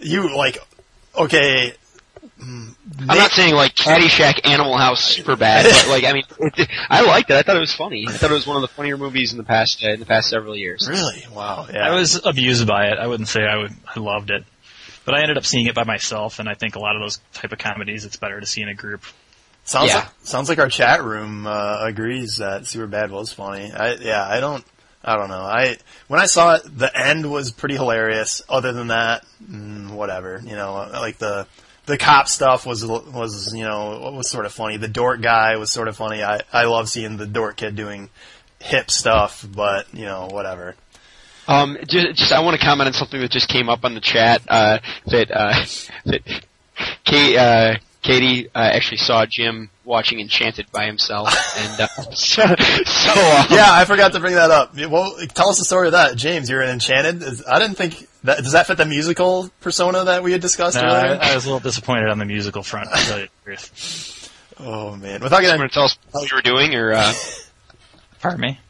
You 0.00 0.34
like 0.34 0.58
okay. 1.16 1.74
I'm 2.40 2.76
not 3.06 3.30
saying 3.30 3.54
like 3.54 3.74
Caddyshack, 3.74 4.46
Animal 4.46 4.76
House, 4.76 5.16
Superbad, 5.16 5.64
but 5.64 5.88
like 5.88 6.04
I 6.04 6.12
mean, 6.12 6.24
it, 6.56 6.68
I 6.88 7.02
liked 7.02 7.30
it. 7.30 7.36
I 7.36 7.42
thought 7.42 7.56
it 7.56 7.60
was 7.60 7.74
funny. 7.74 8.06
I 8.08 8.12
thought 8.12 8.30
it 8.30 8.34
was 8.34 8.46
one 8.46 8.56
of 8.56 8.62
the 8.62 8.68
funnier 8.68 8.96
movies 8.96 9.32
in 9.32 9.38
the 9.38 9.44
past 9.44 9.84
uh, 9.84 9.90
in 9.90 10.00
the 10.00 10.06
past 10.06 10.30
several 10.30 10.56
years. 10.56 10.88
Really? 10.88 11.24
Wow. 11.32 11.66
Yeah. 11.72 11.86
I 11.86 11.94
was 11.94 12.16
amused 12.16 12.66
by 12.66 12.88
it. 12.88 12.98
I 12.98 13.06
wouldn't 13.06 13.28
say 13.28 13.42
I 13.42 13.56
would, 13.56 13.72
I 13.94 14.00
loved 14.00 14.30
it. 14.30 14.44
But 15.04 15.14
I 15.14 15.20
ended 15.20 15.36
up 15.36 15.44
seeing 15.44 15.66
it 15.66 15.74
by 15.74 15.84
myself, 15.84 16.38
and 16.38 16.48
I 16.48 16.54
think 16.54 16.76
a 16.76 16.78
lot 16.78 16.96
of 16.96 17.02
those 17.02 17.20
type 17.34 17.52
of 17.52 17.58
comedies, 17.58 18.06
it's 18.06 18.16
better 18.16 18.40
to 18.40 18.46
see 18.46 18.62
in 18.62 18.70
a 18.70 18.74
group. 18.74 19.02
Sounds 19.64 19.90
Yeah. 19.90 19.96
like 20.00 20.08
sounds 20.22 20.48
like 20.48 20.58
our 20.58 20.68
chat 20.68 21.02
room 21.02 21.46
uh, 21.46 21.78
agrees 21.82 22.36
that 22.38 22.62
Superbad 22.62 23.10
was 23.10 23.32
funny. 23.32 23.72
I 23.72 23.94
yeah, 23.94 24.26
I 24.26 24.40
don't 24.40 24.64
I 25.02 25.16
don't 25.16 25.28
know. 25.28 25.40
I 25.42 25.76
when 26.08 26.20
I 26.20 26.26
saw 26.26 26.56
it, 26.56 26.62
the 26.78 26.90
end 26.96 27.30
was 27.30 27.50
pretty 27.50 27.74
hilarious. 27.76 28.42
Other 28.48 28.72
than 28.72 28.88
that, 28.88 29.24
mm, 29.42 29.90
whatever. 29.90 30.40
You 30.44 30.54
know, 30.56 30.74
like 30.92 31.18
the 31.18 31.46
the 31.86 31.96
cop 31.98 32.28
stuff 32.28 32.66
was 32.66 32.84
was 32.84 33.54
you 33.54 33.64
know 33.64 34.12
was 34.14 34.28
sort 34.30 34.44
of 34.46 34.52
funny. 34.52 34.76
The 34.76 34.88
dork 34.88 35.20
guy 35.22 35.56
was 35.56 35.70
sort 35.72 35.88
of 35.88 35.96
funny. 35.96 36.22
I 36.22 36.40
I 36.52 36.64
love 36.64 36.88
seeing 36.88 37.16
the 37.16 37.26
dork 37.26 37.56
kid 37.56 37.74
doing 37.74 38.10
hip 38.60 38.90
stuff, 38.90 39.46
but 39.54 39.92
you 39.94 40.04
know, 40.04 40.28
whatever. 40.30 40.74
Um, 41.46 41.76
just, 41.86 42.16
just 42.18 42.32
I 42.32 42.40
want 42.40 42.58
to 42.58 42.64
comment 42.64 42.86
on 42.86 42.92
something 42.94 43.20
that 43.20 43.30
just 43.30 43.48
came 43.48 43.68
up 43.68 43.84
on 43.84 43.94
the 43.94 44.00
chat. 44.00 44.40
Uh, 44.48 44.78
that 45.06 45.30
uh, 45.30 45.64
that 46.06 46.22
Kate, 47.04 47.36
uh, 47.36 47.74
Katie 48.04 48.48
uh, 48.54 48.58
actually 48.58 48.98
saw 48.98 49.24
Jim 49.24 49.70
watching 49.82 50.20
Enchanted 50.20 50.70
by 50.70 50.84
himself, 50.86 51.28
and 51.58 51.80
uh, 51.80 51.86
so, 52.12 52.42
so 52.44 53.10
um, 53.12 53.46
Yeah, 53.50 53.66
I 53.70 53.84
forgot 53.86 54.12
to 54.12 54.20
bring 54.20 54.34
that 54.34 54.50
up. 54.50 54.76
Well, 54.76 55.16
tell 55.34 55.48
us 55.48 55.58
the 55.58 55.64
story 55.64 55.88
of 55.88 55.92
that, 55.92 56.14
James. 56.16 56.48
You're 56.50 56.60
in 56.62 56.68
Enchanted. 56.68 57.24
I 57.48 57.58
didn't 57.58 57.76
think 57.76 58.06
that 58.22 58.38
does 58.38 58.52
that 58.52 58.66
fit 58.66 58.76
the 58.76 58.84
musical 58.84 59.50
persona 59.60 60.04
that 60.04 60.22
we 60.22 60.32
had 60.32 60.42
discussed 60.42 60.76
No, 60.76 60.82
I, 60.82 61.06
earlier. 61.06 61.18
I 61.22 61.34
was 61.34 61.44
a 61.44 61.48
little 61.48 61.60
disappointed 61.60 62.10
on 62.10 62.18
the 62.18 62.26
musical 62.26 62.62
front. 62.62 62.90
To 62.90 62.96
tell 62.96 63.18
you 63.20 63.26
the 63.26 63.30
truth. 63.44 64.30
oh 64.60 64.94
man, 64.96 65.22
without 65.22 65.38
you 65.38 65.46
getting, 65.48 65.60
want 65.60 65.72
to 65.72 65.74
tell 65.74 65.84
us 65.84 65.98
how 66.12 66.20
you 66.20 66.28
were 66.36 66.42
doing, 66.42 66.74
or 66.74 66.92
uh, 66.92 67.12
Pardon 68.20 68.40
me. 68.40 68.60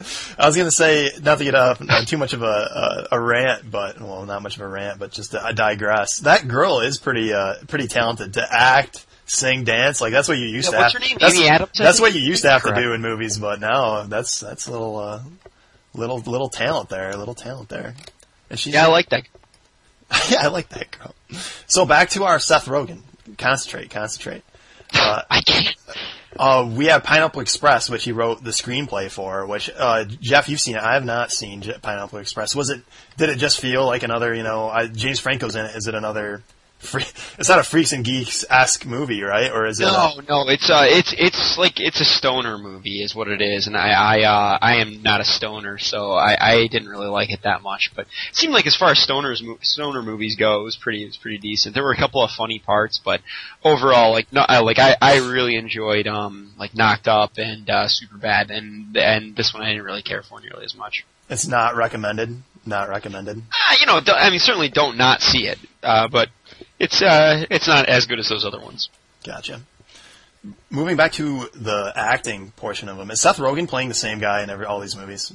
I 0.38 0.46
was 0.46 0.56
gonna 0.56 0.70
say 0.70 1.10
not 1.22 1.38
to 1.38 1.44
get 1.44 1.54
up 1.54 1.80
on 1.80 2.04
too 2.04 2.18
much 2.18 2.32
of 2.32 2.42
a, 2.42 3.08
a 3.10 3.16
a 3.16 3.20
rant, 3.20 3.70
but 3.70 4.00
well, 4.00 4.24
not 4.26 4.42
much 4.42 4.56
of 4.56 4.62
a 4.62 4.68
rant, 4.68 4.98
but 4.98 5.10
just 5.12 5.34
I 5.34 5.52
digress. 5.52 6.20
That 6.20 6.46
girl 6.48 6.80
is 6.80 6.98
pretty 6.98 7.32
uh 7.32 7.54
pretty 7.66 7.88
talented 7.88 8.34
to 8.34 8.46
act, 8.50 9.06
sing, 9.26 9.64
dance. 9.64 10.00
Like 10.00 10.12
that's 10.12 10.28
what 10.28 10.38
you 10.38 10.46
used 10.46 10.72
Yeah, 10.72 10.78
to. 10.78 10.82
what's 10.84 10.94
have, 10.94 11.02
her 11.02 11.08
name? 11.08 11.18
That's, 11.20 11.34
Amy 11.36 11.48
Adams, 11.48 11.70
That's 11.78 12.00
what 12.00 12.14
you 12.14 12.20
used 12.20 12.42
to 12.42 12.50
have 12.50 12.62
Correct. 12.62 12.76
to 12.78 12.82
do 12.82 12.92
in 12.92 13.02
movies, 13.02 13.38
but 13.38 13.60
now 13.60 14.04
that's 14.04 14.40
that's 14.40 14.66
a 14.68 14.70
little 14.70 14.96
uh, 14.98 15.20
little 15.94 16.18
little 16.18 16.48
talent 16.48 16.88
there, 16.90 17.10
a 17.10 17.16
little 17.16 17.34
talent 17.34 17.68
there. 17.68 17.94
And 18.50 18.58
she's 18.58 18.74
yeah, 18.74 18.86
I 18.86 18.88
like 18.90 19.08
that. 19.10 19.24
yeah, 20.30 20.38
I 20.42 20.46
like 20.48 20.68
that 20.70 20.96
girl. 20.96 21.14
So 21.66 21.84
back 21.84 22.10
to 22.10 22.24
our 22.24 22.38
Seth 22.38 22.66
Rogen. 22.66 23.00
Concentrate, 23.36 23.90
concentrate. 23.90 24.42
Uh, 24.94 25.22
I 25.30 25.40
can't. 25.42 25.76
Uh, 26.36 26.70
we 26.74 26.86
have 26.86 27.04
Pineapple 27.04 27.40
Express, 27.40 27.88
which 27.88 28.04
he 28.04 28.12
wrote 28.12 28.42
the 28.42 28.50
screenplay 28.50 29.10
for. 29.10 29.46
Which 29.46 29.70
uh, 29.76 30.04
Jeff, 30.04 30.48
you've 30.48 30.60
seen 30.60 30.76
it. 30.76 30.82
I 30.82 30.94
have 30.94 31.04
not 31.04 31.32
seen 31.32 31.62
Pineapple 31.62 32.18
Express. 32.18 32.54
Was 32.54 32.70
it? 32.70 32.82
Did 33.16 33.30
it 33.30 33.36
just 33.36 33.60
feel 33.60 33.86
like 33.86 34.02
another? 34.02 34.34
You 34.34 34.42
know, 34.42 34.68
I, 34.68 34.86
James 34.86 35.20
Franco's 35.20 35.56
in 35.56 35.64
it. 35.64 35.74
Is 35.76 35.86
it 35.86 35.94
another? 35.94 36.42
Free, 36.78 37.04
it's 37.38 37.48
not 37.48 37.58
a 37.58 37.64
Freaks 37.64 37.90
and 37.90 38.04
Geeks 38.04 38.44
esque 38.48 38.86
movie, 38.86 39.22
right? 39.22 39.50
Or 39.50 39.66
is 39.66 39.80
it? 39.80 39.84
No, 39.84 40.20
no, 40.28 40.48
it's 40.48 40.70
uh, 40.70 40.84
it's 40.86 41.12
it's 41.18 41.58
like 41.58 41.80
it's 41.80 42.00
a 42.00 42.04
stoner 42.04 42.56
movie, 42.56 43.02
is 43.02 43.16
what 43.16 43.26
it 43.26 43.42
is, 43.42 43.66
and 43.66 43.76
I 43.76 43.90
I 43.90 44.22
uh, 44.22 44.58
I 44.62 44.76
am 44.76 45.02
not 45.02 45.20
a 45.20 45.24
stoner, 45.24 45.78
so 45.78 46.12
I 46.12 46.36
I 46.40 46.66
didn't 46.68 46.88
really 46.88 47.08
like 47.08 47.30
it 47.32 47.42
that 47.42 47.62
much, 47.62 47.90
but 47.96 48.06
it 48.30 48.36
seemed 48.36 48.52
like 48.52 48.68
as 48.68 48.76
far 48.76 48.92
as 48.92 48.98
stoners 48.98 49.42
stoner 49.64 50.02
movies 50.02 50.36
go, 50.36 50.60
it 50.60 50.64
was 50.64 50.76
pretty 50.76 51.02
it 51.02 51.06
was 51.06 51.16
pretty 51.16 51.38
decent. 51.38 51.74
There 51.74 51.82
were 51.82 51.92
a 51.92 51.96
couple 51.96 52.22
of 52.22 52.30
funny 52.30 52.60
parts, 52.60 53.00
but 53.04 53.22
overall, 53.64 54.12
like 54.12 54.32
no, 54.32 54.44
I, 54.48 54.60
like 54.60 54.78
I 54.78 54.96
I 55.02 55.16
really 55.16 55.56
enjoyed 55.56 56.06
um 56.06 56.52
like 56.58 56.76
Knocked 56.76 57.08
Up 57.08 57.32
and 57.38 57.68
uh, 57.68 57.88
Superbad, 57.88 58.50
and 58.50 58.96
and 58.96 59.34
this 59.34 59.52
one 59.52 59.64
I 59.64 59.70
didn't 59.70 59.84
really 59.84 60.02
care 60.02 60.22
for 60.22 60.40
nearly 60.40 60.64
as 60.64 60.76
much. 60.76 61.04
It's 61.28 61.48
not 61.48 61.74
recommended. 61.74 62.42
Not 62.64 62.88
recommended. 62.88 63.42
Ah, 63.52 63.76
you 63.80 63.86
know, 63.86 64.00
I 64.14 64.30
mean, 64.30 64.40
certainly 64.40 64.68
don't 64.68 64.98
not 64.98 65.22
see 65.22 65.46
it, 65.46 65.58
uh, 65.82 66.08
but 66.08 66.28
it's 66.78 67.02
uh 67.02 67.44
it's 67.50 67.68
not 67.68 67.86
as 67.88 68.06
good 68.06 68.18
as 68.18 68.28
those 68.28 68.44
other 68.44 68.60
ones. 68.60 68.88
Gotcha. 69.24 69.60
Moving 70.70 70.96
back 70.96 71.12
to 71.12 71.48
the 71.54 71.92
acting 71.96 72.52
portion 72.52 72.88
of 72.88 72.96
them, 72.96 73.10
is 73.10 73.20
Seth 73.20 73.38
Rogen 73.38 73.68
playing 73.68 73.88
the 73.88 73.94
same 73.94 74.18
guy 74.20 74.42
in 74.42 74.50
every 74.50 74.66
all 74.66 74.80
these 74.80 74.96
movies? 74.96 75.32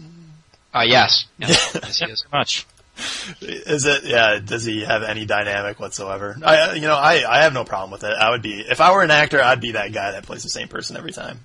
Uh, 0.73 0.83
yes, 0.87 1.25
yes, 1.37 1.75
yes, 1.83 1.99
he 1.99 2.05
is. 2.05 2.25
Much. 2.31 2.65
Is 3.41 3.85
it? 3.85 4.05
Yeah. 4.05 4.39
Does 4.39 4.63
he 4.65 4.83
have 4.85 5.03
any 5.03 5.25
dynamic 5.25 5.79
whatsoever? 5.79 6.37
I, 6.43 6.73
you 6.73 6.81
know, 6.81 6.95
I, 6.95 7.23
I 7.27 7.43
have 7.43 7.53
no 7.53 7.63
problem 7.63 7.91
with 7.91 8.03
it. 8.03 8.13
I 8.13 8.29
would 8.29 8.41
be 8.41 8.61
if 8.61 8.79
I 8.81 8.93
were 8.93 9.03
an 9.03 9.11
actor, 9.11 9.41
I'd 9.41 9.61
be 9.61 9.71
that 9.73 9.91
guy 9.93 10.11
that 10.11 10.23
plays 10.25 10.43
the 10.43 10.49
same 10.49 10.67
person 10.67 10.95
every 10.95 11.11
time. 11.11 11.41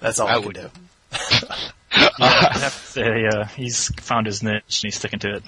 That's 0.00 0.18
all 0.18 0.28
I, 0.28 0.32
I 0.32 0.36
could 0.36 0.46
would. 0.46 0.54
do. 0.54 0.70
I 2.20 2.58
have 2.58 2.72
to 2.72 2.86
say, 2.86 3.26
uh, 3.26 3.44
he's 3.46 3.88
found 4.00 4.26
his 4.26 4.42
niche 4.42 4.62
and 4.82 4.82
he's 4.82 4.96
sticking 4.96 5.18
to 5.20 5.36
it. 5.36 5.42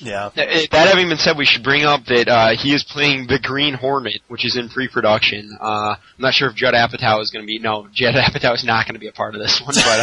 Yeah. 0.00 0.26
Uh, 0.26 0.30
That 0.70 0.88
having 0.88 1.08
been 1.08 1.18
said, 1.18 1.36
we 1.36 1.44
should 1.44 1.62
bring 1.64 1.84
up 1.84 2.04
that 2.06 2.28
uh, 2.28 2.56
he 2.56 2.74
is 2.74 2.84
playing 2.84 3.26
the 3.28 3.38
Green 3.38 3.74
Hornet, 3.74 4.20
which 4.28 4.44
is 4.44 4.56
in 4.56 4.68
pre-production. 4.68 5.56
Uh, 5.60 5.94
I'm 5.96 5.98
not 6.18 6.34
sure 6.34 6.48
if 6.48 6.54
Judd 6.56 6.74
Apatow 6.74 7.20
is 7.22 7.30
going 7.30 7.42
to 7.42 7.46
be. 7.46 7.58
No, 7.58 7.88
Judd 7.92 8.14
Apatow 8.14 8.54
is 8.54 8.64
not 8.64 8.86
going 8.86 8.94
to 8.94 9.00
be 9.00 9.08
a 9.08 9.12
part 9.12 9.34
of 9.34 9.40
this 9.40 9.60
one, 9.60 9.74
but 9.74 10.00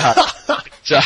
uh, 0.50 0.62
so, 0.84 1.00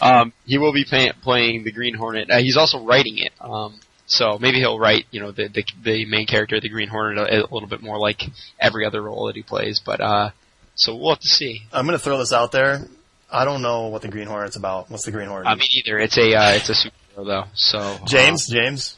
um, 0.06 0.32
he 0.46 0.58
will 0.58 0.72
be 0.72 0.84
pay- 0.84 1.12
playing 1.22 1.64
the 1.64 1.72
Green 1.72 1.94
Hornet. 1.94 2.30
Uh, 2.30 2.38
he's 2.38 2.56
also 2.56 2.84
writing 2.84 3.18
it, 3.18 3.32
um, 3.40 3.78
so 4.06 4.38
maybe 4.38 4.58
he'll 4.58 4.78
write, 4.78 5.06
you 5.10 5.20
know, 5.20 5.32
the 5.32 5.48
the, 5.48 5.64
the 5.82 6.04
main 6.06 6.26
character, 6.26 6.60
the 6.60 6.68
Green 6.68 6.88
Hornet, 6.88 7.18
a, 7.18 7.40
a 7.40 7.48
little 7.52 7.68
bit 7.68 7.82
more 7.82 7.98
like 7.98 8.22
every 8.60 8.84
other 8.84 9.02
role 9.02 9.26
that 9.26 9.36
he 9.36 9.42
plays. 9.42 9.80
But 9.84 10.00
uh, 10.00 10.30
so 10.74 10.94
we'll 10.94 11.10
have 11.10 11.20
to 11.20 11.28
see. 11.28 11.62
I'm 11.72 11.86
gonna 11.86 11.98
throw 11.98 12.18
this 12.18 12.32
out 12.32 12.52
there. 12.52 12.86
I 13.34 13.44
don't 13.44 13.62
know 13.62 13.88
what 13.88 14.02
the 14.02 14.08
Green 14.08 14.26
Hornet's 14.26 14.56
about. 14.56 14.90
What's 14.90 15.04
the 15.04 15.10
Green 15.10 15.28
Hornet? 15.28 15.48
I 15.48 15.54
mean, 15.56 15.68
either 15.72 15.98
it's 15.98 16.16
a 16.16 16.34
uh, 16.34 16.52
it's 16.52 16.70
a 16.70 16.74
superhero 16.74 17.26
though. 17.26 17.44
So 17.54 17.78
uh, 17.78 17.98
James. 18.06 18.46
James. 18.46 18.96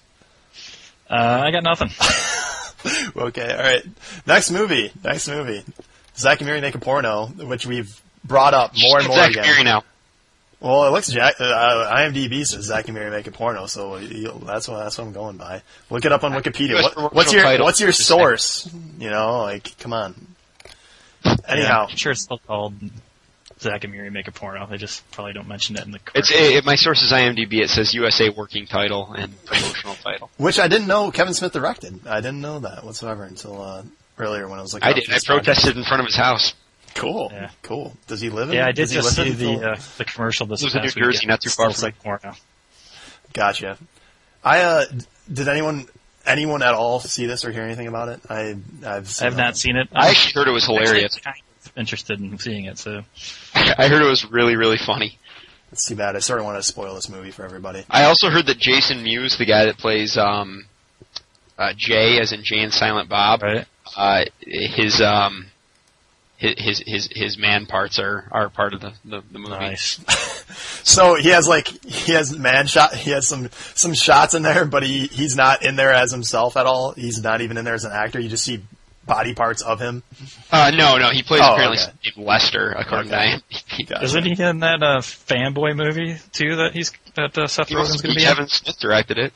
Uh, 1.09 1.43
I 1.45 1.51
got 1.51 1.63
nothing. 1.63 1.91
Okay. 3.17 3.51
All 3.51 3.59
right. 3.59 3.83
Next 4.27 4.51
movie. 4.51 4.93
Next 5.03 5.29
movie. 5.29 5.65
Zack 6.17 6.41
and 6.41 6.47
Miri 6.47 6.61
make 6.61 6.75
a 6.75 6.79
porno, 6.79 7.27
which 7.27 7.67
we've 7.67 8.01
brought 8.25 8.55
up 8.55 8.73
more 8.81 8.99
and 8.99 9.09
more 9.09 9.17
Zach 9.17 9.31
again. 9.31 9.45
Mary 9.45 9.65
now. 9.65 9.83
Well, 10.61 10.87
it 10.87 10.91
looks 10.91 11.09
Jack. 11.09 11.35
Uh, 11.39 11.93
IMDb 11.95 12.45
says 12.45 12.65
Zack 12.65 12.89
and 12.89 12.95
Miri 12.95 13.11
make 13.11 13.27
a 13.27 13.31
porno, 13.31 13.67
so 13.67 13.97
you, 13.97 14.41
that's 14.45 14.69
what 14.69 14.85
that's 14.85 14.97
what 14.99 15.07
I'm 15.07 15.13
going 15.13 15.37
by. 15.37 15.63
Look 15.91 16.05
it 16.05 16.13
up 16.13 16.25
on 16.25 16.33
Wikipedia. 16.33 16.83
What, 16.83 17.15
what's 17.15 17.33
your 17.33 17.43
title. 17.43 17.67
what's 17.67 17.81
your 17.81 17.93
source? 17.93 18.73
You 18.99 19.11
know, 19.11 19.43
like 19.43 19.77
come 19.79 19.93
on. 19.93 20.15
Anyhow, 21.47 21.89
I'm 21.91 21.97
sure 21.97 22.13
it's 22.13 22.23
still 22.23 22.39
called 22.39 22.75
Zack 23.61 23.85
and 23.85 23.93
Miri 23.93 24.11
make 24.11 24.29
a 24.29 24.33
porno. 24.33 24.67
They 24.67 24.77
just 24.77 25.09
probably 25.13 25.33
don't 25.33 25.49
mention 25.49 25.77
it 25.77 25.85
in 25.87 25.91
the 25.93 25.99
It's 26.15 26.29
commercial. 26.31 26.57
it, 26.59 26.65
my 26.67 26.75
source 26.75 27.03
is 27.03 27.11
IMDb. 27.13 27.63
It 27.63 27.71
says 27.71 27.95
USA 27.95 28.29
working 28.29 28.67
title 28.67 29.13
and 29.17 29.33
promotional 29.47 29.95
title. 29.95 30.31
which 30.37 30.59
I 30.59 30.69
didn't 30.69 30.87
know 30.89 31.11
Kevin 31.11 31.33
Smith 31.35 31.53
directed. 31.53 32.07
I 32.07 32.21
didn't 32.21 32.41
know 32.43 32.59
that 32.61 32.85
whatsoever 32.85 33.25
until 33.25 33.63
uh, 33.63 33.83
earlier 34.19 34.47
when 34.49 34.59
I 34.59 34.63
was 34.63 34.75
like, 34.75 34.85
I 34.85 34.93
did. 34.93 35.05
I 35.09 35.15
this 35.15 35.25
protested 35.25 35.77
in 35.77 35.85
front 35.85 36.01
of 36.01 36.07
his 36.07 36.17
house. 36.17 36.55
Cool, 36.95 37.31
Yeah. 37.33 37.51
cool. 37.63 37.95
Does 38.07 38.21
he 38.23 38.31
live 38.31 38.49
in? 38.49 38.55
yeah, 38.57 38.67
I 38.67 38.73
did 38.73 38.89
just 38.89 39.15
see 39.17 39.31
the 39.33 39.73
uh, 39.73 39.81
the 39.99 40.05
commercial 40.07 40.47
this 40.47 40.63
Lives 40.63 40.75
in 40.75 40.83
New 40.83 40.89
Jersey, 40.89 41.05
weekend. 41.07 41.29
not 41.29 41.41
too 41.43 41.51
far 41.51 41.71
Still 41.71 41.91
from 41.91 41.95
like 42.05 42.21
porno. 42.23 42.37
Gotcha. 43.33 43.77
I 44.45 44.61
uh, 44.63 44.85
did 45.33 45.49
anyone 45.49 45.87
anyone 46.25 46.63
at 46.63 46.75
all 46.75 47.01
see 47.01 47.27
this 47.27 47.45
or 47.45 47.53
hear 47.53 47.63
anything 47.63 47.87
about 47.87 48.09
it? 48.09 48.21
I 48.31 48.57
I've 48.87 49.15
I 49.21 49.25
have 49.25 49.37
not 49.37 49.57
seen 49.57 49.77
it. 49.77 49.89
I 49.93 50.09
actually 50.11 50.33
heard 50.41 50.49
it 50.49 50.53
was 50.53 50.65
hilarious. 50.65 51.17
Actually, 51.17 51.23
kind 51.23 51.37
of 51.41 51.46
interested 51.77 52.21
in 52.21 52.39
seeing 52.39 52.65
it, 52.65 52.79
so 52.79 53.03
I 53.55 53.89
heard 53.89 54.03
it 54.03 54.09
was 54.09 54.25
really, 54.25 54.57
really 54.57 54.79
funny. 54.79 55.19
It's 55.73 55.87
too 55.87 55.97
bad. 55.97 56.17
I 56.17 56.21
sort 56.21 56.39
of 56.39 56.45
want 56.45 56.59
to 56.59 56.63
spoil 56.63 56.95
this 56.95 57.09
movie 57.09 57.33
for 57.33 57.45
everybody. 57.45 57.85
I 57.91 58.05
also 58.05 58.31
heard 58.31 58.47
that 58.47 58.59
Jason 58.59 59.03
Mewes, 59.03 59.37
the 59.37 59.45
guy 59.45 59.67
that 59.67 59.79
plays 59.79 60.17
um, 60.17 60.67
uh, 61.59 61.73
Jay, 61.77 62.19
as 62.21 62.33
in 62.33 62.45
Jay 62.45 62.61
and 62.61 62.73
Silent 62.73 63.09
Bob, 63.09 63.43
right. 63.43 63.67
uh, 63.97 64.25
his 64.41 65.01
um, 65.01 65.47
his 66.37 66.55
his 66.59 66.83
his 66.87 67.09
his 67.13 67.39
man 67.39 67.67
parts 67.67 67.99
are 67.99 68.29
are 68.31 68.49
part 68.49 68.75
of 68.75 68.81
the 68.81 68.93
the, 69.05 69.23
the 69.31 69.39
movie. 69.39 69.51
Nice. 69.51 70.01
So 70.87 71.17
he 71.17 71.31
has 71.31 71.49
like 71.49 71.67
he 71.85 72.13
has 72.13 72.37
man 72.39 72.69
shot. 72.69 72.95
He 72.95 73.11
has 73.11 73.27
some 73.27 73.51
some 73.75 73.93
shots 73.93 74.35
in 74.35 74.43
there, 74.43 74.65
but 74.65 74.85
he 74.85 75.09
he's 75.09 75.35
not 75.35 75.65
in 75.65 75.75
there 75.75 75.93
as 75.93 76.13
himself 76.13 76.57
at 76.57 76.65
all. 76.65 76.93
He's 76.93 77.21
not 77.21 77.41
even 77.41 77.59
in 77.59 77.65
there 77.65 77.75
as 77.75 77.85
an 77.85 77.91
actor. 77.91 78.21
You 78.21 78.29
just 78.29 78.45
see 78.45 78.63
body 79.07 79.35
parts 79.35 79.63
of 79.63 79.81
him. 79.81 80.03
Uh, 80.51 80.71
no, 80.75 80.97
no, 80.99 81.11
he 81.11 81.23
plays 81.23 81.41
Oh, 81.45 81.55
apparently 81.55 81.79
okay. 81.79 82.21
Lester, 82.23 82.73
according 82.73 83.13
Okay. 83.13 83.37
to 83.59 83.65
IMDb. 83.85 84.03
Isn't 84.03 84.25
he 84.25 84.43
in 84.43 84.61
that 84.61 84.83
uh, 84.83 84.99
fanboy 84.99 85.77
movie 85.77 86.17
too? 86.33 86.57
That 86.57 86.73
he's 86.73 86.93
that 87.15 87.37
uh, 87.39 87.47
Seth 87.47 87.69
He 87.69 87.75
must 87.77 87.93
Rogen's 87.93 88.03
going 88.03 88.15
to 88.15 88.19
be 88.19 88.25
in? 88.25 88.29
Kevin 88.29 88.49
Smith 88.49 88.79
directed 88.79 89.19
it. 89.19 89.33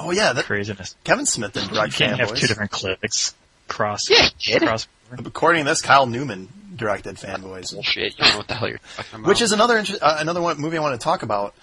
Oh 0.00 0.10
yeah, 0.12 0.32
that, 0.32 0.44
Craziness. 0.44 0.94
Kevin 1.04 1.26
Smith 1.26 1.52
didn't 1.54 1.74
You 1.74 1.90
can't 1.90 2.20
have 2.20 2.34
two 2.34 2.46
different 2.46 2.70
clicks. 2.70 3.34
Cross. 3.66 4.08
Yeah, 4.10 4.28
he. 4.38 4.58
Cross. 4.58 4.86
According 5.12 5.64
to 5.64 5.70
this, 5.70 5.82
Kyle 5.82 6.06
Newman 6.06 6.48
directed 6.76 7.16
Fanboys. 7.16 7.72
Bullshit. 7.72 8.16
You 8.18 8.24
don't 8.24 8.30
know 8.32 8.36
what 8.38 8.48
the 8.48 8.54
hell 8.54 8.68
you're 8.68 8.78
talking 8.96 9.18
about. 9.20 9.28
Which 9.28 9.42
is 9.42 9.52
another 9.52 9.76
inter- 9.78 9.98
uh, 10.00 10.16
another 10.20 10.40
one 10.40 10.60
movie 10.60 10.76
I 10.76 10.80
want 10.80 10.98
to 10.98 11.02
talk 11.04 11.22
about. 11.22 11.54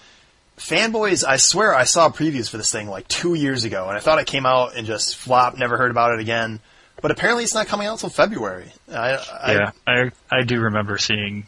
Fanboys, 0.56 1.24
I 1.26 1.36
swear 1.36 1.74
I 1.74 1.84
saw 1.84 2.08
previews 2.08 2.48
for 2.48 2.56
this 2.56 2.72
thing 2.72 2.88
like 2.88 3.06
two 3.08 3.34
years 3.34 3.64
ago, 3.64 3.88
and 3.88 3.96
I 3.96 4.00
thought 4.00 4.18
it 4.18 4.26
came 4.26 4.46
out 4.46 4.74
and 4.74 4.86
just 4.86 5.16
flopped. 5.16 5.58
Never 5.58 5.76
heard 5.76 5.90
about 5.90 6.14
it 6.14 6.20
again. 6.20 6.60
But 7.02 7.10
apparently, 7.10 7.44
it's 7.44 7.54
not 7.54 7.66
coming 7.66 7.86
out 7.86 7.92
until 7.92 8.08
February. 8.08 8.72
I, 8.90 9.16
I, 9.16 9.52
Yeah, 9.52 9.70
I 9.86 10.10
I 10.30 10.42
do 10.44 10.60
remember 10.60 10.96
seeing 10.96 11.46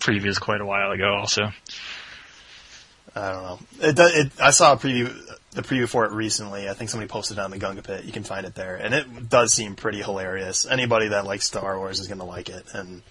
previews 0.00 0.40
quite 0.40 0.62
a 0.62 0.66
while 0.66 0.90
ago. 0.92 1.14
Also, 1.14 1.52
I 3.14 3.32
don't 3.32 3.42
know. 3.42 3.58
It, 3.80 3.98
it, 3.98 4.32
I 4.40 4.50
saw 4.50 4.72
a 4.72 4.76
preview, 4.76 5.14
the 5.52 5.62
preview 5.62 5.86
for 5.86 6.06
it 6.06 6.12
recently. 6.12 6.70
I 6.70 6.72
think 6.72 6.88
somebody 6.88 7.08
posted 7.08 7.36
it 7.36 7.40
on 7.42 7.50
the 7.50 7.58
Gunga 7.58 7.82
Pit. 7.82 8.04
You 8.04 8.12
can 8.12 8.22
find 8.22 8.46
it 8.46 8.54
there, 8.54 8.76
and 8.76 8.94
it 8.94 9.28
does 9.28 9.52
seem 9.52 9.76
pretty 9.76 10.00
hilarious. 10.00 10.66
Anybody 10.66 11.08
that 11.08 11.26
likes 11.26 11.44
Star 11.44 11.76
Wars 11.76 12.00
is 12.00 12.06
going 12.08 12.20
to 12.20 12.24
like 12.24 12.48
it, 12.48 12.64
and 12.72 13.02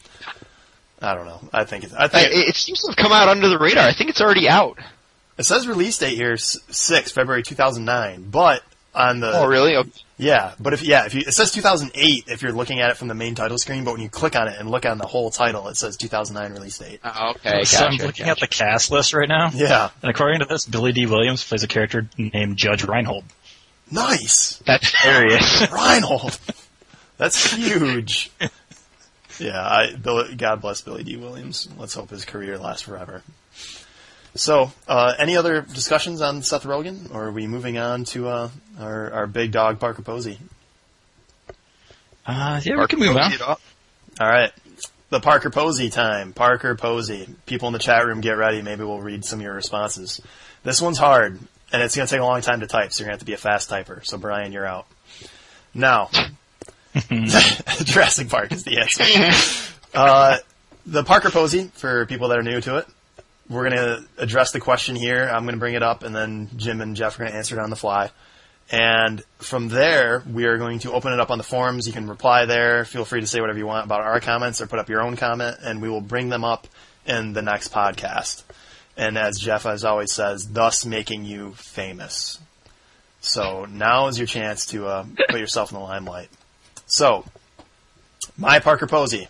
I 0.99 1.14
don't 1.14 1.26
know. 1.26 1.47
I 1.53 1.66
think 1.66 1.84
it, 1.84 1.93
I 1.93 2.05
I, 2.05 2.07
think 2.07 2.32
it, 2.32 2.49
it 2.49 2.55
seems 2.55 2.82
to 2.82 2.88
have 2.88 2.97
come 2.97 3.11
out 3.11 3.28
under 3.28 3.49
the 3.49 3.59
radar. 3.59 3.86
I 3.86 3.93
think 3.93 4.09
it's 4.09 4.22
already 4.22 4.49
out. 4.49 4.80
It 5.38 5.43
says 5.45 5.67
release 5.67 5.97
date 5.97 6.15
here 6.15 6.35
six 6.38 7.11
February 7.11 7.43
two 7.43 7.55
thousand 7.55 7.85
nine, 7.85 8.29
but 8.29 8.63
on 8.95 9.19
the 9.19 9.31
Oh, 9.31 9.45
really? 9.45 9.75
Okay. 9.75 9.91
yeah, 10.17 10.55
but 10.59 10.73
if 10.73 10.81
yeah, 10.81 11.05
if 11.05 11.13
you 11.13 11.21
it 11.21 11.33
says 11.33 11.51
2008 11.51 12.23
if 12.27 12.41
you're 12.41 12.51
looking 12.51 12.79
at 12.79 12.89
it 12.89 12.97
from 12.97 13.07
the 13.07 13.13
main 13.13 13.35
title 13.35 13.57
screen, 13.59 13.83
but 13.83 13.91
when 13.91 14.01
you 14.01 14.09
click 14.09 14.35
on 14.35 14.47
it 14.47 14.59
and 14.59 14.71
look 14.71 14.85
on 14.88 14.97
the 14.97 15.05
whole 15.05 15.29
title, 15.29 15.67
it 15.67 15.77
says 15.77 15.95
2009 15.97 16.53
release 16.57 16.79
date. 16.79 16.99
Oh, 17.03 17.33
okay. 17.35 17.63
so 17.65 17.85
I'm 17.85 17.91
gotcha, 17.91 18.05
looking 18.07 18.25
at 18.27 18.39
the 18.39 18.47
cast 18.47 18.89
list 18.89 19.13
right 19.13 19.29
now, 19.29 19.51
Yeah, 19.53 19.91
and 20.01 20.09
according 20.09 20.39
to 20.39 20.45
this, 20.45 20.65
Billy 20.65 20.91
Dee 20.93 21.05
Williams 21.05 21.43
plays 21.47 21.61
a 21.63 21.67
character 21.67 22.07
named 22.17 22.57
Judge 22.57 22.83
Reinhold. 22.83 23.25
nice, 23.91 24.57
That's 24.65 24.89
hilarious. 25.03 25.71
Reinhold. 25.71 26.39
That's 27.17 27.53
huge. 27.53 28.31
Yeah, 29.39 29.61
I 29.61 29.93
Bill, 29.95 30.33
God 30.35 30.61
bless 30.61 30.81
Billy 30.81 31.03
Dee 31.03 31.15
Williams. 31.17 31.69
Let's 31.77 31.93
hope 31.93 32.09
his 32.09 32.25
career 32.25 32.57
lasts 32.57 32.81
forever. 32.81 33.21
So, 34.38 34.71
uh, 34.88 35.13
any 35.17 35.35
other 35.35 35.61
discussions 35.61 36.21
on 36.21 36.43
Seth 36.43 36.63
Rogen, 36.63 37.13
or 37.13 37.25
are 37.25 37.31
we 37.31 37.47
moving 37.47 37.77
on 37.77 38.03
to 38.05 38.27
uh, 38.27 38.49
our 38.79 39.11
our 39.11 39.27
big 39.27 39.51
dog 39.51 39.79
Parker 39.79 40.01
Posey? 40.01 40.39
Uh, 42.25 42.61
yeah, 42.63 42.79
we 42.79 42.88
can 42.88 42.99
move 42.99 43.15
on. 43.15 43.31
All 43.41 43.57
right. 44.19 44.51
The 45.09 45.19
Parker 45.19 45.49
Posey 45.49 45.89
time. 45.89 46.33
Parker 46.33 46.75
Posey. 46.75 47.27
People 47.45 47.67
in 47.67 47.73
the 47.73 47.79
chat 47.79 48.05
room, 48.05 48.19
get 48.19 48.31
ready. 48.31 48.61
Maybe 48.61 48.83
we'll 48.83 48.99
read 48.99 49.23
some 49.23 49.39
of 49.39 49.43
your 49.43 49.53
responses. 49.53 50.21
This 50.63 50.81
one's 50.81 50.97
hard, 50.97 51.39
and 51.71 51.81
it's 51.81 51.95
going 51.95 52.07
to 52.07 52.13
take 52.13 52.21
a 52.21 52.25
long 52.25 52.41
time 52.41 52.59
to 52.59 52.67
type, 52.67 52.91
so 52.91 53.01
you're 53.01 53.07
going 53.07 53.17
to 53.17 53.19
have 53.19 53.19
to 53.19 53.25
be 53.25 53.33
a 53.33 53.38
fast 53.38 53.69
typer. 53.69 54.05
So, 54.05 54.17
Brian, 54.17 54.51
you're 54.51 54.65
out. 54.65 54.85
Now, 55.73 56.09
Jurassic 57.09 58.29
Park 58.29 58.51
is 58.51 58.63
the 58.65 58.79
answer. 58.79 59.63
Uh, 59.93 60.38
the 60.85 61.03
Parker 61.03 61.29
Posey, 61.29 61.71
for 61.73 62.05
people 62.05 62.27
that 62.29 62.38
are 62.38 62.43
new 62.43 62.59
to 62.61 62.77
it, 62.77 62.88
we're 63.50 63.70
going 63.70 63.78
to 63.78 64.06
address 64.18 64.52
the 64.52 64.60
question 64.60 64.95
here. 64.95 65.24
I'm 65.24 65.43
going 65.43 65.56
to 65.56 65.60
bring 65.60 65.76
it 65.76 65.84
up, 65.84 66.04
and 66.04 66.16
then 66.16 66.50
Jim 66.56 66.82
and 66.82 66.95
Jeff 66.95 67.16
are 67.16 67.20
going 67.20 67.32
to 67.32 67.38
answer 67.38 67.58
it 67.58 67.62
on 67.62 67.70
the 67.70 67.76
fly. 67.76 68.12
And 68.70 69.24
from 69.38 69.70
there, 69.70 70.24
we 70.30 70.45
are 70.45 70.58
going 70.58 70.80
to 70.80 70.91
open 70.91 71.14
it 71.14 71.20
up 71.20 71.32
on 71.32 71.38
the 71.38 71.43
forums. 71.43 71.88
You 71.88 71.93
can 71.93 72.10
reply 72.10 72.45
there. 72.45 72.84
Feel 72.84 73.06
free 73.06 73.22
to 73.22 73.28
say 73.28 73.39
whatever 73.39 73.58
you 73.58 73.66
want 73.66 73.86
about 73.86 74.02
our 74.02 74.20
comments 74.20 74.62
or 74.62 74.68
put 74.68 74.80
up 74.80 74.89
your 74.89 75.02
own 75.02 75.16
comment, 75.16 75.58
and 75.62 75.82
we 75.82 75.89
will 75.89 76.02
bring 76.02 76.30
them 76.30 76.43
up 76.43 76.68
in 77.06 77.32
the 77.34 77.41
next 77.41 77.72
podcast. 77.72 78.43
And 78.98 79.18
as 79.18 79.39
Jeff, 79.39 79.66
as 79.66 79.86
always, 79.86 80.12
says, 80.12 80.48
thus 80.52 80.86
making 80.86 81.24
you 81.24 81.54
famous. 81.54 82.39
So 83.22 83.66
now 83.66 84.08
is 84.08 84.18
your 84.18 84.28
chance 84.28 84.66
to 84.68 84.88
uh, 84.88 85.06
put 85.30 85.39
yourself 85.39 85.72
in 85.72 85.78
the 85.78 85.84
limelight. 85.84 86.30
So, 86.88 87.26
my 88.38 88.60
Parker 88.60 88.88
Posey. 88.88 89.28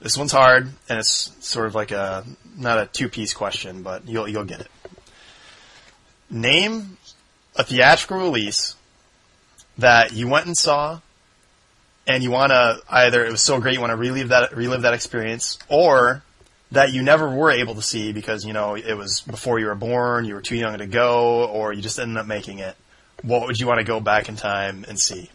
This 0.00 0.16
one's 0.16 0.32
hard, 0.32 0.68
and 0.88 0.98
it's 0.98 1.32
sort 1.40 1.66
of 1.66 1.74
like 1.74 1.90
a 1.90 2.24
not 2.56 2.78
a 2.78 2.86
two-piece 2.86 3.34
question, 3.34 3.82
but 3.82 4.08
you'll 4.08 4.28
you'll 4.28 4.44
get 4.44 4.60
it. 4.60 4.68
Name 6.30 6.98
a 7.56 7.64
theatrical 7.64 8.18
release 8.18 8.76
that 9.76 10.12
you 10.12 10.28
went 10.28 10.46
and 10.46 10.56
saw, 10.56 11.00
and 12.06 12.22
you 12.22 12.30
want 12.30 12.50
to 12.50 12.80
either 12.88 13.24
it 13.24 13.32
was 13.32 13.42
so 13.42 13.60
great 13.60 13.74
you 13.74 13.80
want 13.80 13.90
to 13.90 13.96
relive 13.96 14.28
that 14.28 14.56
relive 14.56 14.82
that 14.82 14.94
experience, 14.94 15.58
or 15.68 16.22
that 16.70 16.92
you 16.92 17.02
never 17.02 17.28
were 17.28 17.50
able 17.50 17.74
to 17.74 17.82
see 17.82 18.12
because 18.12 18.44
you 18.44 18.52
know 18.52 18.76
it 18.76 18.94
was 18.94 19.22
before 19.22 19.58
you 19.58 19.66
were 19.66 19.74
born, 19.74 20.24
you 20.24 20.34
were 20.34 20.42
too 20.42 20.56
young 20.56 20.78
to 20.78 20.86
go, 20.86 21.44
or 21.46 21.72
you 21.72 21.82
just 21.82 21.98
ended 21.98 22.16
up 22.16 22.26
making 22.26 22.60
it. 22.60 22.76
What 23.22 23.48
would 23.48 23.58
you 23.58 23.66
want 23.66 23.78
to 23.78 23.84
go 23.84 23.98
back 23.98 24.28
in 24.28 24.36
time 24.36 24.84
and 24.88 24.96
see? 24.98 25.28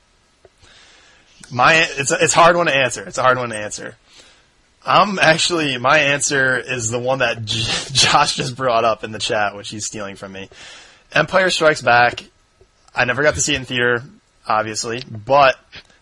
My 1.51 1.85
it's 1.97 2.11
a, 2.11 2.23
it's 2.23 2.33
a 2.33 2.39
hard 2.39 2.55
one 2.55 2.67
to 2.67 2.75
answer. 2.75 3.03
It's 3.03 3.17
a 3.17 3.23
hard 3.23 3.37
one 3.37 3.49
to 3.49 3.57
answer. 3.57 3.97
I'm 4.85 5.17
actually 5.19 5.77
my 5.77 5.99
answer 5.99 6.57
is 6.57 6.89
the 6.89 6.99
one 6.99 7.19
that 7.19 7.45
J- 7.45 7.61
Josh 7.93 8.35
just 8.35 8.55
brought 8.55 8.83
up 8.83 9.03
in 9.03 9.11
the 9.11 9.19
chat, 9.19 9.55
which 9.55 9.69
he's 9.69 9.85
stealing 9.85 10.15
from 10.15 10.31
me. 10.33 10.49
Empire 11.13 11.49
Strikes 11.49 11.81
Back. 11.81 12.25
I 12.95 13.05
never 13.05 13.23
got 13.23 13.35
to 13.35 13.41
see 13.41 13.53
it 13.53 13.57
in 13.57 13.65
theater, 13.65 14.03
obviously, 14.47 15.03
but 15.09 15.55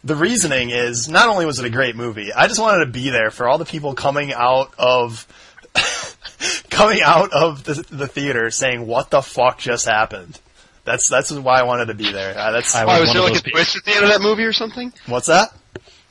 the 0.03 0.15
reasoning 0.15 0.71
is 0.71 1.07
not 1.07 1.29
only 1.29 1.45
was 1.45 1.59
it 1.59 1.65
a 1.65 1.69
great 1.69 1.95
movie, 1.95 2.33
I 2.33 2.47
just 2.47 2.59
wanted 2.59 2.85
to 2.85 2.91
be 2.91 3.09
there 3.09 3.31
for 3.31 3.47
all 3.47 3.57
the 3.57 3.65
people 3.65 3.93
coming 3.93 4.33
out 4.33 4.73
of 4.77 5.27
coming 6.69 7.01
out 7.01 7.31
of 7.33 7.63
the, 7.63 7.85
the 7.89 8.07
theater 8.07 8.49
saying, 8.49 8.87
"What 8.87 9.09
the 9.09 9.21
fuck 9.21 9.59
just 9.59 9.85
happened?" 9.85 10.39
That's 10.83 11.07
that's 11.07 11.31
why 11.31 11.59
I 11.59 11.63
wanted 11.63 11.85
to 11.85 11.93
be 11.93 12.11
there. 12.11 12.37
Uh, 12.37 12.51
that's 12.51 12.73
I 12.75 12.85
Why, 12.85 12.99
was 12.99 13.09
was 13.09 13.13
there 13.13 13.23
like 13.23 13.33
those 13.33 13.41
a 13.41 13.51
twist 13.51 13.75
at 13.77 13.85
the 13.85 13.95
end 13.95 14.03
of 14.03 14.09
that 14.09 14.21
movie 14.21 14.43
or 14.43 14.53
something? 14.53 14.91
What's 15.05 15.27
that? 15.27 15.53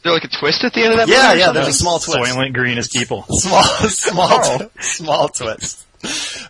There 0.03 0.13
like 0.13 0.25
a 0.25 0.29
twist 0.29 0.65
at 0.65 0.73
the 0.73 0.83
end 0.83 0.93
of 0.93 0.99
that 0.99 1.09
Yeah, 1.09 1.29
movie? 1.29 1.35
or 1.43 1.47
yeah, 1.47 1.53
there's 1.53 1.69
a 1.69 1.73
small 1.73 1.99
twist. 1.99 2.19
Soylent 2.19 2.53
Green 2.55 2.79
is 2.79 2.89
people. 2.89 3.23
small, 3.31 3.63
small, 3.65 4.59
tw- 4.59 4.83
small 4.83 5.29
twist. 5.29 5.87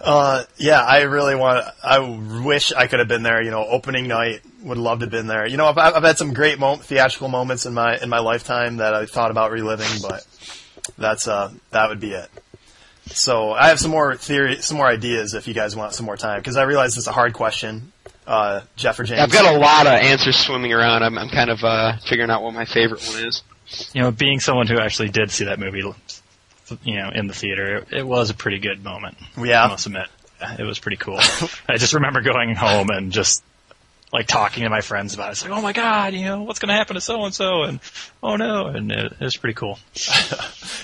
Uh, 0.01 0.45
yeah, 0.59 0.81
I 0.81 1.03
really 1.03 1.35
want. 1.35 1.67
I 1.83 1.99
wish 2.45 2.73
I 2.73 2.87
could 2.87 3.01
have 3.01 3.09
been 3.09 3.23
there. 3.25 3.43
You 3.43 3.51
know, 3.51 3.67
opening 3.67 4.07
night 4.07 4.43
would 4.63 4.79
love 4.79 5.01
to 5.01 5.07
have 5.07 5.11
been 5.11 5.27
there. 5.27 5.45
You 5.47 5.57
know, 5.57 5.67
I've, 5.67 5.77
I've 5.79 6.05
had 6.05 6.19
some 6.19 6.33
great 6.33 6.59
mo- 6.61 6.77
theatrical 6.77 7.29
moments 7.29 7.67
in 7.67 7.75
my 7.75 7.99
in 7.99 8.09
my 8.09 8.21
lifetime 8.21 8.77
that 8.77 8.95
I 8.95 9.07
thought 9.07 9.31
about 9.33 9.51
reliving, 9.51 10.01
but 10.03 10.25
that's 10.99 11.27
uh 11.27 11.51
that 11.73 11.89
would 11.89 11.99
be 12.01 12.13
it. 12.13 12.29
So 13.07 13.51
I 13.51 13.69
have 13.69 13.81
some 13.81 13.91
more 13.91 14.15
theory, 14.15 14.63
some 14.63 14.77
more 14.77 14.87
ideas 14.87 15.35
if 15.35 15.49
you 15.49 15.55
guys 15.55 15.75
want 15.75 15.95
some 15.95 16.07
more 16.07 16.17
time 16.17 16.39
because 16.39 16.57
I 16.57 16.63
realize 16.63 16.97
it's 16.97 17.09
a 17.09 17.13
hard 17.13 17.33
question. 17.33 17.91
Uh, 18.31 18.63
Jeff 18.77 19.01
or 19.01 19.03
James? 19.03 19.21
I've 19.21 19.33
got 19.33 19.53
a 19.53 19.59
lot 19.59 19.89
of 19.89 19.93
answers 19.93 20.37
swimming 20.37 20.73
around. 20.73 21.03
I'm, 21.03 21.19
I'm 21.19 21.31
kind 21.31 21.51
of 21.51 21.65
uh, 21.65 21.97
figuring 21.97 22.31
out 22.31 22.45
what 22.45 22.55
my 22.55 22.65
favorite 22.65 23.05
one 23.09 23.25
is. 23.25 23.43
You 23.93 24.03
know, 24.03 24.13
being 24.13 24.39
someone 24.39 24.69
who 24.69 24.79
actually 24.79 25.09
did 25.09 25.33
see 25.33 25.47
that 25.47 25.59
movie, 25.59 25.83
you 26.85 26.95
know, 26.95 27.11
in 27.13 27.27
the 27.27 27.35
theater, 27.35 27.79
it, 27.79 27.93
it 27.93 28.07
was 28.07 28.31
a 28.31 28.35
pretty 28.35 28.61
good 28.61 28.85
moment. 28.85 29.17
I 29.37 29.45
yeah. 29.45 29.67
must 29.67 29.87
admit, 29.87 30.07
it 30.61 30.63
was 30.63 30.79
pretty 30.79 30.97
cool. 30.97 31.19
I 31.69 31.77
just 31.77 31.93
remember 31.93 32.21
going 32.21 32.55
home 32.55 32.91
and 32.91 33.11
just 33.11 33.43
like 34.13 34.27
talking 34.27 34.65
to 34.65 34.71
my 34.71 34.81
friends 34.81 35.15
about 35.15 35.29
it. 35.29 35.33
It's 35.33 35.43
like, 35.45 35.53
oh 35.53 35.61
my 35.63 35.73
god, 35.73 36.15
you 36.15 36.25
know, 36.25 36.43
what's 36.43 36.59
going 36.59 36.69
to 36.71 36.75
happen 36.75 36.95
to 36.95 37.01
so 37.01 37.25
and 37.25 37.33
so, 37.35 37.63
and 37.63 37.79
oh 38.23 38.37
no, 38.37 38.67
and 38.67 38.91
it, 38.91 39.13
it 39.13 39.21
was 39.21 39.37
pretty 39.37 39.55
cool. 39.55 39.79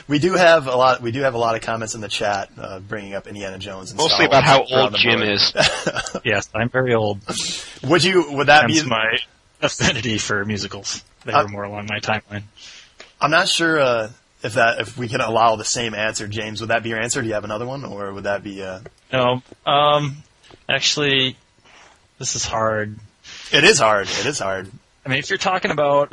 We 0.08 0.20
do 0.20 0.34
have 0.34 0.68
a 0.68 0.76
lot. 0.76 1.02
We 1.02 1.10
do 1.10 1.22
have 1.22 1.34
a 1.34 1.38
lot 1.38 1.56
of 1.56 1.62
comments 1.62 1.96
in 1.96 2.00
the 2.00 2.06
chat 2.08 2.50
uh, 2.56 2.78
bringing 2.78 3.14
up 3.14 3.26
Indiana 3.26 3.58
Jones. 3.58 3.90
And 3.90 3.98
Mostly 3.98 4.26
Star 4.26 4.26
about 4.26 4.44
how 4.44 4.64
old 4.64 4.92
the 4.92 4.98
Jim 4.98 5.18
board. 5.18 5.30
is. 5.30 5.52
Yes, 6.24 6.48
I'm 6.54 6.68
very 6.68 6.94
old. 6.94 7.18
Would 7.82 8.04
you? 8.04 8.30
Would 8.32 8.46
that 8.46 8.68
be? 8.68 8.76
Hence 8.76 8.86
my 8.86 9.18
affinity 9.60 10.18
for 10.18 10.44
musicals. 10.44 11.02
They 11.24 11.32
Uh, 11.32 11.42
were 11.42 11.48
more 11.48 11.64
along 11.64 11.88
my 11.90 11.98
timeline. 11.98 12.44
I'm 13.20 13.32
not 13.32 13.48
sure 13.48 13.80
uh, 13.80 14.10
if 14.44 14.54
that 14.54 14.80
if 14.80 14.96
we 14.96 15.08
can 15.08 15.20
allow 15.20 15.56
the 15.56 15.64
same 15.64 15.92
answer, 15.94 16.28
James. 16.28 16.60
Would 16.60 16.70
that 16.70 16.84
be 16.84 16.90
your 16.90 17.00
answer? 17.00 17.20
Do 17.20 17.26
you 17.26 17.34
have 17.34 17.44
another 17.44 17.66
one, 17.66 17.84
or 17.84 18.12
would 18.12 18.24
that 18.24 18.44
be? 18.44 18.62
Uh, 18.62 18.80
No, 19.12 19.42
um, 19.66 20.18
actually, 20.68 21.36
this 22.20 22.36
is 22.36 22.44
hard. 22.44 22.96
It 23.52 23.64
is 23.64 23.78
hard. 23.78 24.08
It 24.08 24.26
is 24.26 24.38
hard. 24.38 24.70
I 25.04 25.08
mean, 25.08 25.18
if 25.18 25.30
you're 25.30 25.38
talking 25.38 25.70
about 25.70 26.12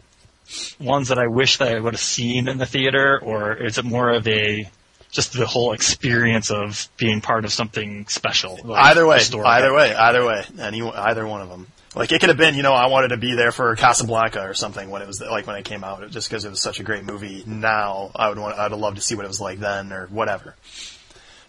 ones 0.80 1.08
that 1.10 1.18
I 1.18 1.28
wish 1.28 1.58
that 1.58 1.76
I 1.76 1.80
would 1.80 1.94
have 1.94 2.02
seen 2.02 2.48
in 2.48 2.58
the 2.58 2.66
theater, 2.66 3.20
or 3.22 3.54
is 3.54 3.78
it 3.78 3.86
more 3.86 4.10
of 4.10 4.28
a 4.28 4.70
just 5.12 5.34
the 5.34 5.46
whole 5.46 5.74
experience 5.74 6.52
of 6.52 6.90
being 6.98 7.22
part 7.22 7.46
of 7.46 7.54
something 7.54 8.08
special? 8.08 8.60
like 8.64 8.86
either 8.86 9.06
way, 9.06 9.20
either 9.20 9.74
way, 9.74 9.96
either 9.96 10.26
way, 10.26 10.44
any 10.60 10.82
either 10.82 11.26
one 11.26 11.42
of 11.42 11.50
them. 11.50 11.68
Like 11.96 12.12
it 12.12 12.20
could 12.20 12.30
have 12.30 12.38
been, 12.38 12.56
you 12.56 12.64
know, 12.64 12.74
I 12.74 12.88
wanted 12.88 13.10
to 13.10 13.18
be 13.18 13.36
there 13.36 13.52
for 13.52 13.76
Casablanca 13.76 14.42
or 14.42 14.56
something 14.56 14.90
when 14.90 15.04
it 15.04 15.08
was 15.08 15.22
like 15.22 15.46
when 15.46 15.56
it 15.56 15.66
came 15.66 15.84
out, 15.84 16.10
just 16.10 16.28
because 16.28 16.44
it 16.44 16.50
was 16.50 16.62
such 16.62 16.80
a 16.80 16.84
great 16.84 17.04
movie. 17.04 17.44
Now 17.46 18.12
I 18.16 18.30
would 18.30 18.40
want, 18.40 18.58
I'd 18.58 18.72
loved 18.72 18.96
to 18.96 19.02
see 19.02 19.16
what 19.16 19.26
it 19.26 19.28
was 19.28 19.40
like 19.40 19.60
then 19.60 19.94
or 19.94 20.08
whatever. 20.08 20.56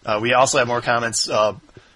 Uh, 0.05 0.18
we 0.20 0.35
also 0.35 0.59
have 0.59 0.68
more 0.68 0.82
comments. 0.82 1.30
Uh, 1.30 1.55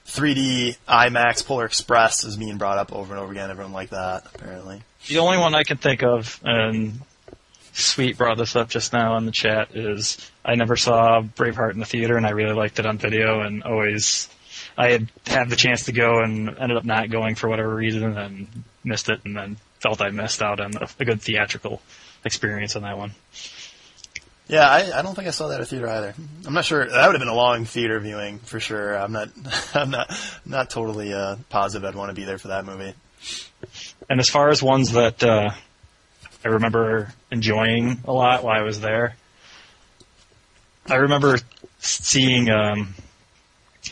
3D 0.09 0.77
IMAX 0.89 1.45
Polar 1.45 1.67
Express 1.67 2.25
is 2.25 2.37
being 2.37 2.57
brought 2.57 2.79
up 2.79 2.93
over 2.93 3.15
and 3.15 3.23
over 3.23 3.31
again. 3.31 3.51
Everyone 3.51 3.73
like 3.73 3.91
that 3.91 4.27
apparently. 4.35 4.83
The 5.07 5.19
only 5.19 5.39
one 5.39 5.55
I 5.55 5.63
can 5.63 5.77
think 5.77 6.03
of, 6.03 6.41
and 6.43 7.01
Sweet 7.73 8.19
brought 8.19 8.39
this 8.39 8.57
up 8.57 8.69
just 8.69 8.93
now 8.93 9.17
in 9.19 9.27
the 9.27 9.33
chat, 9.33 9.77
is 9.77 10.19
I 10.45 10.57
never 10.57 10.75
saw 10.77 11.21
Braveheart 11.21 11.75
in 11.75 11.79
the 11.79 11.85
theater, 11.85 12.17
and 12.17 12.27
I 12.27 12.31
really 12.31 12.55
liked 12.55 12.81
it 12.81 12.87
on 12.87 12.99
video, 12.99 13.43
and 13.43 13.63
always 13.63 14.29
I 14.77 14.89
had 14.89 15.09
had 15.27 15.51
the 15.51 15.57
chance 15.57 15.85
to 15.85 15.93
go 15.93 16.21
and 16.21 16.59
ended 16.59 16.77
up 16.77 16.85
not 16.85 17.11
going 17.11 17.37
for 17.37 17.49
whatever 17.49 17.73
reason, 17.73 18.19
and 18.19 18.65
missed 18.83 19.09
it, 19.09 19.21
and 19.25 19.37
then 19.37 19.57
felt 19.81 20.01
I 20.01 20.11
missed 20.11 20.43
out 20.43 20.59
on 20.59 20.73
a, 20.77 21.05
good 21.05 21.23
theatrical 21.23 21.81
experience 22.25 22.75
on 22.75 22.83
that 22.83 22.99
one. 22.99 23.13
Yeah, 24.49 24.67
I, 24.67 24.99
I 24.99 25.03
don't 25.03 25.15
think 25.15 25.29
I 25.29 25.31
saw 25.31 25.49
that 25.49 25.57
at 25.57 25.61
a 25.61 25.67
theater 25.67 25.89
either. 25.89 26.15
I'm 26.47 26.55
not 26.55 26.65
sure. 26.65 26.87
That 26.87 27.07
would 27.07 27.15
have 27.15 27.21
been 27.21 27.29
a 27.29 27.35
long 27.35 27.67
theater 27.67 28.01
viewing 28.01 28.39
for 28.39 28.59
sure. 28.59 28.95
I'm 28.95 29.13
not. 29.13 29.29
I'm 29.75 29.91
not. 29.91 30.11
Not 30.47 30.71
totally 30.71 31.13
uh, 31.13 31.37
positive 31.51 31.87
I'd 31.87 31.95
want 31.95 32.09
to 32.09 32.15
be 32.15 32.25
there 32.25 32.39
for 32.39 32.49
that 32.49 32.65
movie. 32.65 32.95
And 34.09 34.21
as 34.21 34.31
far 34.31 34.49
as 34.49 34.63
ones 34.63 34.93
that 34.93 35.23
uh, 35.23 35.51
I 36.45 36.49
remember 36.49 37.13
enjoying 37.31 38.01
a 38.07 38.13
lot 38.13 38.43
while 38.43 38.59
I 38.59 38.63
was 38.63 38.81
there, 38.81 39.17
I 40.87 40.95
remember 40.97 41.39
seeing 41.79 42.49
um, 42.49 42.95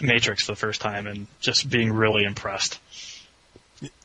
Matrix 0.01 0.45
for 0.45 0.53
the 0.53 0.57
first 0.57 0.81
time 0.81 1.07
and 1.07 1.27
just 1.41 1.69
being 1.69 1.93
really 1.93 2.25
impressed. 2.25 2.81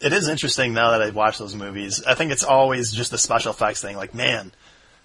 It 0.01 0.11
is 0.11 0.27
interesting 0.27 0.73
now 0.73 0.91
that 0.91 1.01
I 1.01 1.11
watch 1.11 1.37
those 1.37 1.55
movies. 1.55 2.03
I 2.03 2.13
think 2.13 2.33
it's 2.33 2.43
always 2.43 2.91
just 2.91 3.11
the 3.11 3.17
special 3.17 3.51
effects 3.53 3.81
thing. 3.81 3.95
Like, 3.95 4.13
man, 4.13 4.51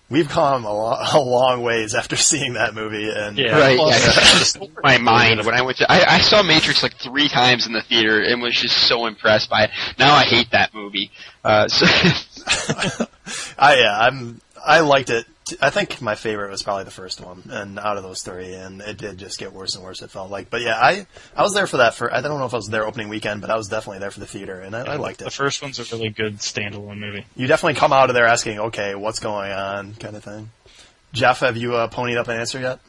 we've 0.08 0.28
come 0.28 0.64
a, 0.64 0.72
lo- 0.72 0.98
a 1.14 1.20
long 1.20 1.62
ways 1.62 1.94
after 1.94 2.16
seeing 2.16 2.54
that 2.54 2.74
movie, 2.74 3.10
and 3.10 3.36
Yeah. 3.36 3.58
Right, 3.58 3.78
Well, 3.78 3.90
yeah, 3.90 3.98
just 4.38 4.58
my 4.82 4.98
mind 4.98 5.44
when 5.44 5.54
I 5.54 5.62
went 5.62 5.78
to. 5.78 5.90
I, 5.90 6.16
I 6.16 6.18
saw 6.20 6.42
Matrix 6.42 6.82
like 6.82 6.94
three 6.96 7.28
times 7.28 7.66
in 7.66 7.72
the 7.72 7.82
theater 7.82 8.20
and 8.22 8.40
was 8.42 8.54
just 8.54 8.76
so 8.88 9.06
impressed 9.06 9.50
by 9.50 9.64
it. 9.64 9.70
Now 9.98 10.14
I 10.14 10.24
hate 10.24 10.50
that 10.52 10.74
movie. 10.74 11.10
Uh, 11.44 11.68
so 11.68 11.86
I 13.58 13.76
yeah, 13.78 13.98
I'm 13.98 14.40
I 14.64 14.80
liked 14.80 15.10
it. 15.10 15.26
I 15.60 15.70
think 15.70 16.02
my 16.02 16.16
favorite 16.16 16.50
was 16.50 16.64
probably 16.64 16.84
the 16.84 16.90
first 16.90 17.20
one, 17.20 17.44
and 17.50 17.78
out 17.78 17.96
of 17.96 18.02
those 18.02 18.22
three, 18.22 18.54
and 18.54 18.80
it 18.80 18.96
did 18.96 19.18
just 19.18 19.38
get 19.38 19.52
worse 19.52 19.76
and 19.76 19.84
worse. 19.84 20.02
It 20.02 20.10
felt 20.10 20.28
like, 20.30 20.50
but 20.50 20.60
yeah, 20.60 20.76
I 20.76 21.06
I 21.36 21.42
was 21.42 21.54
there 21.54 21.68
for 21.68 21.76
that. 21.76 21.94
For 21.94 22.12
I 22.12 22.20
don't 22.20 22.40
know 22.40 22.46
if 22.46 22.54
I 22.54 22.56
was 22.56 22.68
there 22.68 22.84
opening 22.84 23.08
weekend, 23.08 23.42
but 23.42 23.50
I 23.50 23.56
was 23.56 23.68
definitely 23.68 24.00
there 24.00 24.10
for 24.10 24.18
the 24.18 24.26
theater, 24.26 24.60
and 24.60 24.74
I, 24.74 24.94
I 24.94 24.96
liked 24.96 25.20
it. 25.20 25.24
The 25.24 25.30
first 25.30 25.62
one's 25.62 25.78
a 25.78 25.84
really 25.94 26.10
good 26.10 26.38
standalone 26.38 26.98
movie. 26.98 27.26
You 27.36 27.46
definitely 27.46 27.78
come 27.78 27.92
out 27.92 28.10
of 28.10 28.14
there 28.14 28.26
asking, 28.26 28.58
okay, 28.58 28.96
what's 28.96 29.20
going 29.20 29.52
on, 29.52 29.94
kind 29.94 30.16
of 30.16 30.24
thing. 30.24 30.50
Jeff, 31.12 31.40
have 31.40 31.56
you 31.56 31.76
uh, 31.76 31.88
ponied 31.88 32.18
up 32.18 32.26
an 32.26 32.40
answer 32.40 32.60
yet? 32.60 32.80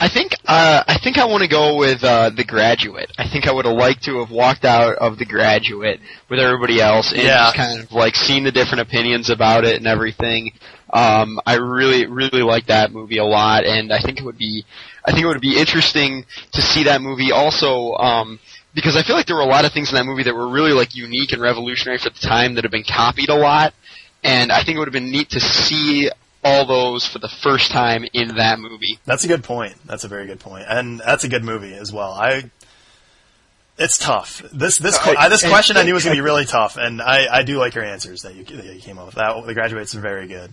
I 0.00 0.08
think 0.08 0.32
uh, 0.46 0.84
I 0.86 0.98
think 1.02 1.18
I 1.18 1.24
want 1.26 1.42
to 1.42 1.48
go 1.48 1.76
with 1.76 2.02
uh, 2.04 2.30
the 2.30 2.44
Graduate. 2.44 3.10
I 3.18 3.28
think 3.28 3.46
I 3.48 3.52
would 3.52 3.64
have 3.66 3.76
liked 3.76 4.04
to 4.04 4.18
have 4.20 4.30
walked 4.30 4.64
out 4.64 4.96
of 4.96 5.18
the 5.18 5.24
Graduate 5.24 6.00
with 6.28 6.38
everybody 6.38 6.80
else 6.80 7.12
and 7.12 7.22
Yeah. 7.22 7.46
just 7.46 7.56
kind 7.56 7.80
of 7.80 7.92
like 7.92 8.14
seen 8.14 8.44
the 8.44 8.52
different 8.52 8.80
opinions 8.82 9.28
about 9.30 9.64
it 9.64 9.76
and 9.76 9.86
everything. 9.86 10.52
Um, 10.90 11.38
I 11.44 11.56
really 11.56 12.06
really 12.06 12.42
like 12.42 12.66
that 12.66 12.92
movie 12.92 13.18
a 13.18 13.24
lot, 13.24 13.64
and 13.64 13.92
I 13.92 14.00
think 14.00 14.18
it 14.18 14.24
would 14.24 14.38
be 14.38 14.64
I 15.04 15.10
think 15.12 15.24
it 15.24 15.26
would 15.26 15.40
be 15.40 15.58
interesting 15.58 16.24
to 16.52 16.62
see 16.62 16.84
that 16.84 17.00
movie 17.02 17.32
also. 17.32 17.94
Um, 17.94 18.38
because 18.74 18.96
I 18.96 19.02
feel 19.02 19.16
like 19.16 19.26
there 19.26 19.34
were 19.36 19.42
a 19.42 19.46
lot 19.46 19.64
of 19.64 19.72
things 19.72 19.88
in 19.90 19.96
that 19.96 20.04
movie 20.04 20.22
that 20.24 20.34
were 20.34 20.48
really 20.48 20.72
like 20.72 20.94
unique 20.94 21.32
and 21.32 21.42
revolutionary 21.42 21.98
for 21.98 22.10
the 22.10 22.18
time 22.20 22.54
that 22.54 22.64
have 22.64 22.70
been 22.70 22.84
copied 22.84 23.28
a 23.28 23.34
lot, 23.34 23.74
and 24.22 24.52
I 24.52 24.62
think 24.62 24.76
it 24.76 24.78
would 24.78 24.88
have 24.88 24.92
been 24.92 25.10
neat 25.10 25.30
to 25.30 25.40
see 25.40 26.08
all 26.44 26.66
those 26.66 27.06
for 27.06 27.18
the 27.18 27.28
first 27.28 27.70
time 27.70 28.04
in 28.12 28.36
that 28.36 28.58
movie. 28.58 28.98
That's 29.04 29.24
a 29.24 29.28
good 29.28 29.44
point. 29.44 29.74
That's 29.86 30.04
a 30.04 30.08
very 30.08 30.26
good 30.26 30.40
point, 30.40 30.66
and 30.68 31.00
that's 31.00 31.24
a 31.24 31.28
good 31.28 31.44
movie 31.44 31.74
as 31.74 31.92
well. 31.92 32.12
I. 32.12 32.50
It's 33.80 33.96
tough. 33.96 34.42
This 34.52 34.78
this 34.78 34.98
que- 34.98 35.14
I- 35.16 35.26
I, 35.26 35.28
this 35.28 35.44
and- 35.44 35.52
question 35.52 35.76
I 35.76 35.84
knew 35.84 35.94
was 35.94 36.02
going 36.04 36.16
to 36.16 36.20
be 36.20 36.24
really 36.24 36.44
tough, 36.46 36.76
and 36.76 37.00
I, 37.00 37.26
I 37.32 37.42
do 37.44 37.58
like 37.58 37.76
your 37.76 37.84
answers 37.84 38.22
that 38.22 38.34
you 38.34 38.42
that 38.44 38.64
you 38.74 38.80
came 38.80 38.98
up 38.98 39.06
with. 39.06 39.14
That 39.14 39.46
the 39.46 39.54
graduates 39.54 39.94
are 39.94 40.00
very 40.00 40.26
good. 40.26 40.52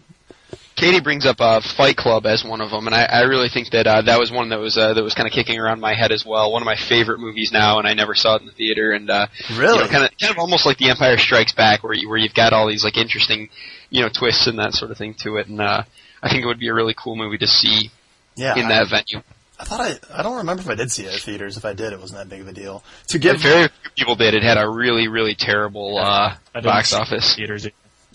Katie 0.75 0.99
brings 0.99 1.25
up 1.25 1.39
uh, 1.39 1.61
Fight 1.61 1.95
Club 1.95 2.25
as 2.25 2.43
one 2.43 2.59
of 2.59 2.69
them, 2.69 2.85
and 2.87 2.93
I, 2.95 3.03
I 3.05 3.21
really 3.21 3.47
think 3.47 3.69
that 3.71 3.87
uh, 3.87 4.01
that 4.01 4.19
was 4.19 4.31
one 4.31 4.49
that 4.49 4.59
was 4.59 4.77
uh, 4.77 4.93
that 4.93 5.03
was 5.03 5.13
kind 5.13 5.25
of 5.27 5.31
kicking 5.33 5.57
around 5.59 5.79
my 5.79 5.93
head 5.93 6.11
as 6.11 6.25
well. 6.25 6.51
One 6.51 6.61
of 6.61 6.65
my 6.65 6.75
favorite 6.75 7.19
movies 7.19 7.51
now, 7.53 7.79
and 7.79 7.87
I 7.87 7.93
never 7.93 8.13
saw 8.13 8.35
it 8.35 8.41
in 8.41 8.47
the 8.47 8.53
theater. 8.53 8.91
And 8.91 9.09
uh, 9.09 9.27
Really? 9.53 9.75
you 9.77 9.83
know, 9.85 9.87
kind 9.89 10.03
of 10.03 10.11
kind 10.19 10.31
of 10.31 10.37
almost 10.37 10.65
like 10.65 10.77
The 10.77 10.89
Empire 10.89 11.17
Strikes 11.17 11.53
Back, 11.53 11.83
where 11.83 11.93
you, 11.93 12.09
where 12.09 12.17
you've 12.17 12.33
got 12.33 12.51
all 12.51 12.67
these 12.67 12.83
like 12.83 12.97
interesting, 12.97 13.49
you 13.89 14.01
know, 14.01 14.09
twists 14.09 14.47
and 14.47 14.59
that 14.59 14.73
sort 14.73 14.91
of 14.91 14.97
thing 14.97 15.13
to 15.19 15.37
it. 15.37 15.47
And 15.47 15.61
uh, 15.61 15.83
I 16.21 16.29
think 16.29 16.43
it 16.43 16.47
would 16.47 16.59
be 16.59 16.67
a 16.67 16.73
really 16.73 16.93
cool 16.97 17.15
movie 17.15 17.37
to 17.37 17.47
see 17.47 17.89
Yeah, 18.35 18.59
in 18.59 18.67
that 18.67 18.89
venue. 18.89 19.23
I 19.57 19.63
thought 19.63 19.79
I 19.79 20.19
I 20.19 20.23
don't 20.23 20.35
remember 20.35 20.61
if 20.61 20.69
I 20.69 20.75
did 20.75 20.91
see 20.91 21.05
it 21.05 21.13
at 21.13 21.21
theaters. 21.21 21.55
If 21.55 21.63
I 21.63 21.71
did, 21.71 21.93
it 21.93 21.99
wasn't 22.01 22.19
that 22.19 22.27
big 22.27 22.41
of 22.41 22.49
a 22.49 22.53
deal. 22.53 22.83
To 23.07 23.17
If 23.17 23.21
give 23.23 23.41
very 23.41 23.69
few 23.69 23.91
people 23.95 24.15
did. 24.17 24.33
It 24.33 24.43
had 24.43 24.57
a 24.57 24.69
really 24.69 25.07
really 25.07 25.35
terrible 25.35 25.97
uh, 25.97 26.35
box 26.61 26.91
office. 26.93 27.35
Theaters. 27.37 27.65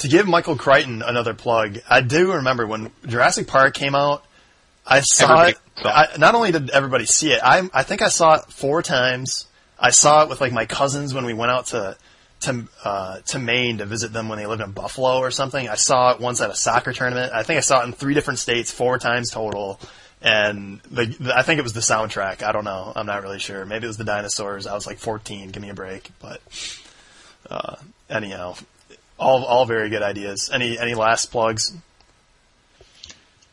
To 0.01 0.09
give 0.09 0.27
Michael 0.27 0.57
Crichton 0.57 1.03
another 1.03 1.35
plug, 1.35 1.79
I 1.89 2.01
do 2.01 2.33
remember 2.33 2.67
when 2.67 2.91
Jurassic 3.07 3.47
Park 3.47 3.75
came 3.75 3.95
out. 3.95 4.25
I 4.87 5.01
saw 5.01 5.25
Everybody 5.25 5.51
it. 5.53 5.83
saw 5.83 6.03
it. 6.03 6.11
I, 6.15 6.17
not 6.19 6.35
only 6.35 6.53
did 6.53 6.71
everybody 6.71 7.07
see 7.07 7.33
it, 7.33 7.41
I 7.43 7.69
I 7.73 7.83
think 7.83 8.03
I 8.03 8.09
saw 8.09 8.35
it 8.35 8.47
four 8.51 8.83
times. 8.83 9.47
I 9.79 9.91
saw 9.91 10.23
it 10.25 10.29
with 10.29 10.41
like 10.41 10.53
my 10.53 10.67
cousins 10.67 11.15
when 11.15 11.25
we 11.25 11.35
went 11.35 11.53
out 11.53 11.67
to 11.67 11.97
to 12.41 12.67
uh, 12.85 13.21
to 13.27 13.39
Maine 13.39 13.79
to 13.79 13.87
visit 13.87 14.13
them 14.13 14.29
when 14.29 14.39
they 14.39 14.47
lived 14.47 14.63
in 14.63 14.73
Buffalo 14.73 15.19
or 15.19 15.31
something. 15.31 15.69
I 15.69 15.75
saw 15.75 16.13
it 16.13 16.21
once 16.21 16.41
at 16.41 16.51
a 16.51 16.55
soccer 16.57 16.93
tournament. 16.93 17.33
I 17.33 17.43
think 17.43 17.59
I 17.59 17.61
saw 17.61 17.83
it 17.83 17.87
in 17.87 17.93
three 17.93 18.15
different 18.15 18.39
states, 18.39 18.71
four 18.71 18.99
times 18.99 19.31
total. 19.31 19.79
And 20.23 20.81
the, 20.91 21.07
the 21.07 21.37
I 21.37 21.43
think 21.43 21.59
it 21.59 21.63
was 21.63 21.73
the 21.73 21.81
soundtrack. 21.81 22.43
I 22.43 22.53
don't 22.53 22.65
know. 22.65 22.93
I'm 22.95 23.07
not 23.07 23.23
really 23.23 23.39
sure. 23.39 23.65
Maybe 23.65 23.85
it 23.85 23.89
was 23.89 23.97
the 23.97 24.05
dinosaurs. 24.05 24.67
I 24.67 24.75
was 24.75 24.87
like 24.87 24.99
14. 24.99 25.51
Give 25.51 25.63
me 25.63 25.71
a 25.71 25.75
break. 25.75 26.11
But 26.21 26.41
uh, 27.51 27.77
anyhow, 28.09 28.57
all 29.21 29.45
all 29.45 29.67
very 29.67 29.89
good 29.91 30.03
ideas. 30.03 30.51
Any 30.53 30.79
any 30.79 30.95
last 30.95 31.31
plugs? 31.31 31.73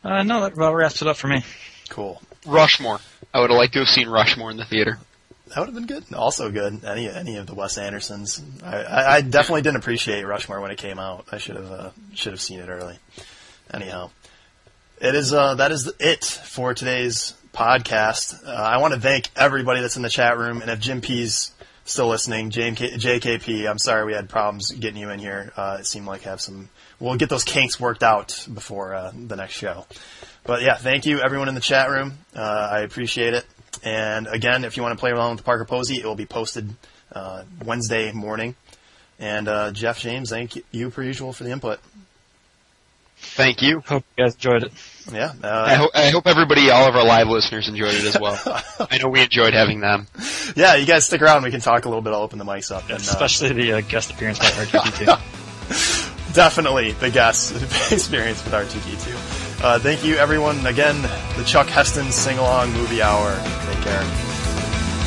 Uh, 0.02 0.22
no, 0.22 0.40
that 0.40 0.54
about 0.54 0.74
wraps 0.74 1.02
it 1.02 1.08
up 1.08 1.16
for 1.16 1.28
me. 1.28 1.44
Cool. 1.90 2.20
Rushmore. 2.46 3.00
I 3.34 3.40
would 3.40 3.50
have 3.50 3.58
liked 3.58 3.74
to 3.74 3.80
have 3.80 3.88
seen 3.88 4.08
Rushmore 4.08 4.50
in 4.50 4.56
the 4.56 4.64
theater. 4.64 4.98
That 5.48 5.60
would 5.60 5.66
have 5.66 5.74
been 5.74 5.86
good. 5.86 6.12
Also 6.14 6.50
good. 6.50 6.84
Any 6.84 7.08
any 7.08 7.36
of 7.36 7.46
the 7.46 7.54
Wes 7.54 7.78
Andersons. 7.78 8.42
I, 8.62 8.82
I, 8.82 9.14
I 9.16 9.20
definitely 9.20 9.62
didn't 9.62 9.78
appreciate 9.78 10.24
Rushmore 10.24 10.60
when 10.60 10.70
it 10.70 10.78
came 10.78 10.98
out. 10.98 11.26
I 11.30 11.38
should 11.38 11.56
have 11.56 11.70
uh, 11.70 11.90
should 12.14 12.32
have 12.32 12.40
seen 12.40 12.60
it 12.60 12.68
early. 12.68 12.98
Anyhow, 13.72 14.10
it 15.00 15.14
is 15.14 15.32
uh, 15.32 15.54
that 15.56 15.72
is 15.72 15.92
it 15.98 16.24
for 16.24 16.74
today's 16.74 17.34
podcast. 17.52 18.46
Uh, 18.46 18.50
I 18.50 18.78
want 18.78 18.94
to 18.94 19.00
thank 19.00 19.28
everybody 19.36 19.80
that's 19.80 19.96
in 19.96 20.02
the 20.02 20.10
chat 20.10 20.38
room, 20.38 20.62
and 20.62 20.70
if 20.70 20.80
Jim 20.80 21.00
P's 21.00 21.52
still 21.88 22.08
listening, 22.08 22.50
JMK, 22.50 22.94
JKP, 22.94 23.68
I'm 23.68 23.78
sorry 23.78 24.04
we 24.04 24.12
had 24.12 24.28
problems 24.28 24.70
getting 24.70 25.00
you 25.00 25.10
in 25.10 25.18
here. 25.18 25.52
Uh, 25.56 25.78
it 25.80 25.86
seemed 25.86 26.06
like 26.06 26.22
have 26.22 26.40
some. 26.40 26.68
We'll 27.00 27.16
get 27.16 27.30
those 27.30 27.44
kinks 27.44 27.80
worked 27.80 28.02
out 28.02 28.46
before 28.52 28.94
uh, 28.94 29.12
the 29.14 29.36
next 29.36 29.54
show. 29.54 29.86
But 30.44 30.62
yeah, 30.62 30.76
thank 30.76 31.06
you 31.06 31.20
everyone 31.20 31.48
in 31.48 31.54
the 31.54 31.60
chat 31.60 31.90
room. 31.90 32.18
Uh, 32.34 32.68
I 32.72 32.80
appreciate 32.80 33.34
it. 33.34 33.46
And 33.82 34.26
again, 34.26 34.64
if 34.64 34.76
you 34.76 34.82
want 34.82 34.98
to 34.98 35.00
play 35.00 35.12
along 35.12 35.36
with 35.36 35.44
Parker 35.44 35.64
Posey, 35.64 35.96
it 35.96 36.04
will 36.04 36.14
be 36.14 36.26
posted 36.26 36.74
uh, 37.12 37.44
Wednesday 37.64 38.12
morning. 38.12 38.54
And 39.18 39.48
uh, 39.48 39.72
Jeff 39.72 40.00
James, 40.00 40.30
thank 40.30 40.62
you 40.70 40.90
per 40.90 41.02
usual 41.02 41.32
for 41.32 41.44
the 41.44 41.50
input. 41.50 41.80
Thank 43.34 43.62
you. 43.62 43.80
Hope 43.86 44.04
you 44.16 44.24
guys 44.24 44.34
enjoyed 44.34 44.64
it. 44.64 44.72
Yeah, 45.12 45.32
I, 45.42 45.46
uh, 45.46 45.76
ho- 45.76 45.90
I 45.94 46.10
hope 46.10 46.26
everybody, 46.26 46.70
all 46.70 46.86
of 46.86 46.94
our 46.94 47.04
live 47.04 47.28
listeners, 47.28 47.68
enjoyed 47.68 47.94
it 47.94 48.04
as 48.04 48.20
well. 48.20 48.38
I 48.90 48.98
know 48.98 49.08
we 49.08 49.22
enjoyed 49.22 49.54
having 49.54 49.80
them. 49.80 50.06
yeah. 50.54 50.74
You 50.74 50.84
guys 50.86 51.06
stick 51.06 51.22
around. 51.22 51.44
We 51.44 51.50
can 51.50 51.60
talk 51.60 51.84
a 51.86 51.88
little 51.88 52.02
bit. 52.02 52.12
I'll 52.12 52.20
open 52.22 52.38
the 52.38 52.44
mics 52.44 52.70
up. 52.70 52.82
And, 52.84 52.92
uh, 52.92 52.96
Especially 52.96 53.52
the 53.52 53.72
uh, 53.74 53.80
guest 53.80 54.10
appearance 54.10 54.38
by 54.38 54.46
R2D2. 54.46 56.34
definitely 56.34 56.92
the 56.92 57.10
guest 57.10 57.52
experience 57.92 58.44
with 58.44 58.52
R2D2. 58.52 59.64
Uh, 59.64 59.78
thank 59.78 60.04
you, 60.04 60.16
everyone. 60.16 60.66
Again, 60.66 61.00
the 61.36 61.44
Chuck 61.44 61.68
Heston 61.68 62.12
Sing 62.12 62.38
Along 62.38 62.70
Movie 62.72 63.00
Hour. 63.02 63.34
Take 63.66 63.80
care. 63.84 64.02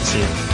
See 0.04 0.20
you. 0.20 0.51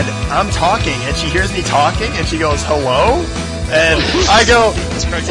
And 0.00 0.32
I'm 0.32 0.50
talking, 0.50 0.96
and 1.04 1.16
she 1.16 1.28
hears 1.28 1.52
me 1.52 1.62
talking, 1.62 2.10
and 2.14 2.26
she 2.26 2.38
goes, 2.38 2.62
"Hello," 2.64 3.20
and 3.70 4.00
I 4.30 4.44
go, 4.46 4.72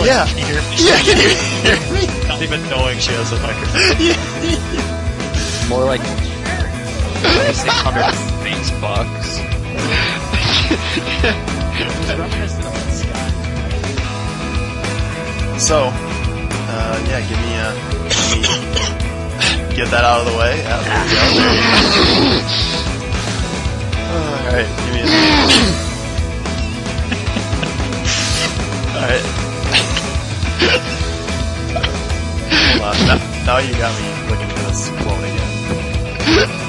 "Yeah, 0.06 0.26
Can 0.28 0.38
you 0.38 0.46
hear 0.46 0.62
me? 0.62 0.76
yeah, 0.78 1.00
can 1.02 1.18
you 1.18 1.30
hear 1.66 1.78
me?" 1.94 2.06
Not 2.28 2.42
even 2.42 2.62
knowing 2.70 3.00
she 3.00 3.12
has 3.14 3.32
a 3.32 3.40
microphone. 3.42 3.98
More 5.70 5.86
like 5.86 6.02
600 7.54 8.14
space 8.14 8.72
bucks. 8.82 9.40
So, 15.60 15.90
uh, 15.92 17.06
yeah, 17.10 17.20
give 17.28 17.38
me, 17.38 17.52
uh, 17.60 17.74
give 18.32 18.42
me, 19.70 19.76
get 19.76 19.92
that 19.92 20.04
out 20.04 20.22
of 20.22 20.32
the 20.32 20.38
way. 20.40 20.58
Yeah, 20.58 20.82
there 20.84 21.52
we 22.86 22.89
go. 24.50 24.56
There 24.56 24.62
you 24.62 24.66
go. 24.66 24.66
All 24.66 24.66
right, 24.66 24.68
give 24.86 24.94
me 24.94 25.02
a 25.02 25.06
All 28.96 29.08
right. 29.08 29.24
Hold 32.72 32.84
on. 32.84 32.96
Now, 33.08 33.18
now 33.46 33.58
you 33.60 33.74
got 33.74 33.92
me 34.00 34.06
looking 34.30 34.50
for 34.50 34.64
this 34.70 34.90
quote 35.02 35.24
again. 35.24 36.69